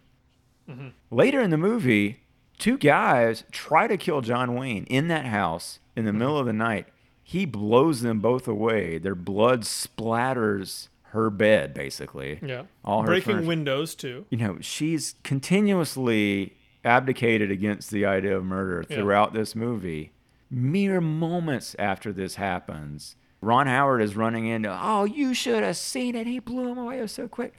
Mm-hmm. 0.67 0.87
Later 1.11 1.41
in 1.41 1.51
the 1.51 1.59
movie, 1.59 2.21
two 2.57 2.79
guys 2.79 3.43
try 3.51 3.85
to 3.85 3.97
kill 3.97 4.21
John 4.21 4.55
Wayne 4.55 4.85
in 4.85 5.09
that 5.09 5.25
house 5.25 5.77
in 5.95 6.05
the 6.05 6.09
mm-hmm. 6.09 6.19
middle 6.19 6.39
of 6.39 6.47
the 6.47 6.53
night. 6.53 6.87
He 7.23 7.45
blows 7.45 8.01
them 8.01 8.19
both 8.19 8.47
away. 8.47 8.97
Their 8.97 9.13
blood 9.13 9.61
splatters 9.61 10.87
her 11.09 11.29
bed, 11.29 11.75
basically. 11.75 12.39
Yeah. 12.41 12.63
All 12.83 13.01
her 13.01 13.07
Breaking 13.07 13.33
furniture 13.33 13.47
windows 13.47 13.93
too. 13.93 14.25
you 14.31 14.39
know, 14.39 14.57
she's 14.59 15.15
continuously 15.23 16.57
abdicated 16.83 17.51
against 17.51 17.91
the 17.91 18.07
idea 18.07 18.35
of 18.35 18.43
murder 18.43 18.85
Yeah. 18.89 18.97
throughout 18.97 19.33
this 19.33 19.55
movie. 19.55 20.13
Mere 20.49 20.99
moments 20.99 21.75
after 21.77 22.11
this 22.11 22.35
happens, 22.35 23.15
Ron 23.41 23.67
Howard 23.67 24.01
is 24.01 24.15
running 24.15 24.45
into, 24.45 24.77
oh, 24.81 25.03
you 25.03 25.33
should 25.33 25.63
have 25.63 25.77
seen 25.77 26.15
it. 26.15 26.27
He 26.27 26.39
blew 26.39 26.69
him 26.69 26.77
away 26.77 27.05
so 27.07 27.27
quick. 27.27 27.53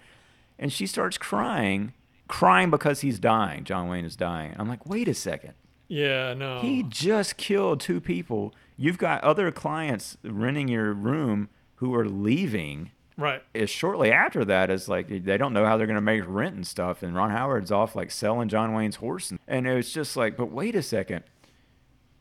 And 0.59 0.73
she 0.73 0.87
starts 0.87 1.18
crying, 1.18 1.92
crying 2.29 2.71
because 2.71 3.01
he's 3.01 3.18
dying. 3.18 3.64
John 3.64 3.88
Wayne 3.88 4.05
is 4.05 4.14
dying. 4.14 4.55
I'm 4.59 4.68
like, 4.68 4.87
wait 4.87 5.09
a 5.09 5.14
second. 5.14 5.55
Yeah. 5.88 6.35
No. 6.35 6.61
He 6.61 6.85
just 6.85 7.37
killed 7.37 7.81
two 7.81 8.01
people. 8.01 8.55
You've 8.77 8.99
got 8.99 9.23
other 9.25 9.51
clients 9.51 10.16
renting 10.23 10.68
your 10.68 10.92
room 10.92 11.49
who 11.77 11.95
are 11.97 12.09
leaving 12.09 12.92
right. 13.16 13.42
is 13.55 13.68
shortly 13.68 14.12
after 14.12 14.45
that 14.45 14.71
is 14.71 14.88
like 14.88 15.09
they 15.09 15.37
don't 15.37 15.53
know 15.53 15.66
how 15.66 15.77
they're 15.77 15.87
going 15.87 15.97
to 15.97 16.01
make 16.01 16.23
rent 16.27 16.55
and 16.55 16.66
stuff 16.66 17.03
and 17.03 17.14
ron 17.16 17.31
howard's 17.31 17.73
off 17.73 17.97
like 17.97 18.11
selling 18.11 18.49
john 18.49 18.73
wayne's 18.73 18.97
horse 18.97 19.33
and, 19.33 19.40
and 19.49 19.66
it 19.66 19.75
was 19.75 19.92
just 19.92 20.16
like 20.16 20.37
but 20.37 20.53
wait 20.53 20.77
a 20.77 20.83
second 20.83 21.25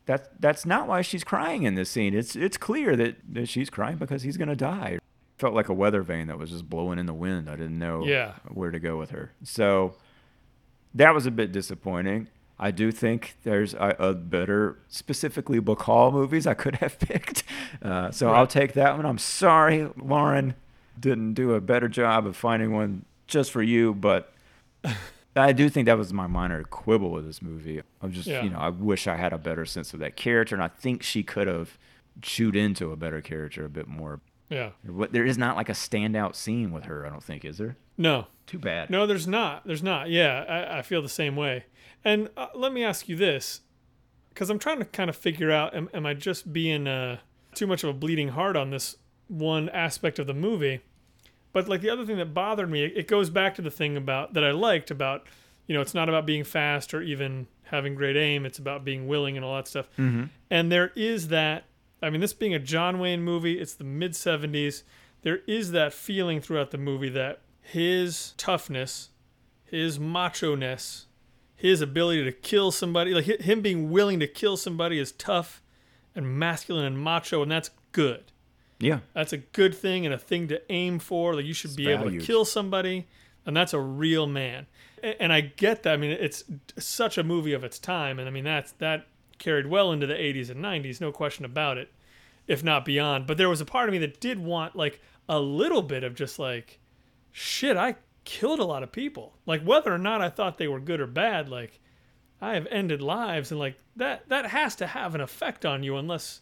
that's 0.06 0.28
that's 0.40 0.66
not 0.66 0.88
why 0.88 1.02
she's 1.02 1.24
crying 1.24 1.64
in 1.64 1.76
this 1.76 1.90
scene 1.90 2.14
it's 2.14 2.36
it's 2.36 2.58
clear 2.58 2.96
that, 2.96 3.16
that 3.32 3.48
she's 3.48 3.70
crying 3.70 3.98
because 3.98 4.24
he's 4.24 4.38
going 4.38 4.50
to 4.50 4.56
die 4.56 4.98
felt 5.38 5.54
like 5.54 5.70
a 5.70 5.74
weather 5.74 6.02
vane 6.02 6.28
that 6.28 6.38
was 6.38 6.50
just 6.52 6.70
blowing 6.70 7.00
in 7.00 7.06
the 7.06 7.14
wind 7.14 7.50
i 7.50 7.56
didn't 7.56 7.78
know 7.80 8.06
Yeah. 8.06 8.34
where 8.48 8.72
to 8.72 8.80
go 8.80 8.98
with 8.98 9.12
her 9.12 9.32
so 9.44 9.96
that 10.94 11.14
was 11.14 11.26
a 11.26 11.32
bit 11.32 11.52
disappointing 11.52 12.28
I 12.64 12.70
do 12.70 12.92
think 12.92 13.38
there's 13.44 13.74
a, 13.74 13.96
a 13.98 14.14
better, 14.14 14.78
specifically 14.88 15.60
Bacall 15.60 16.14
movies 16.14 16.46
I 16.46 16.54
could 16.54 16.76
have 16.76 17.00
picked. 17.00 17.42
Uh, 17.82 18.12
so 18.12 18.30
I'll 18.30 18.46
take 18.46 18.74
that 18.74 18.96
one. 18.98 19.04
I'm 19.08 19.18
sorry, 19.18 19.90
Lauren 19.98 20.54
didn't 21.00 21.34
do 21.34 21.56
a 21.56 21.60
better 21.60 21.88
job 21.88 22.28
of 22.28 22.38
finding 22.38 22.72
one 22.72 23.06
just 23.26 23.50
for 23.52 23.64
you, 23.64 23.96
but 23.96 24.32
I 25.36 25.54
do 25.54 25.70
think 25.70 25.86
that 25.86 25.98
was 25.98 26.12
my 26.12 26.28
minor 26.28 26.64
quibble 26.64 27.10
with 27.12 27.26
this 27.26 27.42
movie. 27.42 27.82
I'm 28.02 28.12
just, 28.12 28.28
Yeah. 28.28 28.44
you 28.44 28.50
know, 28.50 28.58
I 28.60 28.70
wish 28.70 29.08
I 29.08 29.16
had 29.16 29.32
a 29.34 29.38
better 29.38 29.66
sense 29.66 29.94
of 29.94 30.00
that 30.02 30.16
character, 30.18 30.56
and 30.56 30.64
I 30.64 30.68
think 30.68 31.04
she 31.04 31.24
could 31.24 31.48
have 31.48 31.78
chewed 32.22 32.56
into 32.56 32.92
a 32.92 32.98
better 32.98 33.22
character 33.22 33.64
a 33.66 33.70
bit 33.70 33.88
more. 33.88 34.20
Yeah. 34.50 34.72
What 34.86 35.14
there 35.14 35.24
is 35.26 35.38
not 35.38 35.56
like 35.56 35.70
a 35.70 35.74
standout 35.74 36.36
scene 36.36 36.72
with 36.74 36.84
her. 36.84 37.06
I 37.06 37.10
don't 37.10 37.24
think 37.24 37.46
is 37.46 37.58
there. 37.58 37.78
No. 37.98 38.28
Too 38.48 38.60
bad. 38.60 38.90
No, 38.90 39.08
there's 39.08 39.28
not. 39.28 39.66
There's 39.66 39.82
not. 39.84 40.10
Yeah, 40.10 40.44
I, 40.50 40.80
I 40.80 40.82
feel 40.82 41.02
the 41.02 41.08
same 41.08 41.38
way. 41.38 41.64
And 42.04 42.30
uh, 42.36 42.48
let 42.54 42.74
me 42.74 42.84
ask 42.84 43.08
you 43.08 43.16
this, 43.16 43.62
because 44.30 44.50
I'm 44.50 44.60
trying 44.60 44.80
to 44.80 44.86
kind 44.86 45.10
of 45.10 45.16
figure 45.16 45.52
out: 45.52 45.74
am, 45.74 45.88
am 45.94 46.06
I 46.06 46.14
just 46.14 46.52
being 46.52 46.86
uh, 46.88 47.20
too 47.56 47.66
much 47.68 47.86
of 47.86 47.90
a 47.92 47.94
bleeding 47.94 48.30
heart 48.30 48.58
on 48.58 48.72
this 48.72 48.98
one 49.30 49.70
aspect 49.70 50.20
of 50.20 50.28
the 50.28 50.34
movie? 50.34 50.82
But 51.54 51.68
like 51.68 51.82
the 51.82 51.90
other 51.90 52.06
thing 52.06 52.18
that 52.18 52.34
bothered 52.34 52.70
me, 52.70 52.86
it, 52.86 53.08
goes 53.08 53.30
back 53.30 53.56
to 53.56 53.62
the 53.62 53.72
thing 53.72 53.98
about 53.98 54.34
that 54.34 54.44
I 54.44 54.52
liked 54.52 54.90
about, 54.90 55.28
you 55.68 55.76
know, 55.76 55.82
it's 55.82 55.94
not 55.94 56.08
about 56.08 56.26
being 56.26 56.44
fast 56.44 56.94
or 56.94 57.02
even 57.02 57.48
having 57.64 57.96
great 57.96 58.16
aim. 58.16 58.46
It's 58.46 58.60
about 58.60 58.86
being 58.86 59.08
willing 59.08 59.36
and 59.36 59.46
all 59.46 59.56
that 59.56 59.68
stuff. 59.68 59.88
Mm-hmm. 59.98 60.26
And 60.50 60.72
there 60.72 60.92
is 60.96 61.28
that 61.28 61.66
I 62.02 62.10
mean, 62.10 62.22
this 62.22 62.34
being 62.34 62.54
a 62.54 62.60
John 62.60 63.00
Wayne 63.00 63.22
movie, 63.22 63.60
it's 63.60 63.76
the 63.76 63.84
mid 63.84 64.14
70s. 64.14 64.84
There 65.22 65.42
is 65.48 65.72
that 65.72 65.94
feeling 65.94 66.42
throughout 66.42 66.72
the 66.72 66.78
movie 66.78 67.10
that 67.10 67.42
his 67.62 68.34
toughness, 68.38 69.10
his 69.64 70.00
macho 70.00 70.56
ness, 70.56 71.06
his 71.56 71.80
ability 71.80 72.24
to 72.24 72.32
kill 72.32 72.72
somebody, 72.72 73.14
like 73.14 73.26
him 73.26 73.62
being 73.62 73.92
willing 73.92 74.20
to 74.20 74.28
kill 74.28 74.58
somebody 74.58 74.98
is 74.98 75.12
tough 75.12 75.62
and 76.16 76.40
masculine 76.40 76.86
and 76.86 77.00
macho, 77.00 77.44
and 77.44 77.52
that's 77.52 77.70
good. 77.92 78.31
Yeah. 78.82 79.00
That's 79.14 79.32
a 79.32 79.38
good 79.38 79.74
thing 79.76 80.06
and 80.06 80.14
a 80.14 80.18
thing 80.18 80.48
to 80.50 80.62
aim 80.72 81.00
for. 81.00 81.36
Like 81.36 81.46
you 81.46 81.54
should 81.54 81.72
It's 81.72 81.78
be 81.78 81.90
able 81.90 82.10
to 82.10 82.20
kill 82.20 82.44
somebody, 82.44 83.08
and 83.46 83.56
that's 83.56 83.74
a 83.74 83.80
real 83.80 84.28
man. 84.28 84.68
And 85.02 85.32
I 85.32 85.42
get 85.42 85.84
that. 85.84 85.94
I 85.94 85.98
mean, 85.98 86.12
it's 86.12 86.44
such 86.78 87.18
a 87.18 87.24
movie 87.24 87.54
of 87.54 87.64
its 87.64 87.80
time, 87.80 88.20
and 88.20 88.28
I 88.28 88.32
mean 88.32 88.44
that's 88.44 88.74
that 88.74 89.08
carried 89.42 89.68
well 89.68 89.92
into 89.92 90.06
the 90.06 90.14
80s 90.14 90.50
and 90.50 90.64
90s, 90.64 91.02
no 91.02 91.12
question 91.12 91.46
about 91.46 91.78
it, 91.78 91.92
if 92.48 92.64
not 92.64 92.86
beyond. 92.86 93.26
But 93.28 93.38
there 93.38 93.50
was 93.50 93.60
a 93.60 93.66
part 93.66 93.90
of 93.90 93.94
me 93.94 94.00
that 94.00 94.22
did 94.22 94.40
want 94.40 94.76
like 94.76 95.02
a 95.28 95.40
little 95.40 95.82
bit 95.82 96.04
of 96.04 96.14
just 96.16 96.38
like, 96.38 96.80
shit, 97.32 97.76
I 97.76 97.96
killed 98.24 98.60
a 98.60 98.66
lot 98.66 98.84
of 98.84 98.92
people. 98.92 99.34
Like 99.46 99.64
whether 99.64 99.94
or 99.94 99.98
not 99.98 100.22
I 100.22 100.30
thought 100.30 100.58
they 100.58 100.68
were 100.68 100.80
good 100.80 101.02
or 101.02 101.08
bad, 101.08 101.50
like 101.50 101.80
I 102.40 102.54
have 102.54 102.68
ended 102.70 103.02
lives, 103.02 103.52
and 103.52 103.60
like 103.60 103.78
that 103.96 104.30
that 104.30 104.46
has 104.46 104.76
to 104.78 104.88
have 104.88 105.16
an 105.16 105.22
effect 105.22 105.66
on 105.66 105.84
you 105.84 105.98
unless 105.98 106.42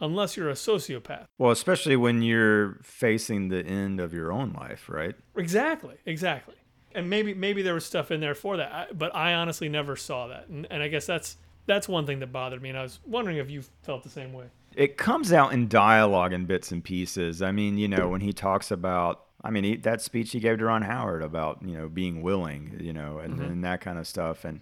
unless 0.00 0.36
you're 0.36 0.50
a 0.50 0.54
sociopath. 0.54 1.26
Well, 1.38 1.50
especially 1.50 1.96
when 1.96 2.22
you're 2.22 2.78
facing 2.82 3.48
the 3.48 3.64
end 3.64 4.00
of 4.00 4.12
your 4.12 4.32
own 4.32 4.52
life, 4.52 4.88
right? 4.88 5.14
Exactly, 5.36 5.96
exactly. 6.06 6.54
And 6.94 7.10
maybe 7.10 7.34
maybe 7.34 7.62
there 7.62 7.74
was 7.74 7.84
stuff 7.84 8.10
in 8.10 8.20
there 8.20 8.34
for 8.34 8.56
that, 8.56 8.72
I, 8.72 8.86
but 8.92 9.14
I 9.14 9.34
honestly 9.34 9.68
never 9.68 9.94
saw 9.94 10.28
that, 10.28 10.48
and, 10.48 10.66
and 10.70 10.82
I 10.82 10.88
guess 10.88 11.06
that's 11.06 11.36
that's 11.66 11.86
one 11.86 12.06
thing 12.06 12.18
that 12.20 12.32
bothered 12.32 12.62
me, 12.62 12.70
and 12.70 12.78
I 12.78 12.82
was 12.82 12.98
wondering 13.06 13.36
if 13.36 13.50
you 13.50 13.62
felt 13.82 14.02
the 14.02 14.08
same 14.08 14.32
way. 14.32 14.46
It 14.74 14.96
comes 14.96 15.32
out 15.32 15.52
in 15.52 15.68
dialogue 15.68 16.32
in 16.32 16.46
bits 16.46 16.72
and 16.72 16.84
pieces. 16.84 17.42
I 17.42 17.52
mean, 17.52 17.78
you 17.78 17.88
know, 17.88 18.08
when 18.08 18.20
he 18.20 18.32
talks 18.32 18.70
about, 18.70 19.24
I 19.42 19.50
mean, 19.50 19.64
he, 19.64 19.76
that 19.76 20.00
speech 20.00 20.30
he 20.32 20.40
gave 20.40 20.58
to 20.58 20.66
Ron 20.66 20.82
Howard 20.82 21.22
about, 21.22 21.62
you 21.62 21.76
know, 21.76 21.88
being 21.88 22.22
willing, 22.22 22.78
you 22.80 22.92
know, 22.92 23.18
and, 23.18 23.34
mm-hmm. 23.34 23.44
and 23.44 23.64
that 23.64 23.80
kind 23.80 23.98
of 23.98 24.06
stuff. 24.06 24.44
And 24.44 24.60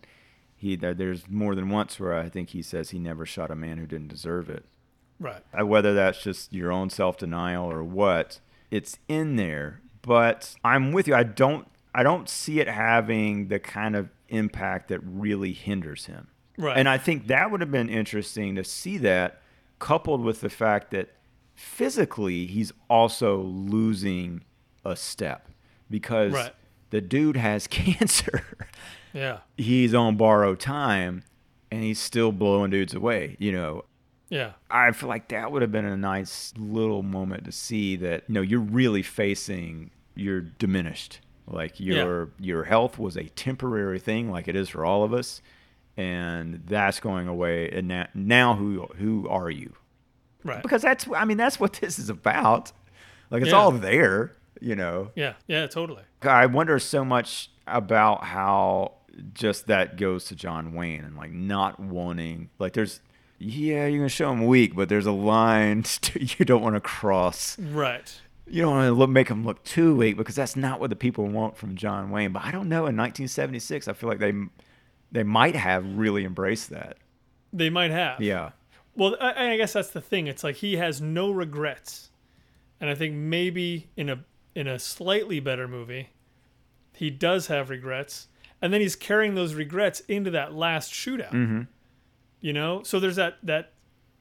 he, 0.57 0.75
there's 0.77 1.29
more 1.29 1.55
than 1.55 1.69
once 1.69 2.01
where 2.01 2.15
I 2.15 2.29
think 2.29 2.51
he 2.51 2.63
says 2.63 2.91
he 2.91 2.99
never 2.99 3.27
shot 3.27 3.51
a 3.51 3.57
man 3.57 3.79
who 3.79 3.87
didn't 3.87 4.09
deserve 4.09 4.49
it. 4.49 4.65
Right. 5.19 5.43
Uh, 5.59 5.65
whether 5.67 5.95
that's 5.95 6.23
just 6.23 6.53
your 6.53 6.71
own 6.73 6.91
self 6.91 7.17
denial 7.17 7.71
or 7.71 7.83
what, 7.83 8.41
it's 8.71 8.99
in 9.09 9.37
there. 9.37 9.81
But 10.03 10.55
I'm 10.65 10.93
with 10.93 11.09
you. 11.09 11.15
I 11.15 11.23
don't 11.25 11.67
I 11.95 12.03
don't 12.03 12.29
see 12.29 12.61
it 12.61 12.69
having 12.69 13.49
the 13.49 13.59
kind 13.59 13.97
of 13.97 14.11
impact 14.29 14.89
that 14.89 15.01
really 15.01 15.53
hinders 15.53 16.07
him. 16.07 16.29
Right. 16.59 16.77
And 16.77 16.89
I 16.89 16.99
think 16.99 17.27
that 17.29 17.51
would 17.51 17.61
have 17.61 17.71
been 17.71 17.89
interesting 17.89 18.55
to 18.57 18.65
see 18.65 18.99
that 18.99 19.41
coupled 19.79 20.23
with 20.23 20.41
the 20.43 20.51
fact 20.51 20.91
that 20.91 21.11
physically 21.55 22.47
he's 22.47 22.73
also 22.89 23.39
losing 23.41 24.43
a 24.85 24.95
step 24.97 25.49
because 25.91 26.33
Right. 26.33 26.53
the 26.91 27.01
dude 27.01 27.37
has 27.37 27.67
cancer. 27.69 28.45
Yeah. 29.13 29.39
he's 29.57 29.95
on 29.95 30.17
borrowed 30.17 30.61
time 30.61 31.25
and 31.71 31.83
he's 31.83 31.99
still 31.99 32.31
blowing 32.33 32.71
dudes 32.71 32.95
away, 32.95 33.37
you 33.39 33.51
know. 33.53 33.85
Yeah. 34.29 34.53
I 34.71 34.91
feel 34.93 35.09
like 35.09 35.29
that 35.29 35.53
would 35.53 35.63
have 35.63 35.71
been 35.73 35.85
a 35.85 35.97
nice 35.97 36.53
little 36.59 37.03
moment 37.03 37.45
to 37.45 37.53
see 37.53 37.97
that 37.97 38.25
you 38.29 38.35
know 38.35 38.41
you're 38.41 38.61
really 38.61 39.03
facing 39.03 39.91
you're 40.15 40.41
diminished. 40.41 41.21
Like 41.49 41.79
your 41.79 42.31
your 42.41 42.65
health 42.65 42.99
was 42.99 43.17
a 43.17 43.25
temporary 43.25 44.01
thing, 44.01 44.31
like 44.31 44.49
it 44.49 44.57
is 44.57 44.69
for 44.69 44.85
all 44.85 45.05
of 45.05 45.13
us, 45.15 45.41
and 45.97 46.63
that's 46.67 46.99
going 47.01 47.29
away. 47.29 47.71
And 47.71 47.89
now, 47.89 48.07
now 48.15 48.55
who 48.57 48.89
who 48.99 49.29
are 49.29 49.51
you? 49.51 49.73
Right. 50.45 50.63
Because 50.63 50.83
that's 50.83 51.07
I 51.15 51.25
mean 51.25 51.37
that's 51.37 51.61
what 51.61 51.73
this 51.81 51.99
is 51.99 52.11
about. 52.11 52.73
Like 53.31 53.43
it's 53.43 53.51
Yeah. 53.53 53.57
all 53.59 53.71
there, 53.71 54.33
you 54.61 54.75
know. 54.75 55.11
Yeah. 55.15 55.35
Yeah. 55.47 55.67
Totally. 55.69 56.03
I 56.23 56.47
wonder 56.47 56.79
so 56.81 57.05
much 57.05 57.51
about 57.67 58.25
how 58.25 58.93
just 59.33 59.67
that 59.69 59.97
goes 59.97 60.25
to 60.27 60.35
John 60.35 60.75
Wayne 60.75 61.05
and 61.05 61.17
like 61.17 61.31
not 61.33 61.79
wanting 61.81 62.51
like 62.59 62.73
there's 62.75 63.01
yeah 63.39 63.87
you're 63.87 63.99
gonna 64.01 64.09
show 64.09 64.31
him 64.33 64.47
weak 64.47 64.75
but 64.75 64.89
there's 64.89 65.07
a 65.07 65.13
line 65.13 65.85
you 66.15 66.45
don't 66.45 66.63
want 66.63 66.75
to 66.75 66.81
cross 66.81 67.59
Right. 67.59 68.15
you 68.47 68.63
don't 68.63 68.73
want 68.73 68.87
to 68.87 68.93
look, 68.93 69.11
make 69.11 69.29
him 69.29 69.45
look 69.45 69.63
too 69.65 69.95
weak 69.97 70.17
because 70.17 70.35
that's 70.35 70.57
not 70.57 70.81
what 70.81 70.91
the 70.91 70.97
people 70.97 71.27
want 71.27 71.57
from 71.57 71.77
John 71.77 72.11
Wayne 72.11 72.33
but 72.33 72.45
I 72.45 72.51
don't 72.51 72.69
know 72.69 72.87
in 72.87 72.97
1976 72.97 73.89
I 73.89 73.93
feel 73.93 74.09
like 74.09 74.19
they 74.19 74.33
they 75.13 75.23
might 75.23 75.55
have 75.57 75.97
really 75.99 76.25
embraced 76.25 76.71
that 76.71 76.97
They 77.53 77.71
might 77.71 77.91
have. 77.91 78.21
yeah 78.21 78.51
Well, 78.97 79.17
I, 79.21 79.53
I 79.53 79.57
guess 79.57 79.73
that's 79.75 79.91
the 79.91 80.01
thing. 80.01 80.27
It's 80.27 80.43
like 80.43 80.57
he 80.57 80.77
has 80.77 81.01
no 81.03 81.31
regrets, 81.31 82.11
and 82.81 82.89
I 82.91 82.95
think 82.95 83.15
maybe 83.15 83.89
in 83.97 84.09
a 84.09 84.25
in 84.55 84.67
a 84.67 84.79
slightly 84.79 85.39
better 85.39 85.69
movie, 85.69 86.09
he 86.95 87.11
does 87.11 87.47
have 87.49 87.69
regrets, 87.71 88.29
and 88.63 88.73
then 88.73 88.81
he's 88.81 88.97
carrying 88.97 89.35
those 89.35 89.53
regrets 89.55 90.01
into 90.09 90.31
that 90.31 90.55
last 90.55 90.93
shootout. 90.93 91.31
mm-hmm. 91.33 91.63
You 92.41 92.53
know, 92.53 92.83
so 92.83 93.01
there's 93.01 93.17
that 93.17 93.39
that 93.43 93.73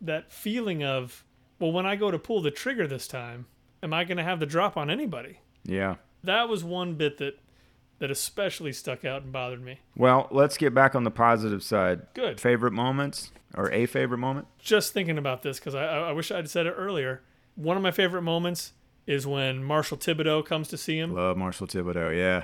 that 0.02 0.32
feeling 0.32 0.84
of, 0.84 1.24
well, 1.60 1.72
when 1.72 1.86
I 1.86 1.96
go 1.96 2.12
to 2.12 2.20
pull 2.20 2.42
the 2.42 2.52
trigger 2.52 2.88
this 2.88 3.08
time, 3.08 3.46
am 3.84 3.94
I 3.94 4.04
going 4.04 4.18
to 4.18 4.24
have 4.24 4.40
the 4.40 4.46
drop 4.46 4.78
on 4.78 4.90
anybody? 4.90 5.40
yeah 5.64 5.96
That 6.24 6.48
was 6.48 6.64
one 6.64 6.94
bit 6.96 7.18
that 7.18 7.40
that 8.00 8.12
especially 8.12 8.72
stuck 8.74 9.04
out 9.06 9.24
and 9.24 9.32
bothered 9.32 9.64
me. 9.64 9.80
well 9.96 10.28
let's 10.32 10.58
get 10.58 10.74
back 10.76 10.94
on 10.96 11.04
the 11.06 11.12
positive 11.12 11.64
side 11.64 12.02
Good. 12.14 12.40
favorite 12.42 12.74
moments 12.74 13.32
or 13.56 13.72
a 13.72 13.86
favorite 13.86 14.18
moment 14.20 14.48
just 14.60 14.92
thinking 14.94 15.18
about 15.18 15.42
this 15.44 15.60
because 15.60 15.74
I, 15.76 15.86
I 15.86 16.12
wish 16.12 16.30
I'd 16.32 16.50
said 16.50 16.66
it 16.68 16.72
earlier. 16.78 17.22
One 17.56 17.78
of 17.78 17.84
my 17.84 17.92
favorite 17.92 18.22
moments 18.22 18.74
is 19.08 19.26
when 19.26 19.64
Marshall 19.64 19.98
Thibodeau 19.98 20.46
comes 20.46 20.68
to 20.68 20.78
see 20.78 20.98
him. 21.00 21.14
love 21.16 21.38
Marshall 21.38 21.68
Thibodeau 21.68 22.16
yeah 22.16 22.44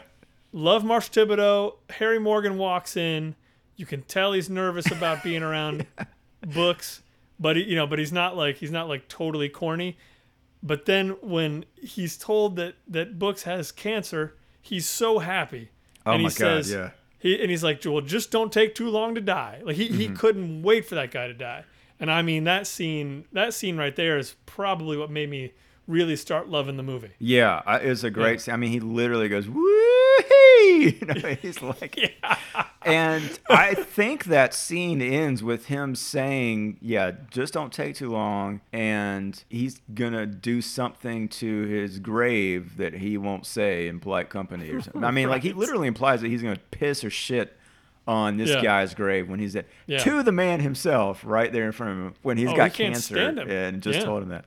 Love 0.54 0.84
Marshall 0.84 1.14
Thibodeau. 1.26 1.76
Harry 1.92 2.20
Morgan 2.20 2.58
walks 2.58 2.98
in. 2.98 3.36
You 3.78 3.86
can 3.86 4.02
tell 4.04 4.34
he's 4.34 4.50
nervous 4.50 4.92
about 4.92 5.24
being 5.24 5.42
around 5.44 5.86
books, 6.54 7.02
but 7.40 7.56
he, 7.56 7.64
you 7.64 7.76
know, 7.76 7.88
but 7.88 8.00
he's 8.00 8.12
not 8.12 8.38
like 8.38 8.58
he's 8.58 8.72
not 8.72 8.88
like 8.88 9.08
totally 9.08 9.50
corny. 9.50 9.98
But 10.64 10.86
then 10.86 11.10
when 11.22 11.66
he's 11.82 12.18
told 12.18 12.56
that 12.58 12.76
that 12.88 13.18
Books 13.18 13.44
has 13.44 13.72
cancer, 13.72 14.36
he's 14.62 14.88
so 14.88 15.20
happy. 15.20 15.70
Oh 16.06 16.12
and 16.14 16.24
my 16.24 16.30
he 16.30 16.36
God, 16.36 16.38
says, 16.66 16.72
yeah. 16.72 16.90
He 17.18 17.40
and 17.42 17.50
he's 17.50 17.64
like, 17.64 17.82
"Well, 17.86 18.02
just 18.02 18.30
don't 18.32 18.52
take 18.52 18.76
too 18.76 18.90
long 18.90 19.16
to 19.16 19.22
die." 19.22 19.62
Like 19.64 19.76
he, 19.76 19.88
he 19.88 20.06
Mm-hmm. 20.06 20.16
couldn't 20.16 20.62
wait 20.64 20.86
for 20.86 20.96
that 20.96 21.12
guy 21.12 21.28
to 21.28 21.34
die. 21.34 21.64
And 22.00 22.12
I 22.12 22.22
mean 22.24 22.44
that 22.46 22.68
scene 22.68 23.26
that 23.32 23.54
scene 23.54 23.78
right 23.78 23.96
there 23.96 24.18
is 24.18 24.36
probably 24.46 24.98
what 24.98 25.10
made 25.12 25.30
me 25.30 25.54
really 25.88 26.16
start 26.16 26.48
loving 26.50 26.78
the 26.78 26.84
movie. 26.84 27.12
Yeah, 27.20 27.62
it's 27.78 28.04
a 28.04 28.10
great. 28.12 28.34
Yeah. 28.34 28.38
scene. 28.38 28.54
I 28.54 28.58
mean, 28.58 28.72
he 28.72 28.80
literally 28.80 29.30
goes 29.30 29.48
woo 29.50 29.64
You 31.02 31.06
know, 31.06 31.14
he's 31.42 31.62
like, 31.62 32.16
and 32.84 33.40
I 33.50 33.74
think 33.74 34.26
that 34.26 34.54
scene 34.54 35.02
ends 35.02 35.44
with 35.44 35.68
him 35.68 35.96
saying, 35.96 36.78
"Yeah, 36.82 37.12
just 37.30 37.54
don't 37.54 37.72
take 37.72 37.96
too 37.96 38.10
long," 38.10 38.62
and 38.74 39.42
he's 39.50 39.82
gonna 39.94 40.26
do 40.26 40.62
something 40.62 41.28
to 41.30 41.64
his 41.64 42.00
grave 42.00 42.78
that 42.78 42.96
he 42.96 43.18
won't 43.18 43.46
say 43.46 43.88
in 43.88 44.00
polite 44.00 44.30
company 44.30 44.70
or 44.72 44.82
something. 44.82 45.04
I 45.04 45.12
mean, 45.12 45.30
like 45.30 45.44
he 45.44 45.54
literally 45.54 45.88
implies 45.88 46.22
that 46.22 46.30
he's 46.30 46.42
gonna 46.42 46.58
piss 46.72 47.04
or 47.04 47.10
shit 47.10 47.56
on 48.08 48.38
this 48.38 48.50
Yeah. 48.50 48.62
guy's 48.64 48.96
grave 48.96 49.30
when 49.30 49.40
he's 49.40 49.56
at 49.56 49.68
Yeah. 49.86 50.00
to 50.00 50.24
the 50.24 50.32
man 50.32 50.60
himself 50.60 51.22
right 51.24 51.52
there 51.52 51.66
in 51.66 51.72
front 51.72 51.92
of 51.92 51.98
him 52.06 52.14
when 52.24 52.38
he's 52.38 52.50
Oh, 52.50 52.56
got 52.56 52.72
he 52.72 52.84
cancer 52.86 53.18
and 53.18 53.82
just 53.84 54.00
Yeah. 54.00 54.06
told 54.06 54.24
him 54.24 54.30
that. 54.30 54.46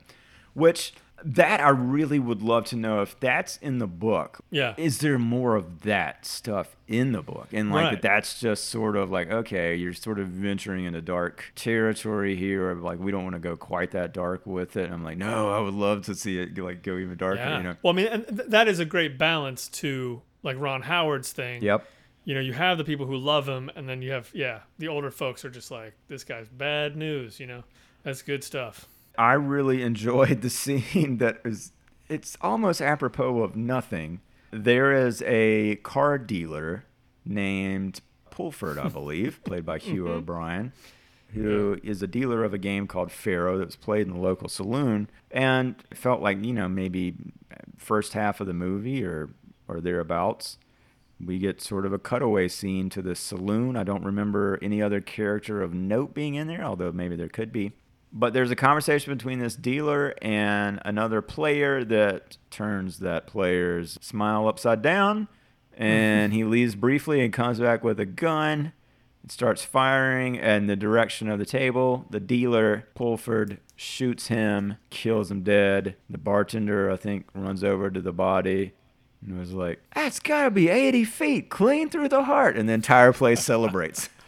Which 0.54 0.92
that 1.26 1.60
I 1.60 1.70
really 1.70 2.18
would 2.18 2.42
love 2.42 2.66
to 2.66 2.76
know 2.76 3.00
if 3.00 3.18
that's 3.18 3.56
in 3.58 3.78
the 3.78 3.86
book. 3.86 4.40
Yeah. 4.50 4.74
Is 4.76 4.98
there 4.98 5.18
more 5.18 5.56
of 5.56 5.82
that 5.82 6.26
stuff 6.26 6.76
in 6.86 7.12
the 7.12 7.22
book? 7.22 7.48
And 7.52 7.70
like 7.72 7.84
Right. 7.92 8.02
that's 8.02 8.38
just 8.40 8.64
sort 8.66 8.94
of 8.94 9.10
like, 9.10 9.30
okay, 9.30 9.74
you're 9.74 9.94
sort 9.94 10.18
of 10.18 10.28
venturing 10.28 10.84
into 10.84 11.00
dark 11.00 11.50
territory 11.54 12.36
here. 12.36 12.74
Like 12.74 12.98
we 12.98 13.10
don't 13.10 13.24
want 13.24 13.34
to 13.36 13.40
go 13.40 13.56
quite 13.56 13.92
that 13.92 14.12
dark 14.12 14.44
with 14.46 14.76
it. 14.76 14.84
And 14.84 14.94
I'm 14.94 15.02
like, 15.04 15.16
no, 15.16 15.50
I 15.50 15.60
would 15.60 15.74
love 15.74 16.02
to 16.06 16.14
see 16.14 16.38
it 16.38 16.56
like 16.58 16.82
go 16.82 16.98
even 16.98 17.16
darker, 17.16 17.40
Yeah. 17.40 17.56
you 17.56 17.62
know. 17.62 17.76
Well, 17.82 17.94
I 17.94 17.96
mean, 17.96 18.06
and 18.08 18.26
th- 18.26 18.48
that 18.50 18.68
is 18.68 18.78
a 18.78 18.84
great 18.84 19.16
balance 19.18 19.68
to 19.68 20.20
like 20.42 20.58
Ron 20.60 20.82
Howard's 20.82 21.32
thing. 21.32 21.62
Yep. 21.62 21.86
You 22.26 22.34
know, 22.34 22.40
you 22.40 22.52
have 22.54 22.78
the 22.78 22.84
people 22.84 23.06
who 23.06 23.16
love 23.16 23.46
him, 23.48 23.70
and 23.76 23.88
then 23.88 24.00
you 24.02 24.10
have 24.12 24.30
yeah, 24.34 24.60
the 24.78 24.88
older 24.88 25.10
folks 25.10 25.44
are 25.44 25.50
just 25.50 25.70
like, 25.70 25.94
this 26.08 26.24
guy's 26.24 26.48
bad 26.48 26.96
news. 26.96 27.38
You 27.40 27.46
know, 27.46 27.64
that's 28.02 28.22
good 28.22 28.42
stuff. 28.44 28.86
I 29.16 29.34
really 29.34 29.82
enjoyed 29.82 30.42
the 30.42 30.50
scene 30.62 31.18
that 31.18 31.40
is 31.44 31.72
it's 32.08 32.36
almost 32.40 32.82
apropos 32.82 33.42
of 33.42 33.56
nothing. 33.56 34.20
There 34.50 34.92
is 34.92 35.22
a 35.22 35.76
car 35.76 36.18
dealer 36.18 36.84
named 37.24 38.00
Pulford, 38.30 38.78
I 38.78 38.88
believe, 38.88 39.42
played 39.44 39.64
by 39.64 39.78
Hugh 39.80 40.04
mm-hmm. 40.04 40.12
O'Brian, 40.12 40.72
who 41.32 41.78
is 41.82 42.02
a 42.02 42.06
dealer 42.06 42.44
of 42.44 42.52
a 42.52 42.58
game 42.58 42.86
called 42.86 43.10
faro 43.10 43.58
that 43.58 43.66
was 43.66 43.76
played 43.76 44.06
in 44.06 44.12
the 44.12 44.20
local 44.20 44.48
saloon 44.48 45.08
and 45.30 45.76
felt 45.94 46.20
like, 46.20 46.44
you 46.44 46.52
know, 46.52 46.68
maybe 46.68 47.14
first 47.76 48.12
half 48.12 48.40
of 48.40 48.46
the 48.46 48.54
movie 48.54 49.04
or 49.04 49.30
or 49.66 49.80
thereabouts. 49.80 50.58
We 51.24 51.38
get 51.38 51.62
sort 51.62 51.86
of 51.86 51.92
a 51.92 51.98
cutaway 51.98 52.48
scene 52.48 52.90
to 52.90 53.00
the 53.00 53.14
saloon. 53.14 53.76
I 53.76 53.84
don't 53.84 54.04
remember 54.04 54.58
any 54.60 54.82
other 54.82 55.00
character 55.00 55.62
of 55.62 55.72
note 55.72 56.12
being 56.12 56.34
in 56.34 56.48
there, 56.48 56.62
although 56.62 56.92
maybe 56.92 57.16
there 57.16 57.28
could 57.28 57.52
be 57.52 57.72
But 58.16 58.32
there's 58.32 58.52
a 58.52 58.56
conversation 58.56 59.12
between 59.12 59.40
this 59.40 59.56
dealer 59.56 60.14
and 60.22 60.80
another 60.84 61.20
player 61.20 61.82
that 61.82 62.38
turns 62.48 63.00
that 63.00 63.26
player's 63.26 63.98
smile 64.00 64.46
upside 64.46 64.82
down. 64.82 65.26
And 65.76 66.32
he 66.32 66.44
leaves 66.44 66.76
briefly 66.76 67.24
and 67.24 67.32
comes 67.32 67.58
back 67.58 67.82
with 67.82 67.98
a 67.98 68.06
gun 68.06 68.72
and 69.22 69.32
starts 69.32 69.64
firing 69.64 70.36
in 70.36 70.68
the 70.68 70.76
direction 70.76 71.28
of 71.28 71.40
the 71.40 71.44
table. 71.44 72.06
The 72.08 72.20
dealer, 72.20 72.86
Pulford, 72.94 73.58
shoots 73.74 74.28
him, 74.28 74.76
kills 74.90 75.32
him 75.32 75.42
dead. 75.42 75.96
The 76.08 76.18
bartender, 76.18 76.92
I 76.92 76.96
think, 76.96 77.26
runs 77.34 77.64
over 77.64 77.90
to 77.90 78.00
the 78.00 78.12
body 78.12 78.74
and 79.26 79.36
was 79.36 79.52
like, 79.52 79.80
That's 79.92 80.20
gotta 80.20 80.52
be 80.52 80.68
80 80.68 81.04
feet, 81.04 81.50
clean 81.50 81.90
through 81.90 82.10
the 82.10 82.22
heart. 82.22 82.56
And 82.56 82.68
the 82.68 82.74
entire 82.74 83.12
place 83.12 83.44
celebrates. 83.44 84.08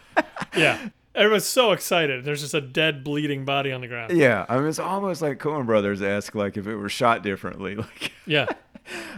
Yeah. 0.55 0.89
Everyone's 1.17 1.45
so 1.45 1.71
excited. 1.71 2.23
There's 2.23 2.41
just 2.41 2.53
a 2.53 2.61
dead, 2.61 3.03
bleeding 3.03 3.43
body 3.43 3.71
on 3.71 3.81
the 3.81 3.87
ground. 3.87 4.15
Yeah, 4.15 4.45
I 4.47 4.57
mean, 4.57 4.67
it's 4.67 4.79
almost 4.79 5.21
like 5.21 5.39
Coen 5.39 5.65
Brothers 5.65 6.01
esque, 6.01 6.35
like 6.35 6.57
if 6.57 6.67
it 6.67 6.75
were 6.75 6.89
shot 6.89 7.23
differently, 7.23 7.75
like 7.75 8.11
Yeah. 8.25 8.45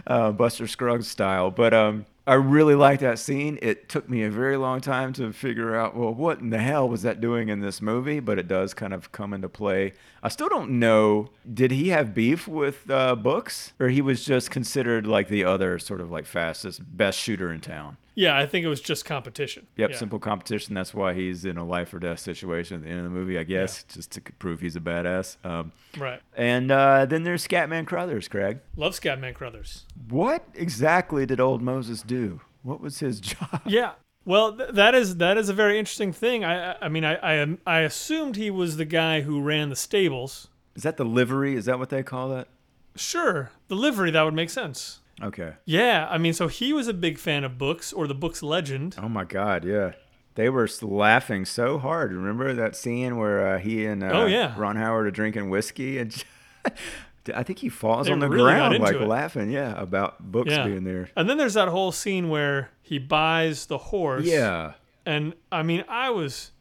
uh, 0.06 0.32
Buster 0.32 0.66
Scruggs 0.66 1.06
style. 1.08 1.50
But 1.50 1.74
um, 1.74 2.06
I 2.26 2.34
really 2.34 2.74
like 2.74 3.00
that 3.00 3.18
scene. 3.18 3.58
It 3.60 3.88
took 3.88 4.08
me 4.08 4.22
a 4.22 4.30
very 4.30 4.56
long 4.56 4.80
time 4.80 5.12
to 5.14 5.32
figure 5.32 5.76
out, 5.76 5.94
well, 5.96 6.12
what 6.14 6.40
in 6.40 6.50
the 6.50 6.58
hell 6.58 6.88
was 6.88 7.02
that 7.02 7.20
doing 7.20 7.48
in 7.50 7.60
this 7.60 7.82
movie? 7.82 8.18
But 8.18 8.38
it 8.38 8.48
does 8.48 8.72
kind 8.74 8.94
of 8.94 9.12
come 9.12 9.34
into 9.34 9.48
play. 9.48 9.92
I 10.22 10.28
still 10.28 10.48
don't 10.48 10.72
know. 10.80 11.28
Did 11.52 11.70
he 11.70 11.90
have 11.90 12.14
beef 12.14 12.48
with 12.48 12.90
uh, 12.90 13.14
books, 13.14 13.72
or 13.78 13.88
he 13.88 14.00
was 14.00 14.24
just 14.24 14.50
considered 14.50 15.06
like 15.06 15.28
the 15.28 15.44
other 15.44 15.78
sort 15.78 16.00
of 16.00 16.10
like 16.10 16.24
fastest, 16.26 16.80
best 16.96 17.18
shooter 17.18 17.52
in 17.52 17.60
town? 17.60 17.96
Yeah, 18.20 18.36
I 18.36 18.44
think 18.44 18.64
it 18.64 18.68
was 18.68 18.80
just 18.82 19.04
competition. 19.06 19.66
Yep, 19.76 19.90
Yeah. 19.90 19.96
simple 19.96 20.18
competition. 20.18 20.74
That's 20.74 20.92
why 20.92 21.14
he's 21.14 21.44
in 21.46 21.56
a 21.56 21.64
life 21.64 21.94
or 21.94 21.98
death 21.98 22.18
situation 22.18 22.76
at 22.76 22.82
the 22.82 22.88
end 22.90 22.98
of 22.98 23.04
the 23.04 23.10
movie, 23.10 23.38
I 23.38 23.44
guess, 23.44 23.82
just 23.84 24.10
to 24.12 24.20
prove 24.38 24.60
he's 24.60 24.76
a 24.76 24.80
badass. 24.80 25.36
Um, 25.44 25.72
Right. 25.96 26.20
and 26.36 26.70
uh, 26.70 27.06
then 27.06 27.22
there's 27.22 27.46
Scatman 27.46 27.86
Crothers, 27.86 28.28
Craig. 28.28 28.58
Love 28.76 28.92
Scatman 28.92 29.34
Crothers. 29.34 29.86
What 30.10 30.44
exactly 30.54 31.24
did 31.24 31.40
old 31.40 31.62
Moses 31.62 32.02
do? 32.02 32.40
What 32.62 32.80
was 32.80 32.98
his 32.98 33.20
job? 33.32 33.62
Yeah. 33.64 33.92
Well, 34.26 34.52
th- 34.54 34.70
that 34.74 34.94
is 34.94 35.16
that 35.16 35.38
is 35.38 35.48
a 35.48 35.54
very 35.54 35.78
interesting 35.78 36.12
thing. 36.12 36.44
I 36.44 36.76
I- 36.82 36.88
mean 36.90 37.04
I 37.06 37.14
I, 37.16 37.32
am- 37.36 37.58
I 37.66 37.80
assumed 37.80 38.36
he 38.36 38.50
was 38.50 38.76
the 38.76 38.84
guy 38.84 39.22
who 39.22 39.40
ran 39.40 39.70
the 39.70 39.76
stables. 39.76 40.48
Is 40.76 40.82
that 40.82 40.98
the 40.98 41.04
livery? 41.06 41.54
Is 41.56 41.64
that 41.64 41.78
what 41.78 41.88
they 41.88 42.02
call 42.02 42.28
that? 42.28 42.48
Sure, 42.96 43.50
the 43.68 43.74
livery 43.76 44.10
that 44.10 44.22
would 44.22 44.34
make 44.34 44.50
sense. 44.50 45.00
Okay. 45.22 45.52
Yeah, 45.64 46.08
I 46.10 46.18
mean, 46.18 46.32
so 46.32 46.48
he 46.48 46.72
was 46.72 46.88
a 46.88 46.94
big 46.94 47.18
fan 47.18 47.44
of 47.44 47.58
books 47.58 47.92
or 47.92 48.06
the 48.06 48.14
book's 48.14 48.42
legend. 48.42 48.96
Oh 49.00 49.08
my 49.08 49.24
God, 49.24 49.64
yeah. 49.64 49.92
They 50.36 50.48
were 50.48 50.68
laughing 50.80 51.44
so 51.44 51.78
hard. 51.78 52.12
Remember 52.12 52.54
that 52.54 52.74
scene 52.76 53.16
where 53.18 53.54
uh, 53.54 53.58
he 53.58 53.84
and 53.84 54.02
uh, 54.02 54.10
Oh, 54.12 54.26
yeah. 54.26 54.54
Ron 54.56 54.76
Howard 54.76 55.06
are 55.06 55.10
drinking 55.10 55.50
whiskey 55.50 55.98
and 55.98 56.24
I 57.34 57.42
think 57.42 57.58
he 57.58 57.68
falls 57.68 58.06
They 58.06 58.12
on 58.12 58.20
the 58.20 58.28
really 58.30 58.44
ground 58.52 58.78
like 58.78 58.94
it. 58.96 59.06
laughing, 59.06 59.50
yeah, 59.50 59.78
about 59.80 60.30
books 60.32 60.50
Yeah. 60.50 60.64
being 60.66 60.84
there. 60.84 61.10
And 61.16 61.28
then 61.28 61.36
there's 61.36 61.54
that 61.54 61.68
whole 61.68 61.92
scene 61.92 62.28
where 62.30 62.70
he 62.80 62.98
buys 62.98 63.66
the 63.66 63.76
horse. 63.78 64.24
Yeah. 64.24 64.72
And 65.04 65.34
I 65.52 65.62
mean, 65.62 65.84
I 65.88 66.10
was, 66.10 66.52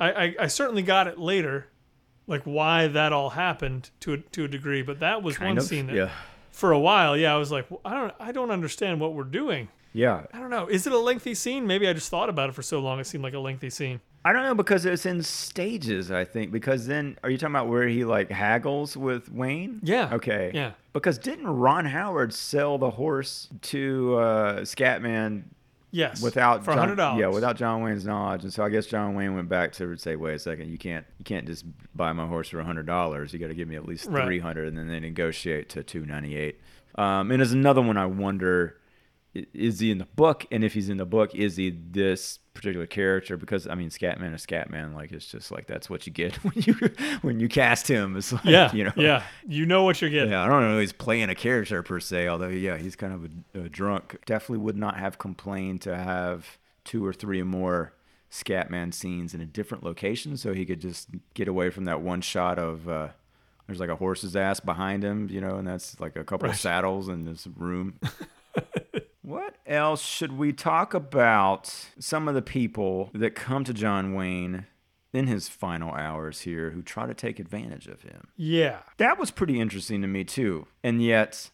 I, 0.00 0.12
I, 0.12 0.34
I 0.40 0.46
certainly 0.46 0.82
got 0.82 1.08
it 1.08 1.18
later, 1.18 1.66
like 2.26 2.42
why 2.44 2.86
that 2.86 3.12
all 3.12 3.30
happened 3.30 3.90
to 4.00 4.14
a, 4.14 4.18
to 4.18 4.44
a 4.44 4.48
degree. 4.48 4.80
But 4.82 5.00
that 5.00 5.22
was 5.22 5.36
Kind 5.36 5.50
one 5.50 5.58
of. 5.58 5.64
scene 5.64 5.88
that, 5.88 5.96
Yeah. 5.96 6.10
For 6.52 6.70
a 6.70 6.78
while, 6.78 7.16
yeah, 7.16 7.34
I 7.34 7.38
was 7.38 7.50
like, 7.50 7.68
well, 7.70 7.80
I 7.84 7.94
don't, 7.94 8.14
I 8.20 8.30
don't 8.30 8.50
understand 8.50 9.00
what 9.00 9.14
we're 9.14 9.24
doing. 9.24 9.68
Yeah. 9.92 10.22
I 10.32 10.38
don't 10.38 10.50
know. 10.50 10.68
Is 10.68 10.86
it 10.86 10.92
a 10.92 10.98
lengthy 10.98 11.34
scene? 11.34 11.66
Maybe 11.66 11.88
I 11.88 11.92
just 11.92 12.08
thought 12.08 12.28
about 12.28 12.48
it 12.48 12.52
for 12.52 12.62
so 12.62 12.78
long. 12.78 13.00
It 13.00 13.06
seemed 13.06 13.24
like 13.24 13.34
a 13.34 13.38
lengthy 13.38 13.70
scene. 13.70 14.00
I 14.24 14.32
don't 14.32 14.44
know 14.44 14.54
because 14.54 14.86
it's 14.86 15.04
in 15.04 15.22
stages, 15.22 16.12
I 16.12 16.24
think. 16.24 16.52
Because 16.52 16.86
then, 16.86 17.18
are 17.24 17.30
you 17.30 17.36
talking 17.36 17.54
about 17.54 17.68
where 17.68 17.88
he 17.88 18.04
like 18.04 18.30
haggles 18.30 18.96
with 18.96 19.30
Wayne? 19.30 19.80
Yeah. 19.82 20.10
Okay. 20.12 20.52
Yeah. 20.54 20.72
Because 20.92 21.18
didn't 21.18 21.46
Ron 21.46 21.86
Howard 21.86 22.32
sell 22.32 22.78
the 22.78 22.90
horse 22.90 23.48
to 23.62 24.16
uh, 24.18 24.60
Scatman 24.60 25.44
Yes. 25.92 26.20
without 26.22 26.64
for 26.64 26.70
John- 26.72 26.78
hundred 26.78 26.96
dollars. 26.96 27.20
Yeah, 27.20 27.28
without 27.28 27.56
John 27.56 27.82
Wayne's 27.82 28.04
knowledge, 28.04 28.42
and 28.44 28.52
so 28.52 28.64
I 28.64 28.70
guess 28.70 28.86
John 28.86 29.14
Wayne 29.14 29.34
went 29.34 29.48
back 29.48 29.72
to 29.74 29.96
say, 29.98 30.16
"Wait 30.16 30.34
a 30.34 30.38
second, 30.38 30.70
you 30.70 30.78
can't, 30.78 31.06
you 31.18 31.24
can't 31.24 31.46
just 31.46 31.64
buy 31.94 32.12
my 32.12 32.26
horse 32.26 32.48
for 32.48 32.60
hundred 32.62 32.86
dollars. 32.86 33.32
You 33.32 33.38
got 33.38 33.48
to 33.48 33.54
give 33.54 33.68
me 33.68 33.76
at 33.76 33.86
least 33.86 34.06
Right. 34.06 34.24
three 34.24 34.38
hundred, 34.40 34.68
and 34.68 34.76
then 34.78 34.88
they 34.88 34.98
negotiate 35.00 35.68
to 35.70 35.82
two 35.82 36.04
ninety 36.06 36.34
eight. 36.36 36.60
Um, 36.96 37.30
and 37.30 37.40
there's 37.40 37.52
another 37.52 37.82
one 37.82 37.96
I 37.96 38.06
wonder: 38.06 38.78
is 39.34 39.80
he 39.80 39.90
in 39.90 39.98
the 39.98 40.06
book? 40.06 40.46
And 40.50 40.64
if 40.64 40.74
he's 40.74 40.88
in 40.88 40.96
the 40.96 41.06
book, 41.06 41.34
is 41.34 41.56
he 41.56 41.70
this 41.70 42.38
particular 42.54 42.86
character? 42.86 43.36
Because 43.36 43.66
I 43.66 43.74
mean, 43.74 43.88
Scatman 43.90 44.34
is 44.34 44.44
Scatman. 44.46 44.94
Like 44.94 45.12
it's 45.12 45.26
just 45.26 45.50
like 45.50 45.66
that's 45.66 45.88
what 45.90 46.06
you 46.06 46.12
get 46.12 46.34
when 46.44 46.54
you 46.56 46.74
when 47.22 47.40
you 47.40 47.48
cast 47.48 47.88
him. 47.88 48.16
It's 48.16 48.32
like, 48.32 48.44
Yeah. 48.44 48.72
you 48.72 48.84
know, 48.84 48.92
Yeah. 48.96 49.22
You 49.48 49.66
know 49.66 49.84
what 49.84 50.00
you're 50.00 50.10
getting. 50.10 50.30
yeah, 50.32 50.42
I 50.44 50.48
don't 50.48 50.62
know. 50.62 50.78
He's 50.78 50.92
playing 50.92 51.30
a 51.30 51.34
character 51.34 51.82
per 51.82 52.00
se, 52.00 52.28
although 52.28 52.48
yeah, 52.48 52.76
he's 52.76 52.96
kind 52.96 53.12
of 53.12 53.30
a, 53.54 53.64
a 53.66 53.68
drunk. 53.68 54.18
Definitely 54.26 54.58
would 54.64 54.76
not 54.76 54.98
have 54.98 55.18
complained 55.18 55.80
to 55.82 55.96
have 55.96 56.58
two 56.84 57.04
or 57.06 57.12
three 57.12 57.42
more 57.42 57.92
Scatman 58.30 58.94
scenes 58.94 59.34
in 59.34 59.40
a 59.40 59.46
different 59.46 59.84
location, 59.84 60.36
so 60.36 60.52
he 60.54 60.64
could 60.64 60.80
just 60.80 61.08
get 61.34 61.48
away 61.48 61.70
from 61.70 61.84
that 61.84 62.00
one 62.00 62.20
shot 62.22 62.58
of 62.58 62.88
uh, 62.88 63.08
there's 63.66 63.78
like 63.78 63.90
a 63.90 63.96
horse's 63.96 64.34
ass 64.34 64.58
behind 64.58 65.04
him, 65.04 65.28
you 65.30 65.40
know, 65.40 65.56
and 65.56 65.68
that's 65.68 66.00
like 66.00 66.16
a 66.16 66.24
couple 66.24 66.48
of 66.48 66.56
saddles 66.56 67.08
in 67.08 67.24
this 67.24 67.46
room. 67.56 67.98
what 69.32 69.56
else 69.66 70.02
should 70.02 70.32
we 70.38 70.52
talk 70.52 70.94
about? 70.94 71.74
Some 71.98 72.28
of 72.28 72.34
the 72.34 72.42
people 72.42 73.10
that 73.14 73.34
come 73.34 73.64
to 73.64 73.72
John 73.74 74.14
Wayne 74.14 74.66
in 75.12 75.26
his 75.26 75.48
final 75.48 75.92
hours 75.92 76.40
here 76.42 76.70
who 76.70 76.82
try 76.82 77.06
to 77.06 77.14
take 77.14 77.38
advantage 77.38 77.86
of 77.86 78.02
him 78.02 78.28
Yeah. 78.36 78.78
that 78.96 79.18
was 79.18 79.30
pretty 79.30 79.60
interesting 79.60 80.00
to 80.02 80.08
me 80.08 80.24
too 80.24 80.66
and 80.82 81.02
yet 81.02 81.50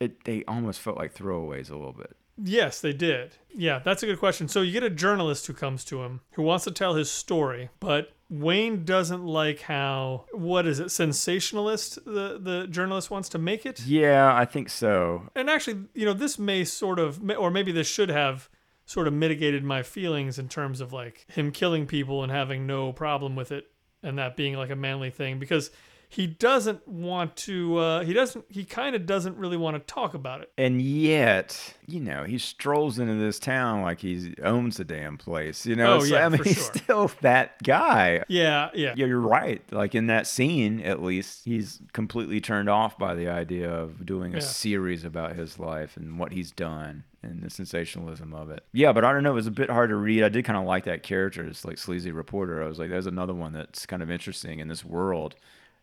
it 0.00 0.24
they 0.24 0.44
almost 0.46 0.80
felt 0.80 0.98
like 0.98 1.14
throwaways 1.14 1.70
a 1.70 1.76
little 1.76 1.94
bit 1.94 2.14
Yes, 2.36 2.80
they 2.80 2.92
did. 2.92 3.36
Yeah, 3.54 3.78
that's 3.84 4.02
a 4.02 4.06
good 4.06 4.18
question. 4.18 4.48
So 4.48 4.62
you 4.62 4.72
get 4.72 4.82
a 4.82 4.90
journalist 4.90 5.46
who 5.46 5.52
comes 5.52 5.84
to 5.86 6.02
him 6.02 6.20
who 6.32 6.42
wants 6.42 6.64
to 6.64 6.70
tell 6.70 6.94
his 6.94 7.10
story, 7.10 7.70
but 7.80 8.10
Wayne 8.30 8.84
doesn't 8.84 9.24
like 9.24 9.60
how 9.62 10.24
what 10.32 10.66
is 10.66 10.80
it 10.80 10.90
sensationalist 10.90 12.04
the 12.04 12.38
the 12.40 12.66
journalist 12.68 13.10
wants 13.10 13.28
to 13.28 13.38
make 13.38 13.64
it. 13.66 13.80
yeah 13.86 14.34
i 14.34 14.44
think 14.44 14.68
so 14.68 15.28
And 15.36 15.48
actually, 15.48 15.84
you 15.94 16.04
know, 16.06 16.14
this 16.14 16.38
may 16.38 16.64
sort 16.64 16.98
of 16.98 17.20
or 17.38 17.50
maybe 17.50 17.70
this 17.70 17.86
should 17.86 18.08
have 18.08 18.48
sort 18.86 19.06
of 19.06 19.12
mitigated 19.14 19.62
my 19.62 19.82
feelings 19.82 20.38
in 20.38 20.48
terms 20.48 20.80
of 20.80 20.92
like 20.92 21.26
him 21.28 21.52
killing 21.52 21.86
people 21.86 22.22
and 22.22 22.32
having 22.32 22.66
no 22.66 22.92
problem 22.92 23.36
with 23.36 23.52
it 23.52 23.66
and 24.02 24.18
that 24.18 24.36
being 24.36 24.54
like 24.54 24.70
a 24.70 24.76
manly 24.76 25.10
thing 25.10 25.38
because 25.38 25.70
he 26.14 26.26
doesn't 26.26 26.86
want 26.86 27.34
to 27.36 27.76
uh 27.76 28.04
he 28.04 28.12
doesn't 28.12 28.44
he 28.48 28.64
kind 28.64 28.94
of 28.94 29.04
doesn't 29.06 29.36
really 29.36 29.56
want 29.56 29.74
to 29.76 29.80
talk 29.92 30.14
about 30.14 30.40
it. 30.40 30.50
and 30.56 30.80
yet 30.80 31.74
you 31.86 32.00
know 32.00 32.24
he 32.24 32.38
strolls 32.38 32.98
into 32.98 33.14
this 33.14 33.38
town 33.38 33.82
like 33.82 34.00
he 34.00 34.34
owns 34.42 34.76
the 34.76 34.84
damn 34.84 35.18
place 35.18 35.66
you 35.66 35.74
know 35.76 35.94
Oh, 35.94 35.98
So, 36.00 36.14
yeah, 36.14 36.26
i 36.26 36.28
mean 36.28 36.38
for 36.38 36.44
he's 36.44 36.56
sure. 36.56 36.74
still 36.74 37.10
that 37.20 37.62
guy 37.62 38.22
Yeah, 38.28 38.70
yeah. 38.74 38.94
yeah, 38.96 39.06
you're 39.06 39.18
right. 39.20 39.62
Like 39.70 39.94
in 39.94 40.06
that 40.06 40.26
scene, 40.26 40.80
at 40.80 41.02
least, 41.02 41.44
he's 41.44 41.80
completely 41.92 42.40
turned 42.40 42.68
off 42.68 42.98
by 42.98 43.14
the 43.14 43.28
idea 43.28 43.70
of 43.70 44.06
doing 44.06 44.32
a 44.34 44.38
Yeah. 44.38 44.42
series 44.44 45.04
about 45.04 45.36
his 45.36 45.58
life 45.58 45.96
and 45.96 46.18
what 46.18 46.32
he's 46.32 46.50
done 46.50 47.04
and 47.22 47.42
the 47.42 47.50
sensationalism 47.50 48.34
of 48.34 48.50
it. 48.50 48.62
Yeah, 48.72 48.92
but 48.92 49.04
I 49.04 49.12
don't 49.12 49.22
know. 49.22 49.32
It 49.32 49.34
was 49.34 49.46
a 49.46 49.50
bit 49.50 49.70
hard 49.70 49.90
to 49.90 49.96
read. 49.96 50.22
I 50.22 50.28
did 50.28 50.44
kind 50.44 50.58
of 50.58 50.64
like 50.64 50.84
that 50.84 51.02
character, 51.02 51.42
this 51.46 51.64
like 51.64 51.78
sleazy 51.78 52.12
reporter. 52.12 52.62
I 52.62 52.66
was 52.68 52.78
like, 52.78 52.90
there's 52.90 53.06
another 53.06 53.34
one 53.34 53.52
that's 53.52 53.86
kind 53.86 54.02
of 54.02 54.10
interesting 54.10 54.60
in 54.60 54.68
this 54.68 54.84
world 54.84 55.34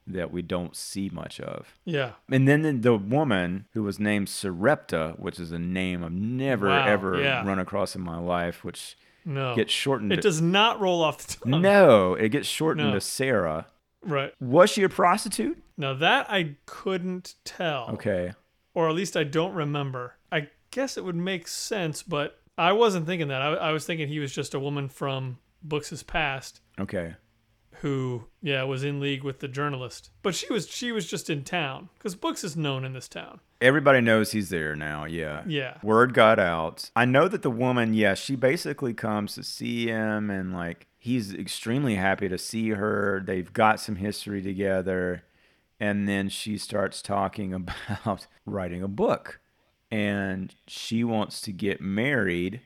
that 0.07 0.31
we 0.31 0.41
don't 0.41 0.75
see 0.75 1.09
much 1.13 1.39
of. 1.39 1.75
Yeah. 1.85 2.11
And 2.29 2.47
then 2.47 2.61
the, 2.63 2.73
the 2.73 2.95
woman 2.95 3.65
who 3.73 3.83
was 3.83 3.99
named 3.99 4.27
Serepta, 4.27 5.19
which 5.19 5.39
is 5.39 5.51
a 5.51 5.59
name 5.59 6.03
I've 6.03 6.11
never 6.11 6.67
Wow, 6.67 6.85
ever 6.87 7.21
yeah. 7.21 7.45
run 7.45 7.59
across 7.59 7.95
in 7.95 8.01
my 8.01 8.17
life, 8.17 8.63
which 8.63 8.97
No. 9.25 9.55
gets 9.55 9.71
shortened. 9.71 10.11
It 10.11 10.21
does 10.21 10.41
not 10.41 10.79
roll 10.79 11.03
off 11.03 11.25
the 11.25 11.49
tongue. 11.49 11.61
no, 11.61 12.15
it 12.15 12.29
gets 12.29 12.47
shortened 12.47 12.87
No. 12.89 12.93
to 12.95 13.01
Sarah. 13.01 13.67
Right. 14.03 14.33
Was 14.41 14.71
she 14.71 14.83
a 14.83 14.89
prostitute? 14.89 15.61
Now 15.77 15.93
that 15.93 16.25
I 16.29 16.55
couldn't 16.65 17.35
tell. 17.45 17.89
Okay. 17.93 18.33
Or 18.73 18.89
at 18.89 18.95
least 18.95 19.15
I 19.15 19.23
don't 19.23 19.53
remember. 19.53 20.15
I 20.31 20.47
guess 20.71 20.97
it 20.97 21.03
would 21.05 21.15
make 21.15 21.47
sense, 21.47 22.01
but 22.01 22.39
I 22.57 22.71
wasn't 22.73 23.05
thinking 23.05 23.27
that. 23.27 23.41
I, 23.41 23.53
I 23.53 23.71
was 23.71 23.85
thinking 23.85 24.07
he 24.07 24.19
was 24.19 24.33
just 24.33 24.53
a 24.53 24.59
woman 24.59 24.89
from 24.89 25.37
Books' 25.63 26.01
past 26.03 26.61
Okay. 26.79 27.13
Who, 27.81 28.25
yeah, 28.43 28.61
was 28.61 28.83
in 28.83 28.99
league 28.99 29.23
with 29.23 29.39
the 29.39 29.47
journalist. 29.47 30.11
But 30.21 30.35
she 30.35 30.51
was 30.53 30.67
she 30.67 30.91
was 30.91 31.07
just 31.07 31.31
in 31.31 31.43
town 31.43 31.89
because 31.97 32.15
Books 32.15 32.43
is 32.43 32.55
known 32.55 32.85
in 32.85 32.93
this 32.93 33.07
town. 33.07 33.39
Everybody 33.59 34.01
knows 34.01 34.31
he's 34.31 34.49
there 34.49 34.75
now. 34.75 35.05
Yeah. 35.05 35.43
Yeah. 35.47 35.77
Word 35.81 36.13
got 36.13 36.37
out. 36.37 36.91
I 36.95 37.05
know 37.05 37.27
that 37.27 37.41
the 37.41 37.49
woman, 37.49 37.95
yeah, 37.95 38.13
she 38.13 38.35
basically 38.35 38.93
comes 38.93 39.33
to 39.33 39.43
see 39.43 39.87
him 39.87 40.29
and 40.29 40.53
like 40.53 40.87
he's 40.99 41.33
extremely 41.33 41.95
happy 41.95 42.29
to 42.29 42.37
see 42.37 42.69
her. 42.69 43.23
They've 43.25 43.51
got 43.51 43.79
some 43.79 43.95
history 43.95 44.43
together. 44.43 45.23
And 45.79 46.07
then 46.07 46.29
she 46.29 46.59
starts 46.59 47.01
talking 47.01 47.53
about 47.89 48.27
writing 48.45 48.83
a 48.83 48.87
book. 48.87 49.39
And 49.89 50.53
she 50.67 51.03
wants 51.03 51.41
to 51.41 51.51
get 51.51 51.81
married 51.81 52.61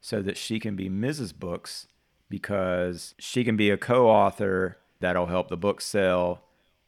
so 0.00 0.22
that 0.22 0.38
she 0.38 0.58
can 0.58 0.76
be 0.76 0.88
Mrs. 0.88 1.38
Books 1.38 1.88
because 2.28 3.14
she 3.18 3.44
can 3.44 3.56
be 3.56 3.70
a 3.70 3.76
co 3.76 4.08
author 4.08 4.78
That'll 5.00 5.26
help 5.26 5.48
the 5.48 5.56
book 5.56 5.80
sell. 5.80 6.42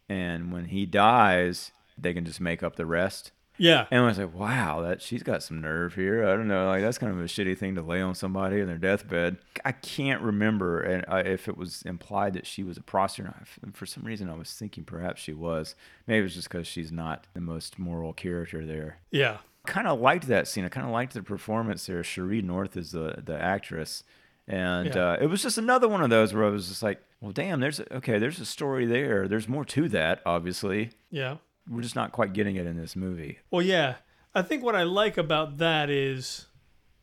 And 0.09 0.53
when 0.53 0.67
he 0.67 0.87
dies, 0.87 1.73
they 1.97 2.15
can 2.15 2.25
just 2.25 2.41
make 2.41 2.63
up 2.63 2.77
the 2.77 2.87
rest. 2.87 3.33
Yeah. 3.59 3.87
And 3.91 4.05
I 4.05 4.07
was 4.07 4.19
like, 4.19 4.35
wow, 4.35 4.83
that 4.83 5.03
she's 5.03 5.25
got 5.25 5.43
some 5.43 5.61
nerve 5.61 5.95
here. 5.95 6.27
I 6.27 6.37
don't 6.37 6.47
know, 6.47 6.67
like 6.69 6.81
that's 6.81 6.97
kind 6.97 7.13
of 7.13 7.19
a 7.19 7.25
shitty 7.25 7.59
thing 7.59 7.75
to 7.75 7.83
lay 7.83 8.01
on 8.01 8.15
somebody 8.15 8.61
in 8.61 8.69
their 8.69 8.79
deathbed. 8.79 9.39
I 9.65 9.73
can't 9.73 10.23
remember, 10.23 10.81
and 10.81 11.05
I, 11.09 11.21
if 11.21 11.49
it 11.49 11.57
was 11.57 11.83
implied 11.83 12.35
that 12.35 12.47
she 12.47 12.63
was 12.63 12.77
a 12.77 12.83
prostitute. 12.83 13.35
For 13.73 13.85
some 13.85 14.05
reason, 14.05 14.31
I 14.31 14.35
was 14.35 14.53
thinking 14.53 14.85
perhaps 14.85 15.21
she 15.21 15.33
was. 15.33 15.75
Maybe 16.07 16.25
it's 16.25 16.37
just 16.37 16.49
because 16.49 16.69
she's 16.69 16.93
not 16.93 17.27
the 17.35 17.41
most 17.41 17.81
moral 17.81 18.13
character 18.13 18.65
there. 18.65 18.99
Yeah. 19.11 19.39
Kind 19.67 19.89
of 19.89 20.01
liked 20.01 20.29
that 20.29 20.47
scene. 20.47 20.65
I 20.65 20.69
kind 20.69 20.87
of 20.87 20.93
liked 20.93 21.15
the 21.15 21.23
performance 21.25 21.85
there. 21.87 22.03
Sheree 22.03 22.45
North 22.45 22.77
is 22.77 22.93
the 22.93 23.23
the 23.25 23.43
actress, 23.43 24.05
and 24.49 24.95
Yeah. 24.95 25.11
uh, 25.13 25.17
it 25.21 25.27
was 25.27 25.43
just 25.43 25.59
another 25.59 25.87
one 25.89 26.03
of 26.03 26.11
those 26.11 26.33
where 26.35 26.45
I 26.45 26.49
was 26.51 26.69
just 26.69 26.83
like, 26.83 27.01
well, 27.21 27.33
damn, 27.33 27.61
there's 27.61 27.79
a, 27.81 27.97
okay, 27.97 28.19
there's 28.19 28.41
a 28.41 28.45
story 28.47 28.87
there. 28.87 29.29
There's 29.29 29.49
more 29.49 29.65
to 29.67 29.89
that, 29.91 30.21
obviously. 30.27 30.91
Yeah. 31.11 31.37
We're 31.69 31.83
just 31.83 31.97
not 31.97 32.13
quite 32.13 32.33
getting 32.33 32.57
it 32.57 32.67
in 32.67 32.77
this 32.77 32.97
movie. 32.97 33.39
Well, 33.51 33.63
yeah. 33.63 33.97
I 34.35 34.43
think 34.43 34.63
what 34.63 34.75
I 34.75 34.85
like 34.85 35.19
about 35.19 35.59
that 35.59 35.91
is 35.91 36.47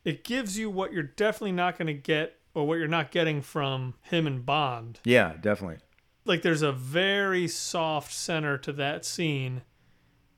it 0.04 0.24
gives 0.24 0.58
you 0.58 0.68
what 0.70 0.92
you're 0.92 1.02
definitely 1.02 1.52
not 1.52 1.78
going 1.78 1.86
to 1.88 1.94
get 1.94 2.36
or 2.54 2.66
what 2.66 2.78
you're 2.78 2.88
not 2.88 3.10
getting 3.10 3.42
from 3.42 3.94
him 4.02 4.26
and 4.26 4.44
Bond. 4.44 5.00
Yeah, 5.04 5.34
definitely. 5.40 5.78
Like 6.24 6.42
there's 6.42 6.62
a 6.62 6.72
very 6.72 7.46
soft 7.46 8.12
center 8.12 8.58
to 8.58 8.72
that 8.72 9.04
scene 9.04 9.62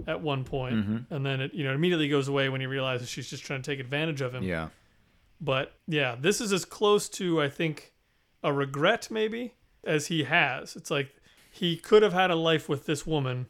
at 0.07 0.21
one 0.21 0.45
point, 0.45 0.75
Mm-hmm. 0.77 1.15
and 1.15 1.25
then 1.27 1.41
it 1.41 1.55
you 1.55 1.65
know 1.65 1.73
immediately 1.73 2.09
goes 2.09 2.29
away 2.29 2.49
when 2.49 2.61
he 2.61 2.67
realizes 2.67 3.09
she's 3.09 3.29
just 3.31 3.45
trying 3.45 3.63
to 3.63 3.71
take 3.71 3.81
advantage 3.81 4.21
of 4.21 4.35
him. 4.35 4.43
Yeah. 4.45 4.69
But 5.41 5.73
yeah, 5.87 6.17
this 6.21 6.41
is 6.41 6.53
as 6.53 6.65
close 6.65 7.09
to 7.11 7.41
I 7.41 7.49
think 7.49 7.93
a 8.43 8.53
regret 8.53 9.09
maybe 9.11 9.55
as 9.85 10.09
he 10.09 10.25
has. 10.25 10.77
It's 10.77 10.91
like 10.91 11.15
he 11.51 11.77
could 11.77 12.03
have 12.03 12.13
had 12.13 12.31
a 12.31 12.37
life 12.37 12.69
with 12.69 12.87
this 12.87 13.07
woman 13.07 13.47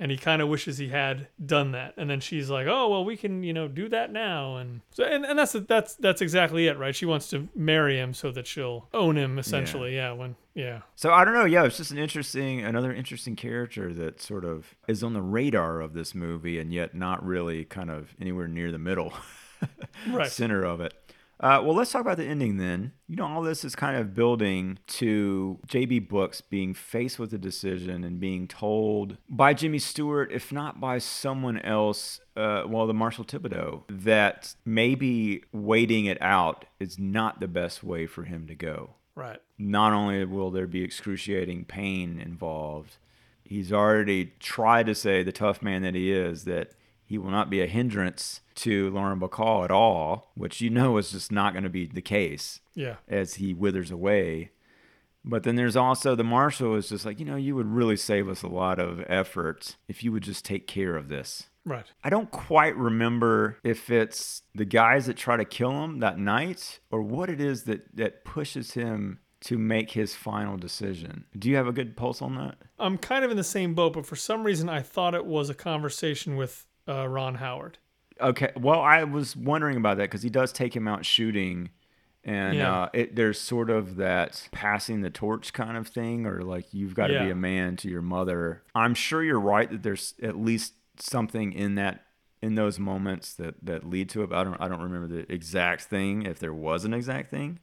and 0.00 0.12
he 0.12 0.16
kind 0.16 0.40
of 0.40 0.48
wishes 0.48 0.78
he 0.78 0.88
had 0.88 1.26
done 1.44 1.72
that. 1.72 1.92
And 1.96 2.08
then 2.08 2.20
she's 2.20 2.48
like, 2.48 2.68
"Oh, 2.68 2.88
well, 2.88 3.04
we 3.04 3.16
can, 3.16 3.42
you 3.42 3.52
know, 3.52 3.66
do 3.66 3.88
that 3.88 4.12
now." 4.12 4.56
And 4.56 4.80
so 4.92 5.02
and, 5.02 5.24
and 5.26 5.36
that's 5.38 5.52
that's 5.52 5.94
that's 5.96 6.20
exactly 6.22 6.68
it, 6.68 6.78
right? 6.78 6.94
She 6.94 7.04
wants 7.04 7.28
to 7.30 7.48
marry 7.54 7.98
him 7.98 8.14
so 8.14 8.30
that 8.30 8.46
she'll 8.46 8.88
own 8.94 9.16
him 9.18 9.38
essentially. 9.40 9.96
Yeah, 9.96 10.12
when 10.12 10.36
yeah. 10.54 10.82
So 10.94 11.10
I 11.12 11.24
don't 11.24 11.34
know. 11.34 11.46
Yeah, 11.46 11.64
it's 11.64 11.78
just 11.78 11.90
an 11.90 11.98
interesting, 11.98 12.60
another 12.62 12.92
interesting 12.92 13.34
character 13.34 13.92
that 13.94 14.20
sort 14.22 14.44
of 14.44 14.76
is 14.86 15.02
on 15.02 15.14
the 15.14 15.22
radar 15.22 15.80
of 15.80 15.94
this 15.94 16.14
movie, 16.14 16.60
and 16.60 16.72
yet 16.72 16.94
not 16.94 17.24
really 17.24 17.64
kind 17.64 17.90
of 17.90 18.14
anywhere 18.20 18.46
near 18.46 18.70
the 18.70 18.78
middle, 18.78 19.12
Right. 20.08 20.30
center 20.30 20.62
of 20.64 20.80
it. 20.80 20.94
Uh, 21.40 21.62
well, 21.64 21.74
let's 21.74 21.92
talk 21.92 22.00
about 22.00 22.16
the 22.16 22.24
ending 22.24 22.56
then. 22.56 22.92
You 23.06 23.16
know, 23.16 23.26
all 23.26 23.42
this 23.42 23.64
is 23.64 23.76
kind 23.76 23.96
of 23.96 24.14
building 24.14 24.78
to 24.88 25.58
JB 25.68 26.08
Books 26.08 26.40
being 26.40 26.74
faced 26.74 27.18
with 27.18 27.32
a 27.32 27.38
decision 27.38 28.02
and 28.02 28.18
being 28.18 28.48
told 28.48 29.18
by 29.28 29.54
Jimmy 29.54 29.78
Stewart, 29.78 30.32
if 30.32 30.50
not 30.50 30.80
by 30.80 30.98
someone 30.98 31.58
else, 31.60 32.20
uh, 32.36 32.64
well, 32.66 32.86
the 32.86 32.94
Marshall 32.94 33.24
Thibodeau, 33.24 33.82
that 33.88 34.54
maybe 34.64 35.44
waiting 35.52 36.06
it 36.06 36.20
out 36.20 36.64
is 36.80 36.98
not 36.98 37.38
the 37.40 37.48
best 37.48 37.84
way 37.84 38.06
for 38.06 38.24
him 38.24 38.46
to 38.48 38.54
go 38.54 38.94
Right. 39.14 39.38
not 39.58 39.92
only 39.92 40.24
will 40.24 40.50
there 40.50 40.66
be 40.66 40.82
excruciating 40.82 41.66
pain 41.66 42.20
involved, 42.20 42.96
he's 43.44 43.72
already 43.72 44.32
tried 44.40 44.86
to 44.86 44.94
say, 44.94 45.22
the 45.22 45.32
tough 45.32 45.62
man 45.62 45.82
that 45.82 45.94
he 45.94 46.10
is, 46.12 46.44
that 46.44 46.72
he 47.08 47.16
will 47.18 47.30
not 47.30 47.48
be 47.50 47.60
a 47.62 47.66
hindrance 47.66 48.42
to 48.56 48.90
Lauren 48.90 49.18
Bacall 49.18 49.64
at 49.64 49.70
all, 49.70 50.30
which 50.34 50.60
you 50.60 50.68
know 50.68 50.98
is 50.98 51.10
just 51.12 51.32
not 51.32 51.52
going 51.54 51.62
to 51.64 51.70
be 51.70 51.86
the 51.86 52.02
case 52.02 52.60
Yeah. 52.74 52.96
as 53.08 53.34
he 53.36 53.54
withers 53.54 53.90
away. 53.90 54.50
But 55.24 55.42
then 55.42 55.56
there's 55.56 55.76
also 55.76 56.14
the 56.14 56.22
marshal 56.24 56.74
is 56.76 56.88
just 56.90 57.04
like, 57.06 57.18
you 57.18 57.24
know, 57.24 57.36
you 57.36 57.54
would 57.56 57.66
really 57.66 57.96
save 57.96 58.28
us 58.28 58.42
a 58.42 58.48
lot 58.48 58.78
of 58.78 59.02
effort 59.08 59.76
if 59.88 60.04
you 60.04 60.12
would 60.12 60.22
just 60.22 60.44
take 60.44 60.66
care 60.66 60.96
of 60.96 61.08
this. 61.08 61.48
Right. 61.64 61.86
I 62.04 62.10
don't 62.10 62.30
quite 62.30 62.76
remember 62.76 63.58
if 63.64 63.90
it's 63.90 64.42
the 64.54 64.64
guys 64.64 65.06
that 65.06 65.16
try 65.16 65.36
to 65.36 65.44
kill 65.44 65.82
him 65.82 65.98
that 66.00 66.18
night 66.18 66.78
or 66.90 67.02
what 67.02 67.28
it 67.30 67.40
is 67.40 67.64
that, 67.64 67.94
that 67.96 68.24
pushes 68.24 68.72
him 68.72 69.18
to 69.40 69.56
make 69.58 69.92
his 69.92 70.14
final 70.14 70.56
decision. 70.56 71.24
Do 71.38 71.48
you 71.50 71.56
have 71.56 71.66
a 71.68 71.72
good 71.72 71.96
pulse 71.96 72.20
on 72.22 72.34
that? 72.36 72.56
I'm 72.78 72.98
kind 72.98 73.24
of 73.24 73.30
in 73.30 73.36
the 73.36 73.44
same 73.44 73.74
boat, 73.74 73.92
but 73.92 74.06
for 74.06 74.16
some 74.16 74.44
reason 74.44 74.68
I 74.68 74.80
thought 74.82 75.14
it 75.14 75.26
was 75.26 75.48
a 75.50 75.54
conversation 75.54 76.36
with 76.36 76.64
uh, 76.88 77.06
Ron 77.08 77.36
Howard. 77.36 77.78
Okay. 78.20 78.50
Well, 78.56 78.80
I 78.80 79.04
was 79.04 79.36
wondering 79.36 79.76
about 79.76 79.98
that 79.98 80.04
because 80.04 80.22
he 80.22 80.30
does 80.30 80.52
take 80.52 80.74
him 80.74 80.88
out 80.88 81.04
shooting. 81.04 81.70
And 82.24 82.58
Yeah. 82.58 82.82
uh, 82.82 82.88
it, 82.92 83.14
there's 83.16 83.40
sort 83.40 83.70
of 83.70 83.96
that 83.96 84.48
passing 84.50 85.00
the 85.02 85.10
torch 85.10 85.52
kind 85.52 85.76
of 85.76 85.86
thing, 85.86 86.26
or 86.26 86.42
like 86.42 86.66
you've 86.74 86.94
got 86.94 87.06
to 87.08 87.14
be 87.24 87.30
a 87.30 87.34
man 87.36 87.76
to 87.76 87.88
your 87.88 88.02
mother. 88.02 88.62
I'm 88.74 88.94
sure 88.94 89.22
you're 89.22 89.38
right 89.40 89.70
that 89.70 89.82
there's 89.82 90.14
at 90.22 90.36
least 90.36 90.74
something 90.98 91.52
in 91.52 91.76
that 91.76 92.04
in 92.42 92.54
those 92.56 92.78
moments 92.78 93.34
that 93.34 93.54
that 93.64 93.88
lead 93.88 94.08
to 94.10 94.22
it. 94.24 94.30
But 94.30 94.38
I 94.38 94.44
don't 94.44 94.60
I 94.60 94.68
don't 94.68 94.82
remember 94.82 95.06
the 95.06 95.32
exact 95.32 95.82
thing 95.82 96.22
if 96.22 96.38
there 96.40 96.52
was 96.52 96.84
an 96.84 96.92
exact 96.92 97.30
thing. 97.30 97.60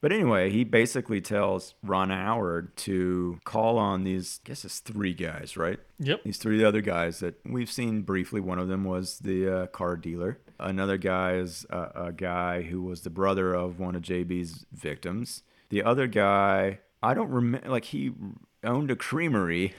But 0.00 0.12
anyway, 0.12 0.50
he 0.50 0.64
basically 0.64 1.20
tells 1.20 1.74
Ron 1.82 2.08
Howard 2.08 2.74
to 2.78 3.38
call 3.44 3.76
on 3.76 4.04
these, 4.04 4.40
I 4.44 4.48
guess 4.48 4.64
it's 4.64 4.78
three 4.78 5.12
guys, 5.12 5.58
right? 5.58 5.78
Yep. 5.98 6.24
These 6.24 6.38
three 6.38 6.64
other 6.64 6.80
guys 6.80 7.20
that 7.20 7.34
we've 7.44 7.70
seen 7.70 8.02
briefly. 8.02 8.40
One 8.40 8.58
of 8.58 8.68
them 8.68 8.84
was 8.84 9.18
the 9.18 9.48
uh, 9.48 9.66
car 9.66 9.96
dealer. 9.96 10.38
Another 10.58 10.96
guy 10.96 11.34
is 11.34 11.66
a, 11.68 12.06
a 12.06 12.12
guy 12.12 12.62
who 12.62 12.80
was 12.80 13.02
the 13.02 13.10
brother 13.10 13.52
of 13.54 13.78
one 13.78 13.94
of 13.94 14.02
JB's 14.02 14.64
victims. 14.72 15.42
The 15.68 15.82
other 15.82 16.06
guy, 16.06 16.80
I 17.02 17.12
don't 17.12 17.30
remember, 17.30 17.68
like 17.68 17.86
he 17.86 18.12
owned 18.64 18.90
a 18.90 18.96
creamery, 18.96 19.74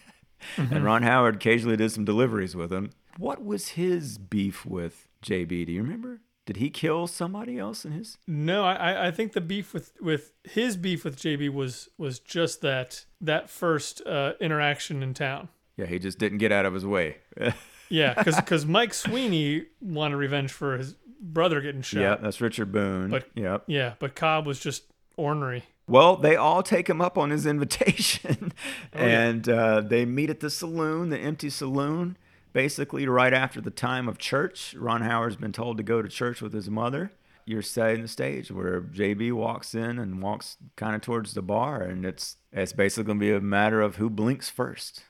and 0.56 0.82
Ron 0.82 1.02
Howard 1.02 1.36
occasionally 1.36 1.76
did 1.76 1.92
some 1.92 2.04
deliveries 2.06 2.56
with 2.56 2.72
him. 2.72 2.90
What 3.18 3.44
was 3.44 3.70
his 3.70 4.16
beef 4.16 4.64
with 4.64 5.08
JB? 5.22 5.66
Do 5.66 5.72
you 5.72 5.82
remember? 5.82 6.20
Did 6.48 6.56
he 6.56 6.70
kill 6.70 7.06
somebody 7.06 7.58
else 7.58 7.84
in 7.84 7.92
his? 7.92 8.16
No, 8.26 8.64
I, 8.64 9.08
I- 9.08 9.10
think 9.10 9.34
the 9.34 9.42
beef 9.42 9.74
with, 9.74 9.92
with 10.00 10.32
his 10.44 10.78
beef 10.78 11.04
with 11.04 11.18
JB 11.18 11.52
was 11.52 11.90
was 11.98 12.20
just 12.20 12.62
that 12.62 13.04
that 13.20 13.50
first 13.50 14.00
uh, 14.06 14.32
interaction 14.40 15.02
in 15.02 15.12
town. 15.12 15.48
Yeah, 15.76 15.84
he 15.84 15.98
just 15.98 16.18
didn't 16.18 16.38
get 16.38 16.50
out 16.50 16.64
of 16.64 16.72
his 16.74 16.86
way. 16.86 17.18
Yeah, 17.90 18.12
because 18.12 18.36
because 18.36 18.66
Mike 18.66 18.92
Sweeney 18.92 19.64
wanted 19.80 20.16
revenge 20.16 20.52
for 20.52 20.76
his 20.76 20.94
brother 21.22 21.62
getting 21.62 21.80
shot. 21.80 22.00
yeah, 22.00 22.16
that's 22.16 22.38
Richard 22.38 22.70
Boone. 22.70 23.08
But- 23.08 23.28
yep. 23.34 23.64
Yeah, 23.66 23.94
but 23.98 24.14
Cobb 24.14 24.46
was 24.46 24.60
just 24.60 24.84
ornery. 25.16 25.64
Well, 25.86 26.16
they 26.16 26.36
all 26.36 26.62
take 26.62 26.88
him 26.90 27.00
up 27.00 27.16
on 27.16 27.30
his 27.30 27.46
invitation, 27.46 28.52
Oh, 28.94 29.06
yeah. 29.06 29.20
and 29.22 29.48
uh, 29.48 29.80
they 29.80 30.04
meet 30.04 30.28
at 30.28 30.40
the 30.40 30.50
saloon, 30.50 31.08
the 31.08 31.18
empty 31.18 31.48
saloon, 31.48 32.18
basically 32.58 33.06
right 33.06 33.32
after 33.32 33.60
the 33.60 33.70
time 33.70 34.08
of 34.08 34.18
church. 34.18 34.74
Ron 34.76 35.02
Howard's 35.02 35.36
been 35.36 35.52
told 35.52 35.76
to 35.76 35.84
go 35.84 36.02
to 36.02 36.08
church 36.08 36.42
with 36.42 36.52
his 36.52 36.68
mother. 36.68 37.12
You're 37.44 37.62
setting 37.62 38.02
the 38.02 38.08
stage 38.08 38.50
where 38.50 38.80
JB 38.80 39.32
walks 39.32 39.76
in 39.76 39.96
and 39.96 40.20
walks 40.20 40.56
kind 40.74 40.96
of 40.96 41.00
towards 41.00 41.34
the 41.34 41.40
bar, 41.40 41.82
and 41.82 42.04
it's 42.04 42.36
it's 42.52 42.72
basically 42.72 43.04
going 43.04 43.20
to 43.20 43.24
be 43.24 43.32
a 43.32 43.40
matter 43.40 43.80
of 43.80 43.94
who 43.94 44.10
blinks 44.10 44.50
first. 44.50 45.04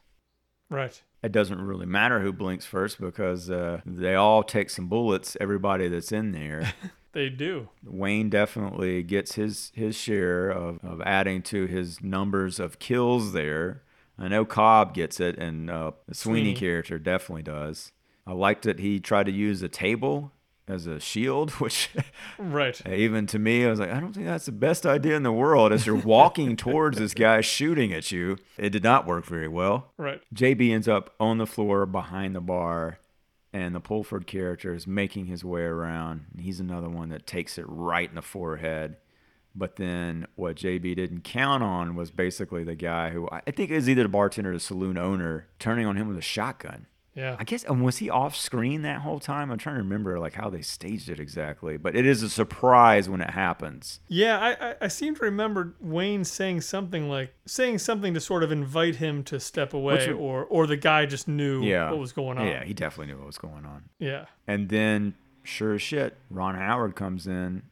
Right. 0.68 1.02
It 1.22 1.32
doesn't 1.32 1.58
really 1.58 1.86
matter 1.86 2.20
who 2.20 2.34
blinks 2.34 2.66
first 2.66 3.00
because 3.00 3.50
uh, 3.50 3.80
they 3.86 4.14
all 4.14 4.42
take 4.42 4.68
some 4.68 4.88
bullets. 4.88 5.34
Everybody 5.40 5.88
that's 5.88 6.12
in 6.12 6.32
there. 6.32 6.74
They 7.12 7.30
do. 7.30 7.70
Wayne 7.82 8.28
definitely 8.28 9.02
gets 9.02 9.34
his 9.34 9.72
his 9.74 9.96
share 9.96 10.50
of, 10.50 10.78
of 10.84 11.00
adding 11.00 11.40
to 11.44 11.64
his 11.64 12.02
numbers 12.02 12.60
of 12.60 12.78
kills 12.78 13.32
there. 13.32 13.82
I 14.18 14.28
know 14.28 14.44
Cobb 14.44 14.94
gets 14.94 15.20
it, 15.20 15.38
and 15.38 15.70
uh, 15.70 15.92
the 16.08 16.14
Sweeney, 16.14 16.40
Sweeney. 16.40 16.54
character 16.54 16.98
definitely 16.98 17.42
does. 17.42 17.92
I 18.26 18.32
liked 18.32 18.64
that 18.64 18.80
he 18.80 18.98
tried 19.00 19.26
to 19.26 19.32
use 19.32 19.62
a 19.62 19.68
table 19.68 20.32
as 20.66 20.86
a 20.86 20.98
shield, 21.00 21.50
which 21.60 21.88
Right. 22.38 22.78
even 22.86 23.26
to 23.28 23.38
me, 23.38 23.64
I 23.64 23.70
was 23.70 23.80
like, 23.80 23.90
I 23.90 24.00
don't 24.00 24.12
think 24.12 24.26
that's 24.26 24.46
the 24.46 24.52
best 24.52 24.84
idea 24.84 25.16
in 25.16 25.22
the 25.22 25.32
world. 25.32 25.72
As 25.72 25.86
you're 25.86 25.94
walking 25.96 26.56
towards 26.66 26.98
this 26.98 27.14
guy 27.14 27.40
shooting 27.40 27.92
at 27.92 28.10
you, 28.12 28.36
it 28.58 28.70
did 28.70 28.82
not 28.82 29.06
work 29.06 29.24
very 29.24 29.48
well. 29.48 29.92
Right. 29.96 30.20
JB 30.34 30.72
ends 30.72 30.88
up 30.88 31.14
on 31.20 31.38
the 31.38 31.46
floor 31.46 31.86
behind 31.86 32.34
the 32.34 32.40
bar, 32.40 32.98
and 33.52 33.74
the 33.74 33.80
Pulford 33.80 34.26
character 34.26 34.74
is 34.74 34.86
making 34.86 35.26
his 35.26 35.42
way 35.44 35.62
around. 35.62 36.26
And 36.34 36.42
he's 36.42 36.60
another 36.60 36.90
one 36.90 37.08
that 37.10 37.26
takes 37.26 37.56
it 37.56 37.64
right 37.66 38.08
in 38.08 38.14
the 38.16 38.20
forehead. 38.22 38.96
But 39.54 39.76
then 39.76 40.26
what 40.36 40.56
JB 40.56 40.94
didn't 40.96 41.24
count 41.24 41.62
on 41.62 41.96
was 41.96 42.10
basically 42.10 42.62
the 42.64 42.74
guy 42.76 43.10
who 43.10 43.28
I 43.32 43.50
think 43.50 43.70
is 43.70 43.88
either 43.88 44.04
the 44.04 44.08
bartender 44.08 44.50
or 44.50 44.54
the 44.54 44.60
saloon 44.60 44.96
owner 44.96 45.46
turning 45.58 45.86
on 45.86 45.96
him 45.96 46.06
with 46.08 46.18
a 46.18 46.22
shotgun. 46.22 46.86
Yeah. 47.14 47.34
I 47.36 47.42
guess 47.42 47.64
and 47.64 47.82
was 47.84 47.96
he 47.96 48.08
off 48.08 48.36
screen 48.36 48.82
that 48.82 49.00
whole 49.00 49.18
time? 49.18 49.50
I'm 49.50 49.58
trying 49.58 49.74
to 49.74 49.82
remember 49.82 50.20
like 50.20 50.34
how 50.34 50.50
they 50.50 50.60
staged 50.62 51.08
it 51.08 51.18
exactly. 51.18 51.76
But 51.76 51.96
it 51.96 52.06
is 52.06 52.22
a 52.22 52.28
surprise 52.28 53.08
when 53.08 53.20
it 53.20 53.30
happens. 53.30 53.98
Yeah, 54.06 54.38
I, 54.38 54.68
I, 54.70 54.74
I 54.82 54.88
seem 54.88 55.16
to 55.16 55.22
remember 55.24 55.74
Wayne 55.80 56.22
saying 56.24 56.60
something 56.60 57.08
like 57.08 57.34
saying 57.44 57.78
something 57.78 58.14
to 58.14 58.20
sort 58.20 58.44
of 58.44 58.52
invite 58.52 58.96
him 58.96 59.24
to 59.24 59.40
step 59.40 59.74
away, 59.74 60.12
or 60.12 60.44
or 60.44 60.68
the 60.68 60.76
guy 60.76 61.06
just 61.06 61.26
knew 61.26 61.64
Yeah. 61.64 61.90
what 61.90 61.98
was 61.98 62.12
going 62.12 62.38
on. 62.38 62.46
Yeah, 62.46 62.62
he 62.62 62.72
definitely 62.72 63.12
knew 63.12 63.18
what 63.18 63.26
was 63.26 63.38
going 63.38 63.64
on. 63.66 63.88
Yeah. 63.98 64.26
And 64.46 64.68
then, 64.68 65.14
sure 65.42 65.74
as 65.74 65.82
shit, 65.82 66.16
Ron 66.30 66.54
Howard 66.54 66.94
comes 66.94 67.26
in 67.26 67.62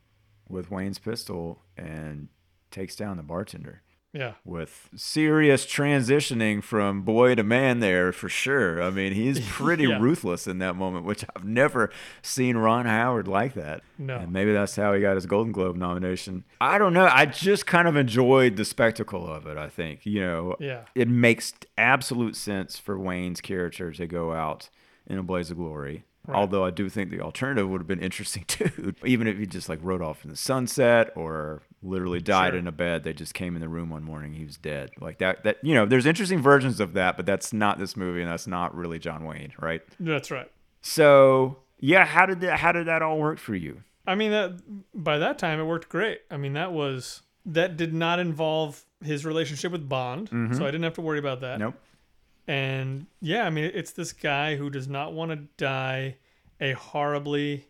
with 0.49 0.71
Wayne's 0.71 0.99
pistol 0.99 1.63
and 1.77 2.29
takes 2.71 2.97
down 2.97 3.17
the 3.17 3.23
bartender. 3.23 3.83
Yeah. 4.13 4.33
with 4.47 4.89
serious 4.97 5.67
transitioning 5.67 6.63
from 6.63 7.03
boy 7.03 7.35
to 7.35 7.43
man 7.43 7.81
there 7.81 8.13
for 8.13 8.31
sure. 8.31 8.83
I 8.83 8.89
mean, 8.89 9.13
he's 9.13 9.47
pretty 9.51 9.85
Yeah. 9.85 9.99
ruthless 10.01 10.47
in 10.47 10.57
that 10.61 10.75
moment, 10.75 11.05
which 11.05 11.23
I've 11.35 11.45
never 11.45 11.91
seen 12.23 12.57
Ron 12.57 12.87
Howard 12.87 13.29
like 13.29 13.53
that. 13.55 13.83
No. 13.99 14.17
And 14.17 14.33
maybe 14.33 14.55
that's 14.55 14.75
how 14.75 14.95
he 14.95 15.03
got 15.03 15.17
his 15.17 15.27
Golden 15.27 15.53
Globe 15.53 15.77
nomination. 15.77 16.45
I 16.63 16.79
don't 16.79 16.95
know. 16.95 17.07
I 17.13 17.27
just 17.27 17.67
kind 17.67 17.87
of 17.87 17.95
enjoyed 17.97 18.57
the 18.57 18.65
spectacle 18.65 19.27
of 19.31 19.47
it, 19.47 19.59
I 19.59 19.69
think. 19.69 20.07
You 20.07 20.21
know, 20.23 20.57
Yeah. 20.61 20.85
it 20.95 21.09
makes 21.09 21.53
absolute 21.77 22.37
sense 22.37 22.79
for 22.79 22.99
Wayne's 22.99 23.43
character 23.43 23.93
to 23.93 24.07
go 24.07 24.33
out 24.33 24.71
in 25.07 25.19
a 25.19 25.23
blaze 25.23 25.51
of 25.51 25.59
glory. 25.59 26.05
Although 26.35 26.65
I 26.65 26.71
do 26.71 26.89
think 26.89 27.11
the 27.11 27.21
alternative 27.21 27.69
would 27.69 27.81
have 27.81 27.87
been 27.87 28.01
interesting 28.01 28.45
too. 28.49 28.95
Even 29.05 29.27
if 29.27 29.39
he 29.39 29.47
just 29.47 29.69
like 29.69 29.79
rode 29.83 30.03
off 30.03 30.25
in 30.25 30.31
the 30.31 30.37
sunset 30.37 31.13
or 31.17 31.63
literally 31.83 32.21
died 32.21 32.53
Sure. 32.53 32.59
in 32.59 32.67
a 32.67 32.73
bed, 32.73 33.05
they 33.05 33.13
just 33.13 33.35
came 33.35 33.55
in 33.55 33.61
the 33.61 33.69
room 33.69 33.91
one 33.91 34.03
morning, 34.03 34.35
he 34.35 34.45
was 34.45 34.57
dead. 34.57 34.91
Like 35.01 35.19
that 35.19 35.45
that 35.45 35.59
you 35.63 35.75
know, 35.75 35.87
there's 35.87 36.07
interesting 36.07 36.41
versions 36.41 36.81
of 36.81 36.93
that, 36.95 37.17
but 37.17 37.27
that's 37.27 37.53
not 37.53 37.79
this 37.79 37.97
movie 37.97 38.21
and 38.23 38.31
that's 38.31 38.47
not 38.47 38.75
really 38.75 38.99
John 38.99 39.25
Wayne, 39.25 39.53
right? 39.61 39.83
That's 40.01 40.31
right. 40.31 40.51
So 40.83 41.59
yeah, 41.79 42.05
how 42.05 42.27
did 42.27 42.41
that 42.41 42.59
how 42.59 42.73
did 42.73 42.87
that 42.87 43.03
all 43.03 43.19
work 43.19 43.39
for 43.39 43.55
you? 43.55 43.83
I 44.07 44.15
mean 44.15 44.31
that 44.31 44.61
by 44.95 45.19
that 45.19 45.39
time 45.39 45.61
it 45.61 45.65
worked 45.65 45.89
great. 45.89 46.21
I 46.31 46.37
mean 46.37 46.53
that 46.55 46.73
was 46.73 47.23
that 47.45 47.77
did 47.77 47.95
not 47.95 48.19
involve 48.19 48.85
his 49.05 49.25
relationship 49.25 49.73
with 49.73 49.89
Bond, 49.89 50.31
mm-hmm. 50.31 50.55
so 50.55 50.63
I 50.63 50.67
didn't 50.67 50.85
have 50.85 50.95
to 50.95 51.01
worry 51.01 51.19
about 51.19 51.41
that. 51.41 51.59
Nope. 51.59 51.75
And 52.47 53.07
yeah, 53.21 53.45
I 53.45 53.51
mean 53.51 53.71
it's 53.75 53.93
this 53.93 54.13
guy 54.13 54.57
who 54.57 54.71
does 54.71 54.89
not 54.89 55.13
want 55.13 55.31
to 55.33 55.37
die 55.57 56.17
a 56.61 56.73
horribly 56.73 57.67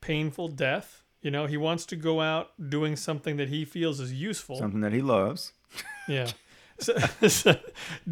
painful 0.00 0.48
death. 0.48 1.04
You 1.20 1.30
know, 1.30 1.46
he 1.46 1.56
wants 1.56 1.86
to 1.86 1.96
go 1.96 2.20
out 2.20 2.50
doing 2.70 2.96
something 2.96 3.38
that 3.38 3.48
he 3.48 3.64
feels 3.64 4.00
is 4.00 4.12
useful. 4.12 4.56
Something 4.56 4.82
that 4.82 4.92
he 4.92 5.00
loves. 5.00 5.52
Yeah. 6.06 6.30
So, 6.78 6.94
so, 7.28 7.58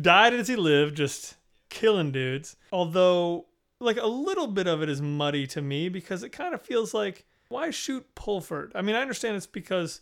died 0.01 0.33
as 0.33 0.49
he 0.49 0.57
lived, 0.57 0.97
just 0.97 1.37
killing 1.69 2.11
dudes. 2.11 2.57
Although, 2.73 3.47
like, 3.81 3.99
a 3.99 4.07
little 4.07 4.47
bit 4.47 4.67
of 4.67 4.83
it 4.83 4.89
is 4.89 5.03
muddy 5.03 5.47
to 5.49 5.61
me 5.61 5.91
because 5.91 6.23
it 6.23 6.31
kind 6.31 6.55
of 6.55 6.63
feels 6.63 6.95
like, 6.95 7.27
why 7.49 7.71
shoot 7.71 8.15
Pulford? 8.15 8.73
I 8.75 8.81
mean, 8.81 8.97
I 8.97 9.03
understand 9.03 9.37
it's 9.37 9.47
because 9.47 10.01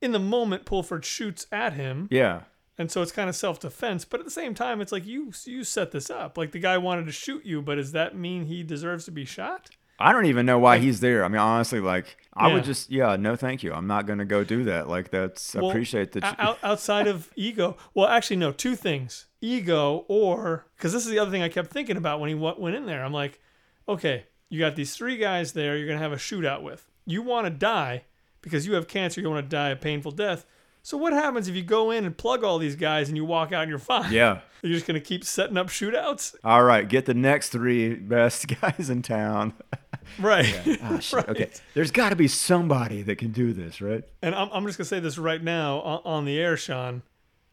in 0.00 0.12
the 0.12 0.18
moment, 0.18 0.64
Pulford 0.64 1.04
shoots 1.04 1.46
at 1.52 1.74
him. 1.74 2.08
Yeah. 2.10 2.42
And 2.78 2.90
so 2.90 3.00
it's 3.02 3.12
kind 3.12 3.28
of 3.28 3.36
self 3.36 3.58
defense. 3.60 4.04
But 4.04 4.20
at 4.20 4.26
the 4.26 4.30
same 4.32 4.54
time, 4.54 4.80
it's 4.80 4.92
like, 4.92 5.06
you, 5.06 5.32
you 5.44 5.64
set 5.64 5.92
this 5.92 6.10
up. 6.10 6.36
Like, 6.36 6.52
the 6.52 6.58
guy 6.58 6.76
wanted 6.78 7.06
to 7.06 7.12
shoot 7.12 7.44
you, 7.46 7.62
but 7.62 7.76
does 7.76 7.92
that 7.92 8.16
mean 8.16 8.44
he 8.46 8.62
deserves 8.62 9.04
to 9.06 9.10
be 9.10 9.24
shot? 9.24 9.70
I 9.98 10.12
don't 10.12 10.26
even 10.26 10.44
know 10.44 10.58
why 10.58 10.76
he's 10.76 11.00
there. 11.00 11.24
I 11.24 11.28
mean, 11.28 11.38
honestly, 11.40 11.80
like 11.80 12.18
I 12.34 12.48
Yeah. 12.48 12.54
would 12.56 12.64
just, 12.64 12.90
yeah, 12.90 13.16
no, 13.16 13.34
thank 13.34 13.62
you. 13.62 13.72
I'm 13.72 13.86
not 13.86 14.06
gonna 14.06 14.26
go 14.26 14.44
do 14.44 14.64
that. 14.64 14.88
Like 14.90 15.10
that's, 15.10 15.56
I 15.56 15.60
Well, 15.60 15.70
appreciate 15.70 16.12
that. 16.12 16.22
o- 16.22 16.28
you- 16.28 16.34
out- 16.38 16.58
outside 16.62 17.06
of 17.06 17.32
ego. 17.36 17.78
Well, 17.94 18.06
actually, 18.06 18.36
no. 18.36 18.52
Two 18.52 18.76
things: 18.76 19.24
ego, 19.40 20.04
or 20.08 20.66
because 20.76 20.92
this 20.92 21.06
is 21.06 21.10
the 21.10 21.18
other 21.18 21.30
thing 21.30 21.40
I 21.42 21.48
kept 21.48 21.70
thinking 21.70 21.96
about 21.96 22.20
when 22.20 22.28
he 22.28 22.34
went 22.34 22.76
in 22.76 22.84
there. 22.84 23.02
I'm 23.02 23.14
like, 23.14 23.40
okay, 23.88 24.26
you 24.50 24.60
got 24.60 24.76
these 24.76 24.94
three 24.94 25.16
guys 25.16 25.52
there. 25.52 25.78
You're 25.78 25.86
gonna 25.88 25.98
have 25.98 26.12
a 26.12 26.16
shootout 26.16 26.62
with. 26.62 26.86
You 27.06 27.22
want 27.22 27.46
to 27.46 27.50
die 27.50 28.04
because 28.42 28.66
you 28.66 28.74
have 28.74 28.88
cancer. 28.88 29.22
You 29.22 29.30
want 29.30 29.46
to 29.46 29.56
die 29.56 29.70
a 29.70 29.76
painful 29.76 30.12
death. 30.12 30.44
So 30.86 30.96
what 30.96 31.12
happens 31.12 31.48
if 31.48 31.56
you 31.56 31.64
go 31.64 31.90
in 31.90 32.04
and 32.04 32.16
plug 32.16 32.44
all 32.44 32.58
these 32.58 32.76
guys 32.76 33.08
and 33.08 33.16
you 33.16 33.24
walk 33.24 33.50
out 33.50 33.62
and 33.62 33.68
you're 33.68 33.80
fine? 33.80 34.12
yeah. 34.12 34.42
You're 34.62 34.72
just 34.72 34.86
gonna 34.86 35.00
keep 35.00 35.24
setting 35.24 35.56
up 35.56 35.66
shootouts, 35.66 36.36
All 36.44 36.62
right, 36.62 36.88
get 36.88 37.06
the 37.06 37.14
next 37.14 37.48
three 37.50 37.94
best 37.94 38.46
guys 38.60 38.88
in 38.88 39.02
town. 39.02 39.52
right? 40.20 40.78
Ah, 40.82 40.98
shit. 41.00 41.12
Right. 41.12 41.28
Okay, 41.28 41.50
there's 41.74 41.90
got 41.90 42.10
to 42.10 42.16
be 42.16 42.26
somebody 42.26 43.02
that 43.02 43.16
can 43.16 43.32
do 43.32 43.52
this, 43.52 43.80
right? 43.80 44.02
And 44.22 44.34
I'm, 44.34 44.48
I'm 44.52 44.64
just 44.66 44.78
gonna 44.78 44.86
say 44.86 44.98
this 45.00 45.18
right 45.18 45.42
now 45.42 45.80
on, 45.80 46.00
on 46.04 46.24
the 46.24 46.38
air, 46.38 46.56
Sean. 46.56 47.02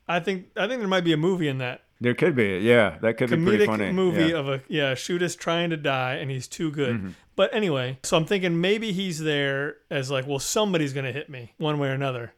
I 0.07 0.19
think 0.19 0.47
I 0.55 0.67
think 0.67 0.79
there 0.79 0.87
might 0.87 1.03
be 1.03 1.13
a 1.13 1.17
movie 1.17 1.47
in 1.47 1.57
that. 1.57 1.81
There 2.01 2.13
could 2.13 2.35
be, 2.35 2.59
yeah, 2.59 2.97
that 3.01 3.17
could 3.17 3.29
be 3.31 3.37
pretty 3.37 3.65
comedic 3.65 3.67
funny. 3.67 3.91
movie 3.91 4.25
yeah. 4.27 4.37
of 4.37 4.47
a 4.47 4.61
yeah 4.67 4.93
shootist 4.93 5.39
trying 5.39 5.71
to 5.71 5.77
die 5.77 6.15
and 6.15 6.29
he's 6.31 6.47
too 6.47 6.71
good 6.71 6.95
Mm-hmm. 6.97 7.09
but 7.35 7.53
anyway 7.53 7.97
so 8.03 8.15
i'm 8.17 8.25
thinking 8.25 8.59
maybe 8.61 8.91
he's 8.91 9.19
there 9.19 9.77
as 9.91 10.09
like 10.11 10.27
well 10.27 10.39
somebody's 10.39 10.93
gonna 10.93 11.11
hit 11.11 11.29
me 11.29 11.53
one 11.57 11.79
way 11.79 11.89
or 11.89 11.93
another 11.93 12.33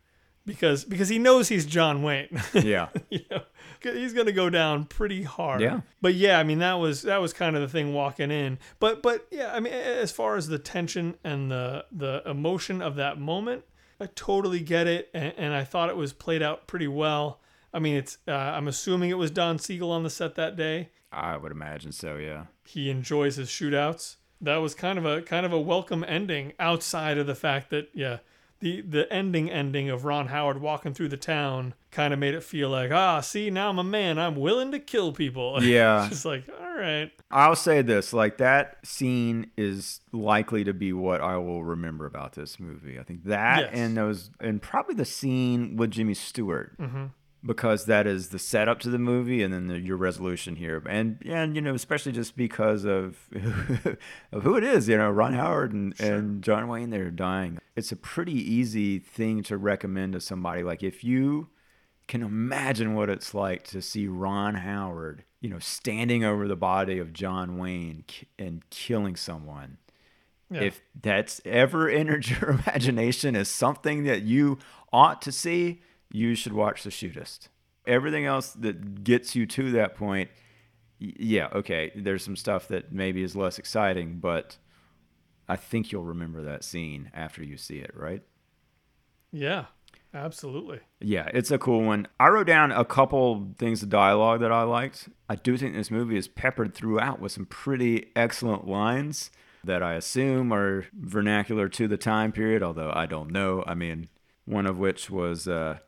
because 0.45 0.83
because 0.85 1.09
he 1.09 1.17
knows 1.19 1.49
he's 1.49 1.65
john 1.65 2.03
wayne 2.03 2.41
yeah, 2.53 2.89
you 3.09 3.19
know 3.31 3.41
he's 3.81 4.13
gonna 4.13 4.31
go 4.31 4.49
down 4.49 4.83
pretty 4.85 5.23
hard 5.23 5.61
Yeah. 5.61 5.81
but 6.01 6.15
yeah 6.15 6.39
i 6.39 6.43
mean 6.43 6.59
that 6.59 6.73
was 6.75 7.03
that 7.03 7.21
was 7.21 7.33
kind 7.33 7.55
of 7.55 7.61
the 7.61 7.67
thing 7.67 7.93
walking 7.93 8.31
in 8.31 8.57
but 8.79 9.01
but 9.03 9.27
yeah 9.31 9.53
i 9.53 9.59
mean 9.59 9.73
as 9.73 10.11
far 10.11 10.35
as 10.37 10.47
the 10.47 10.57
tension 10.59 11.15
and 11.23 11.51
the 11.51 11.85
the 11.91 12.21
emotion 12.25 12.81
of 12.81 12.95
that 12.95 13.19
moment 13.19 13.63
i 13.99 14.07
totally 14.15 14.59
get 14.59 14.87
it 14.87 15.09
and, 15.13 15.33
and 15.37 15.53
i 15.53 15.63
thought 15.63 15.89
it 15.89 15.97
was 15.97 16.13
played 16.13 16.41
out 16.41 16.67
pretty 16.67 16.87
well 16.87 17.39
i 17.73 17.79
mean 17.79 17.95
it's 17.95 18.17
uh, 18.27 18.31
i'm 18.31 18.67
assuming 18.67 19.09
it 19.09 19.17
was 19.17 19.29
don 19.31 19.59
siegel 19.59 19.91
on 19.91 20.03
the 20.03 20.09
set 20.09 20.35
that 20.35 20.55
day 20.55 20.89
I 21.11 21.37
would 21.37 21.53
imagine 21.53 21.93
so. 21.93 22.17
Yeah, 22.17 22.47
he 22.65 22.89
enjoys 22.89 23.37
his 23.37 23.47
shootouts. 23.47 24.17
That 24.41 24.57
was 24.57 24.75
kind 24.75 24.97
of 24.99 25.05
a 25.05 25.21
kind 25.21 25.45
of 25.45 25.53
a 25.53 25.59
welcome 25.61 26.03
ending 26.05 26.51
outside 26.59 27.17
of 27.17 27.25
the 27.25 27.35
fact 27.35 27.69
that 27.69 27.87
yeah, 27.93 28.17
the 28.59 28.81
the 28.81 29.11
ending 29.11 29.49
ending 29.51 29.89
of 29.89 30.05
Ron 30.05 30.27
Howard 30.27 30.61
walking 30.61 30.93
through 30.93 31.09
the 31.09 31.17
town 31.17 31.73
kind 31.91 32.13
of 32.13 32.19
made 32.19 32.33
it 32.33 32.43
feel 32.43 32.69
like 32.69 32.91
ah, 32.91 33.19
see 33.21 33.49
now 33.49 33.69
I'm 33.69 33.79
a 33.79 33.83
man, 33.83 34.17
I'm 34.17 34.35
willing 34.35 34.71
to 34.71 34.79
kill 34.79 35.11
people. 35.13 35.59
Yeah. 35.63 36.01
it's 36.05 36.09
just 36.09 36.25
like 36.25 36.45
all 36.49 36.75
right, 36.77 37.11
I'll 37.31 37.55
say 37.55 37.81
this: 37.81 38.11
like 38.13 38.37
that 38.39 38.77
scene 38.85 39.51
is 39.57 40.01
likely 40.11 40.63
to 40.65 40.73
be 40.73 40.91
what 40.93 41.21
I 41.21 41.37
will 41.37 41.63
remember 41.63 42.05
about 42.05 42.33
this 42.33 42.59
movie. 42.59 42.99
I 42.99 43.03
think 43.03 43.23
that 43.25 43.59
Yes. 43.59 43.69
and 43.73 43.95
those, 43.97 44.29
and 44.39 44.61
probably 44.61 44.95
the 44.95 45.05
scene 45.05 45.75
with 45.77 45.91
Jimmy 45.91 46.13
Stewart. 46.15 46.75
Because 47.45 47.85
that 47.85 48.07
is 48.07 48.29
the 48.29 48.39
setup 48.39 48.79
to 48.79 48.89
the 48.89 48.97
movie, 48.97 49.43
and 49.43 49.53
then 49.53 49.67
the, 49.67 49.79
your 49.79 49.97
resolution 49.97 50.55
here, 50.55 50.81
and 50.89 51.21
and 51.25 51.55
you 51.55 51.61
know, 51.61 51.75
especially 51.75 52.11
just 52.11 52.35
because 52.35 52.85
of 52.85 53.17
of 54.31 54.43
who 54.43 54.55
it 54.57 54.63
is, 54.63 54.87
you 54.87 54.97
know, 54.97 55.11
Ron 55.11 55.33
Howard 55.33 55.71
and, 55.71 55.99
and 55.99 56.41
John 56.41 56.67
Wayne, 56.67 56.89
they're 56.89 57.11
dying. 57.11 57.59
It's 57.75 57.91
a 57.91 57.95
pretty 57.95 58.33
easy 58.33 58.97
thing 58.97 59.43
to 59.43 59.57
recommend 59.57 60.13
to 60.13 60.21
somebody. 60.21 60.63
Like 60.63 60.81
if 60.81 61.03
you 61.03 61.49
can 62.07 62.21
imagine 62.21 62.93
what 62.93 63.09
it's 63.09 63.33
like 63.33 63.63
to 63.63 63.81
see 63.81 64.07
Ron 64.07 64.55
Howard, 64.55 65.23
you 65.41 65.49
know, 65.49 65.59
standing 65.59 66.23
over 66.23 66.47
the 66.47 66.55
body 66.55 66.99
of 66.99 67.13
John 67.13 67.57
Wayne 67.57 68.05
and 68.37 68.63
killing 68.69 69.15
someone. 69.15 69.77
Yeah. 70.51 70.61
If 70.61 70.81
that's 70.99 71.41
ever 71.43 71.89
entered 71.89 72.29
your 72.29 72.49
imagination 72.67 73.35
as 73.35 73.49
something 73.49 74.03
that 74.03 74.21
you 74.21 74.59
ought 74.93 75.21
to 75.23 75.31
see, 75.31 75.81
you 76.15 76.33
should 76.33 76.53
watch 76.53 76.83
The 76.83 76.89
Shootist. 76.89 77.49
Everything 77.85 78.25
else 78.25 78.51
that 78.53 79.03
gets 79.03 79.35
you 79.35 79.45
to 79.47 79.71
that 79.71 79.95
point, 79.95 80.29
yeah, 80.97 81.49
okay, 81.53 81.91
there's 81.93 82.23
some 82.23 82.37
stuff 82.37 82.69
that 82.69 82.91
maybe 82.91 83.21
is 83.21 83.35
less 83.35 83.59
exciting, 83.59 84.19
but 84.19 84.57
I 85.47 85.57
think 85.57 85.91
you'll 85.91 86.05
remember 86.05 86.41
that 86.43 86.63
scene 86.63 87.11
after 87.13 87.43
you 87.43 87.57
see 87.57 87.79
it, 87.79 87.91
right? 87.95 88.23
yeah, 89.31 89.65
absolutely. 90.13 90.79
Yeah, 91.01 91.27
it's 91.33 91.51
a 91.51 91.57
cool 91.57 91.83
one. 91.83 92.07
I 92.17 92.29
wrote 92.29 92.47
down 92.47 92.71
a 92.71 92.85
couple 92.85 93.49
things 93.57 93.83
of 93.83 93.89
dialogue 93.89 94.39
that 94.39 94.51
I 94.53 94.63
liked. 94.63 95.09
I 95.29 95.35
do 95.35 95.57
think 95.57 95.75
this 95.75 95.91
movie 95.91 96.17
is 96.17 96.29
peppered 96.29 96.73
throughout 96.73 97.19
with 97.19 97.33
some 97.33 97.45
pretty 97.45 98.11
excellent 98.15 98.65
lines 98.65 99.31
that 99.65 99.83
I 99.83 99.95
assume 99.95 100.53
are 100.53 100.85
vernacular 100.93 101.67
to 101.69 101.89
the 101.89 101.97
time 101.97 102.31
period, 102.31 102.63
although 102.63 102.93
I 102.95 103.05
don't 103.05 103.31
know. 103.31 103.65
I 103.67 103.73
mean, 103.75 104.07
one 104.45 104.65
of 104.65 104.77
which 104.77 105.09
was, 105.09 105.47
uh, 105.49 105.79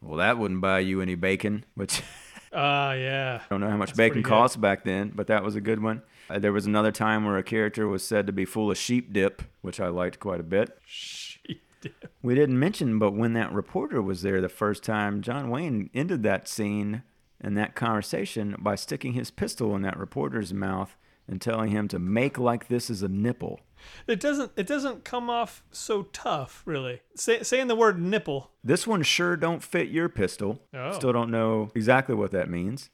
well, 0.00 0.18
that 0.18 0.38
wouldn't 0.38 0.60
buy 0.60 0.80
you 0.80 1.00
any 1.00 1.14
bacon, 1.14 1.64
which 1.74 2.02
Ah, 2.52 2.92
yeah, 2.94 3.40
I 3.44 3.46
don't 3.50 3.60
know 3.60 3.68
how 3.68 3.76
much 3.76 3.90
That's 3.90 3.98
bacon 3.98 4.22
cost 4.22 4.60
back 4.60 4.84
then, 4.84 5.12
but 5.14 5.26
that 5.26 5.44
was 5.44 5.56
a 5.56 5.60
good 5.60 5.82
one. 5.82 6.02
Uh, 6.30 6.38
there 6.38 6.52
was 6.52 6.64
another 6.64 6.90
time 6.90 7.24
where 7.24 7.36
a 7.36 7.42
character 7.42 7.86
was 7.86 8.02
said 8.02 8.26
to 8.26 8.32
be 8.32 8.46
full 8.46 8.70
of 8.70 8.78
sheep 8.78 9.12
dip, 9.12 9.42
which 9.60 9.78
I 9.78 9.88
liked 9.88 10.18
quite 10.18 10.40
a 10.40 10.44
bit. 10.44 10.78
Sheep 10.86 11.62
did. 11.82 11.92
We 12.22 12.34
didn't 12.34 12.58
mention, 12.58 12.98
but 12.98 13.12
when 13.12 13.34
that 13.34 13.52
reporter 13.52 14.00
was 14.00 14.22
there 14.22 14.40
the 14.40 14.48
first 14.48 14.82
time, 14.82 15.20
John 15.20 15.50
Wayne 15.50 15.90
ended 15.92 16.22
that 16.22 16.48
scene 16.48 17.02
and 17.40 17.56
that 17.58 17.74
conversation 17.74 18.56
by 18.58 18.74
sticking 18.74 19.12
his 19.12 19.30
pistol 19.30 19.76
in 19.76 19.82
that 19.82 19.98
reporter's 19.98 20.54
mouth 20.54 20.96
and 21.28 21.40
telling 21.40 21.70
him 21.70 21.88
to 21.88 21.98
make 21.98 22.38
like 22.38 22.68
this 22.68 22.88
is 22.88 23.02
a 23.02 23.08
nipple. 23.08 23.60
It 24.06 24.20
doesn't 24.20 24.52
it 24.56 24.66
doesn't 24.66 25.04
come 25.04 25.30
off 25.30 25.62
so 25.70 26.04
tough, 26.04 26.62
really. 26.64 27.00
Say, 27.14 27.42
saying 27.42 27.68
the 27.68 27.76
word 27.76 28.00
nipple. 28.00 28.50
This 28.62 28.86
one 28.86 29.02
sure 29.02 29.36
don't 29.36 29.62
fit 29.62 29.88
your 29.88 30.08
pistol. 30.08 30.62
Oh. 30.74 30.92
Still 30.92 31.12
don't 31.12 31.30
know 31.30 31.70
exactly 31.74 32.14
what 32.14 32.32
that 32.32 32.50
means. 32.50 32.90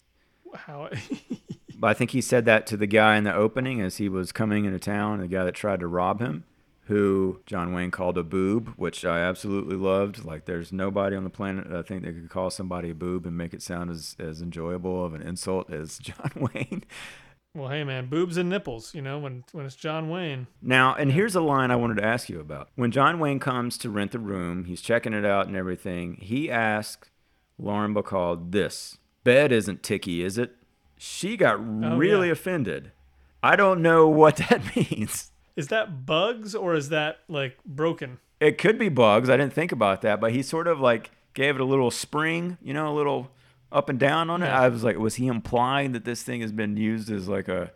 How? 0.54 0.90
But 1.82 1.88
I 1.88 1.94
think 1.94 2.12
he 2.12 2.20
said 2.20 2.44
that 2.44 2.64
to 2.68 2.76
the 2.76 2.86
guy 2.86 3.16
in 3.16 3.24
the 3.24 3.34
opening 3.34 3.80
as 3.80 3.96
he 3.96 4.08
was 4.08 4.30
coming 4.30 4.66
into 4.66 4.78
town, 4.78 5.18
the 5.18 5.26
guy 5.26 5.42
that 5.42 5.56
tried 5.56 5.80
to 5.80 5.88
rob 5.88 6.20
him, 6.20 6.44
who 6.82 7.40
John 7.44 7.72
Wayne 7.72 7.90
called 7.90 8.16
a 8.16 8.22
boob, 8.22 8.74
which 8.76 9.04
I 9.04 9.18
absolutely 9.18 9.74
loved. 9.74 10.24
Like, 10.24 10.44
there's 10.44 10.72
nobody 10.72 11.16
on 11.16 11.24
the 11.24 11.30
planet 11.30 11.72
I 11.72 11.82
think 11.82 12.04
that 12.04 12.12
could 12.12 12.30
call 12.30 12.50
somebody 12.50 12.90
a 12.90 12.94
boob 12.94 13.26
and 13.26 13.36
make 13.36 13.52
it 13.52 13.62
sound 13.62 13.90
as, 13.90 14.14
as 14.20 14.40
enjoyable 14.40 15.04
of 15.04 15.12
an 15.12 15.22
insult 15.22 15.72
as 15.72 15.98
John 16.02 16.30
Wayne. 16.36 16.84
Well, 17.54 17.68
hey 17.68 17.84
man, 17.84 18.06
boobs 18.08 18.36
and 18.36 18.48
nipples. 18.48 18.94
You 18.94 19.02
know 19.02 19.18
when 19.18 19.44
when 19.52 19.66
it's 19.66 19.76
John 19.76 20.08
Wayne. 20.08 20.46
Now, 20.60 20.94
and 20.94 21.12
here's 21.12 21.34
a 21.34 21.40
line 21.40 21.70
I 21.70 21.76
wanted 21.76 21.96
to 21.98 22.04
ask 22.04 22.28
you 22.28 22.40
about. 22.40 22.68
When 22.76 22.90
John 22.90 23.18
Wayne 23.18 23.38
comes 23.38 23.76
to 23.78 23.90
rent 23.90 24.12
the 24.12 24.18
room, 24.18 24.64
he's 24.64 24.80
checking 24.80 25.12
it 25.12 25.24
out 25.24 25.46
and 25.46 25.56
everything. 25.56 26.14
He 26.20 26.50
asks 26.50 27.10
Lauren 27.58 27.94
Bacall 27.94 28.50
this. 28.52 28.98
Bed 29.24 29.52
isn't 29.52 29.82
ticky, 29.82 30.22
is 30.24 30.38
it? 30.38 30.56
She 30.96 31.36
got 31.36 31.58
really 31.64 32.16
Oh, 32.16 32.22
yeah. 32.22 32.32
offended. 32.32 32.92
I 33.42 33.56
don't 33.56 33.82
know 33.82 34.08
what 34.08 34.36
that 34.48 34.74
means. 34.76 35.30
Is 35.56 35.68
that 35.68 36.06
bugs 36.06 36.54
or 36.54 36.74
is 36.74 36.88
that 36.88 37.18
like 37.28 37.58
broken? 37.64 38.18
It 38.40 38.56
could 38.58 38.78
be 38.78 38.88
bugs. 38.88 39.28
I 39.28 39.36
didn't 39.36 39.52
think 39.52 39.70
about 39.72 40.02
that, 40.02 40.20
but 40.20 40.32
he 40.32 40.42
sort 40.42 40.66
of 40.66 40.80
like 40.80 41.10
gave 41.34 41.54
it 41.56 41.60
a 41.60 41.64
little 41.64 41.90
spring, 41.90 42.56
you 42.62 42.72
know, 42.74 42.90
a 42.92 42.94
little 42.96 43.30
up 43.72 43.88
and 43.88 43.98
down 43.98 44.30
on 44.30 44.42
it. 44.42 44.48
I 44.48 44.68
was 44.68 44.84
like, 44.84 44.96
was 44.98 45.14
he 45.16 45.26
implying 45.26 45.92
that 45.92 46.04
this 46.04 46.22
thing 46.22 46.40
has 46.40 46.52
been 46.52 46.76
used 46.76 47.10
as 47.10 47.28
like 47.28 47.48
a, 47.48 47.72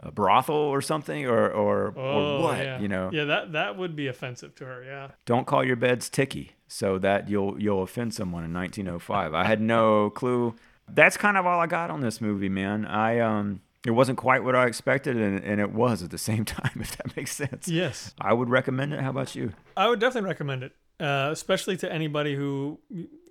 a 0.00 0.10
brothel 0.10 0.54
or 0.54 0.80
something, 0.82 1.26
or 1.26 1.50
or, 1.50 1.88
or 1.96 2.42
what? 2.42 2.58
Oh, 2.58 2.62
yeah. 2.62 2.80
You 2.80 2.88
know, 2.88 3.10
Yeah, 3.12 3.24
that 3.24 3.52
that 3.52 3.76
would 3.76 3.94
be 3.96 4.06
offensive 4.08 4.54
to 4.56 4.64
her. 4.64 4.82
Yeah. 4.84 5.08
don't 5.26 5.46
call 5.46 5.62
your 5.64 5.76
beds 5.76 6.08
ticky, 6.08 6.52
so 6.68 6.98
that 6.98 7.28
you'll 7.28 7.60
you'll 7.60 7.82
offend 7.82 8.14
someone 8.14 8.44
in 8.44 8.52
1905. 8.52 9.34
I 9.34 9.44
had 9.44 9.60
no 9.60 10.10
clue. 10.14 10.54
That's 10.92 11.16
kind 11.16 11.36
of 11.36 11.46
all 11.46 11.60
I 11.60 11.66
got 11.66 11.90
on 11.90 12.00
this 12.00 12.20
movie, 12.20 12.48
man. 12.48 12.84
I 12.84 13.20
um, 13.20 13.60
it 13.86 13.92
wasn't 13.92 14.18
quite 14.18 14.42
what 14.42 14.56
I 14.56 14.66
expected, 14.66 15.16
and, 15.16 15.42
and 15.44 15.60
it 15.60 15.70
was 15.72 16.02
at 16.02 16.10
the 16.10 16.18
same 16.30 16.44
time, 16.44 16.78
if 16.80 16.96
that 16.96 17.16
makes 17.16 17.32
sense. 17.36 17.68
Yes. 17.68 18.14
I 18.20 18.32
would 18.32 18.48
recommend 18.50 18.92
it. 18.92 19.00
How 19.00 19.10
about 19.10 19.34
you? 19.36 19.52
I 19.76 19.88
would 19.88 20.00
definitely 20.00 20.28
recommend 20.28 20.64
it, 20.64 20.72
uh, 20.98 21.28
especially 21.30 21.76
to 21.78 21.92
anybody 21.92 22.34
who 22.34 22.80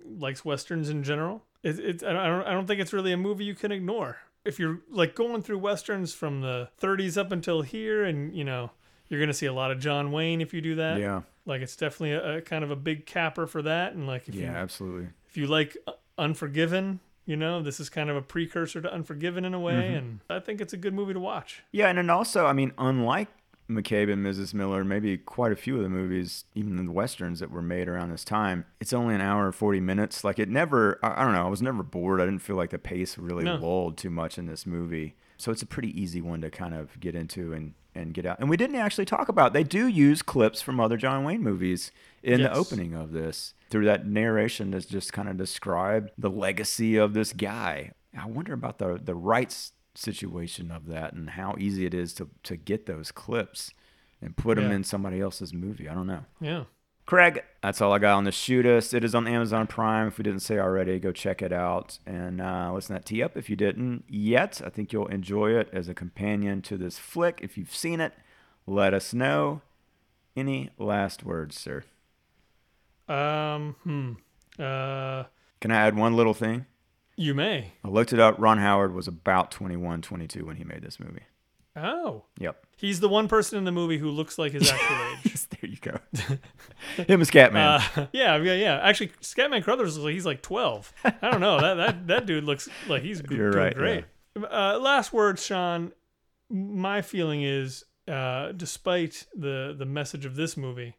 likes 0.04 0.44
westerns 0.44 0.88
in 0.88 1.02
general. 1.02 1.44
It, 1.62 1.78
it, 1.78 2.02
I 2.04 2.12
don't, 2.12 2.42
I 2.46 2.52
don't 2.52 2.66
think 2.66 2.80
it's 2.80 2.92
really 2.92 3.12
a 3.12 3.16
movie 3.16 3.44
you 3.44 3.54
can 3.54 3.70
ignore. 3.72 4.18
If 4.44 4.58
you're 4.58 4.80
like 4.90 5.14
going 5.14 5.42
through 5.42 5.58
westerns 5.58 6.14
from 6.14 6.40
the 6.40 6.68
30s 6.80 7.18
up 7.18 7.30
until 7.32 7.60
here, 7.62 8.04
and 8.04 8.34
you 8.34 8.44
know 8.44 8.70
you're 9.08 9.20
gonna 9.20 9.34
see 9.34 9.46
a 9.46 9.52
lot 9.52 9.70
of 9.70 9.78
John 9.78 10.12
Wayne 10.12 10.40
if 10.40 10.54
you 10.54 10.60
do 10.62 10.76
that. 10.76 10.98
Yeah, 11.00 11.22
Like 11.44 11.60
it's 11.60 11.76
definitely 11.76 12.12
a, 12.12 12.38
a 12.38 12.40
kind 12.40 12.64
of 12.64 12.70
a 12.70 12.76
big 12.76 13.04
capper 13.04 13.46
for 13.46 13.60
that, 13.62 13.92
and 13.92 14.06
like 14.06 14.28
if 14.28 14.34
yeah, 14.34 14.52
you 14.52 14.56
absolutely. 14.56 15.08
if 15.28 15.36
you 15.36 15.46
like 15.46 15.76
Unforgiven, 16.16 17.00
you 17.26 17.36
know 17.36 17.62
this 17.62 17.80
is 17.80 17.88
kind 17.88 18.08
of 18.10 18.16
a 18.16 18.22
precursor 18.22 18.80
to 18.80 18.92
Unforgiven 18.92 19.44
in 19.44 19.54
a 19.54 19.60
way, 19.60 19.72
Mm-hmm. 19.74 19.96
and 19.96 20.20
I 20.30 20.38
think 20.40 20.60
it's 20.60 20.72
a 20.72 20.76
good 20.76 20.94
movie 20.94 21.12
to 21.14 21.20
watch. 21.20 21.62
Yeah, 21.72 21.88
and 21.88 21.98
then 21.98 22.08
also, 22.10 22.46
I 22.46 22.52
mean, 22.52 22.72
unlike 22.78 23.28
McCabe 23.70 24.12
and 24.12 24.24
Mrs. 24.24 24.52
Miller, 24.54 24.84
maybe 24.84 25.16
quite 25.16 25.52
a 25.52 25.56
few 25.56 25.76
of 25.76 25.82
the 25.82 25.88
movies, 25.88 26.44
even 26.54 26.76
the 26.84 26.90
westerns 26.92 27.40
that 27.40 27.50
were 27.50 27.62
made 27.62 27.88
around 27.88 28.10
this 28.10 28.24
time, 28.24 28.64
it's 28.80 28.92
only 28.92 29.14
an 29.14 29.20
hour 29.20 29.46
and 29.46 29.54
40 29.54 29.80
minutes. 29.80 30.24
Like, 30.24 30.38
it 30.38 30.48
never, 30.48 30.98
I, 31.02 31.22
I 31.22 31.24
don't 31.24 31.32
know, 31.34 31.46
I 31.46 31.48
was 31.48 31.62
never 31.62 31.82
bored. 31.82 32.20
I 32.20 32.24
didn't 32.24 32.42
feel 32.42 32.56
like 32.56 32.70
the 32.70 32.78
pace 32.78 33.16
really 33.16 33.44
No. 33.44 33.56
lulled 33.56 33.96
too 33.96 34.10
much 34.10 34.36
in 34.38 34.46
this 34.46 34.66
movie. 34.66 35.14
So 35.36 35.50
it's 35.52 35.62
a 35.62 35.66
pretty 35.66 35.98
easy 35.98 36.20
one 36.20 36.40
to 36.42 36.50
kind 36.50 36.74
of 36.74 36.98
get 37.00 37.14
into 37.14 37.52
and, 37.54 37.72
and 37.94 38.12
get 38.12 38.26
out. 38.26 38.38
And 38.40 38.50
we 38.50 38.56
didn't 38.58 38.76
actually 38.76 39.06
talk 39.06 39.28
about, 39.28 39.52
they 39.54 39.64
do 39.64 39.86
use 39.86 40.20
clips 40.20 40.60
from 40.60 40.78
other 40.80 40.96
John 40.98 41.24
Wayne 41.24 41.42
movies 41.42 41.90
in 42.22 42.42
the 42.42 42.52
opening 42.52 42.94
of 42.94 43.12
this 43.12 43.54
through 43.70 43.86
that 43.86 44.06
narration 44.06 44.72
that's 44.72 44.84
just 44.84 45.12
kind 45.14 45.28
of 45.28 45.36
described 45.38 46.10
the 46.18 46.28
legacy 46.28 46.96
of 46.96 47.14
this 47.14 47.32
guy. 47.32 47.92
I 48.18 48.26
wonder 48.26 48.52
about 48.52 48.78
the 48.78 49.00
the 49.02 49.14
rights 49.14 49.72
situation 49.94 50.70
of 50.70 50.86
that 50.86 51.12
and 51.12 51.30
how 51.30 51.56
easy 51.58 51.84
it 51.84 51.94
is 51.94 52.14
to 52.14 52.28
to 52.44 52.56
get 52.56 52.86
those 52.86 53.10
clips 53.10 53.72
and 54.22 54.36
put 54.36 54.56
them 54.56 54.70
in 54.70 54.84
somebody 54.84 55.20
else's 55.20 55.52
movie. 55.52 55.88
I 55.88 55.94
don't 55.94 56.06
know. 56.06 56.24
Yeah. 56.40 56.64
Craig, 57.06 57.42
that's 57.60 57.80
all 57.80 57.92
I 57.92 57.98
got 57.98 58.16
on 58.16 58.22
the 58.22 58.30
Shootist. 58.30 58.94
It 58.94 59.02
is 59.02 59.16
on 59.16 59.26
Amazon 59.26 59.66
Prime. 59.66 60.06
If 60.06 60.18
we 60.18 60.22
didn't 60.22 60.42
say 60.42 60.60
already, 60.60 61.00
go 61.00 61.10
check 61.10 61.42
it 61.42 61.52
out 61.52 61.98
and 62.06 62.40
uh, 62.40 62.70
listen 62.72 62.94
to 62.94 63.00
that 63.00 63.06
tee 63.06 63.20
up. 63.20 63.36
If 63.36 63.50
you 63.50 63.56
didn't 63.56 64.04
yet, 64.06 64.60
I 64.64 64.68
think 64.68 64.92
you'll 64.92 65.08
enjoy 65.08 65.58
it 65.58 65.68
as 65.72 65.88
a 65.88 65.94
companion 65.94 66.62
to 66.62 66.76
this 66.76 66.98
flick. 66.98 67.40
If 67.42 67.58
you've 67.58 67.74
seen 67.74 68.00
it, 68.00 68.12
let 68.64 68.94
us 68.94 69.12
know. 69.12 69.62
Any 70.36 70.70
last 70.78 71.24
words, 71.24 71.58
sir? 71.58 71.82
Um. 73.08 73.74
Hmm. 73.82 74.12
Uh. 74.56 75.24
Can 75.60 75.72
I 75.72 75.86
add 75.86 75.96
one 75.96 76.14
little 76.14 76.34
thing? 76.34 76.66
You 77.20 77.34
may. 77.34 77.72
I 77.84 77.88
looked 77.88 78.14
it 78.14 78.18
up. 78.18 78.36
Ron 78.38 78.56
Howard 78.56 78.94
was 78.94 79.06
about 79.06 79.50
21, 79.50 80.00
22 80.00 80.46
when 80.46 80.56
he 80.56 80.64
made 80.64 80.80
this 80.80 80.98
movie. 80.98 81.20
Oh. 81.76 82.24
Yep. 82.38 82.64
He's 82.78 83.00
the 83.00 83.10
one 83.10 83.28
person 83.28 83.58
in 83.58 83.64
the 83.64 83.72
movie 83.72 83.98
who 83.98 84.08
looks 84.08 84.38
like 84.38 84.52
his 84.52 84.70
actual 84.72 84.96
age. 85.26 85.48
there 85.50 85.70
you 85.70 85.76
go. 85.82 85.98
Him 87.04 87.20
and 87.20 87.28
Scatman. 87.30 87.56
Uh, 87.98 88.06
yeah, 88.14 88.36
yeah, 88.38 88.54
yeah. 88.54 88.78
Actually, 88.82 89.08
Scatman 89.20 89.62
Crothers 89.62 89.96
looks 89.98 90.04
like 90.06 90.14
he's 90.14 90.24
like 90.24 90.40
twelve. 90.40 90.94
I 91.04 91.30
don't 91.30 91.42
know. 91.42 91.60
That 91.60 91.74
that 91.74 92.06
that 92.06 92.26
dude 92.26 92.44
looks 92.44 92.70
like 92.88 93.02
he's 93.02 93.20
You're 93.30 93.50
doing 93.50 93.64
right, 93.64 93.74
great. 93.74 94.04
Uh, 94.36 94.78
last 94.80 95.12
words, 95.12 95.44
Sean. 95.44 95.92
My 96.48 97.02
feeling 97.02 97.42
is, 97.42 97.84
uh, 98.08 98.52
despite 98.52 99.26
the 99.36 99.74
the 99.78 99.84
message 99.84 100.24
of 100.24 100.36
this 100.36 100.56
movie, 100.56 100.96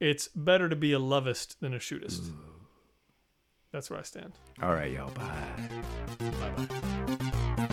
it's 0.00 0.28
better 0.28 0.68
to 0.68 0.76
be 0.76 0.92
a 0.92 0.98
lovist 0.98 1.60
than 1.62 1.72
a 1.72 1.78
shootist. 1.78 2.30
That's 3.72 3.90
where 3.90 3.98
I 3.98 4.02
stand. 4.02 4.32
All 4.62 4.74
right, 4.74 4.92
y'all. 4.92 5.10
Bye. 5.10 5.68
Bye 6.18 6.66
bye. 7.58 7.68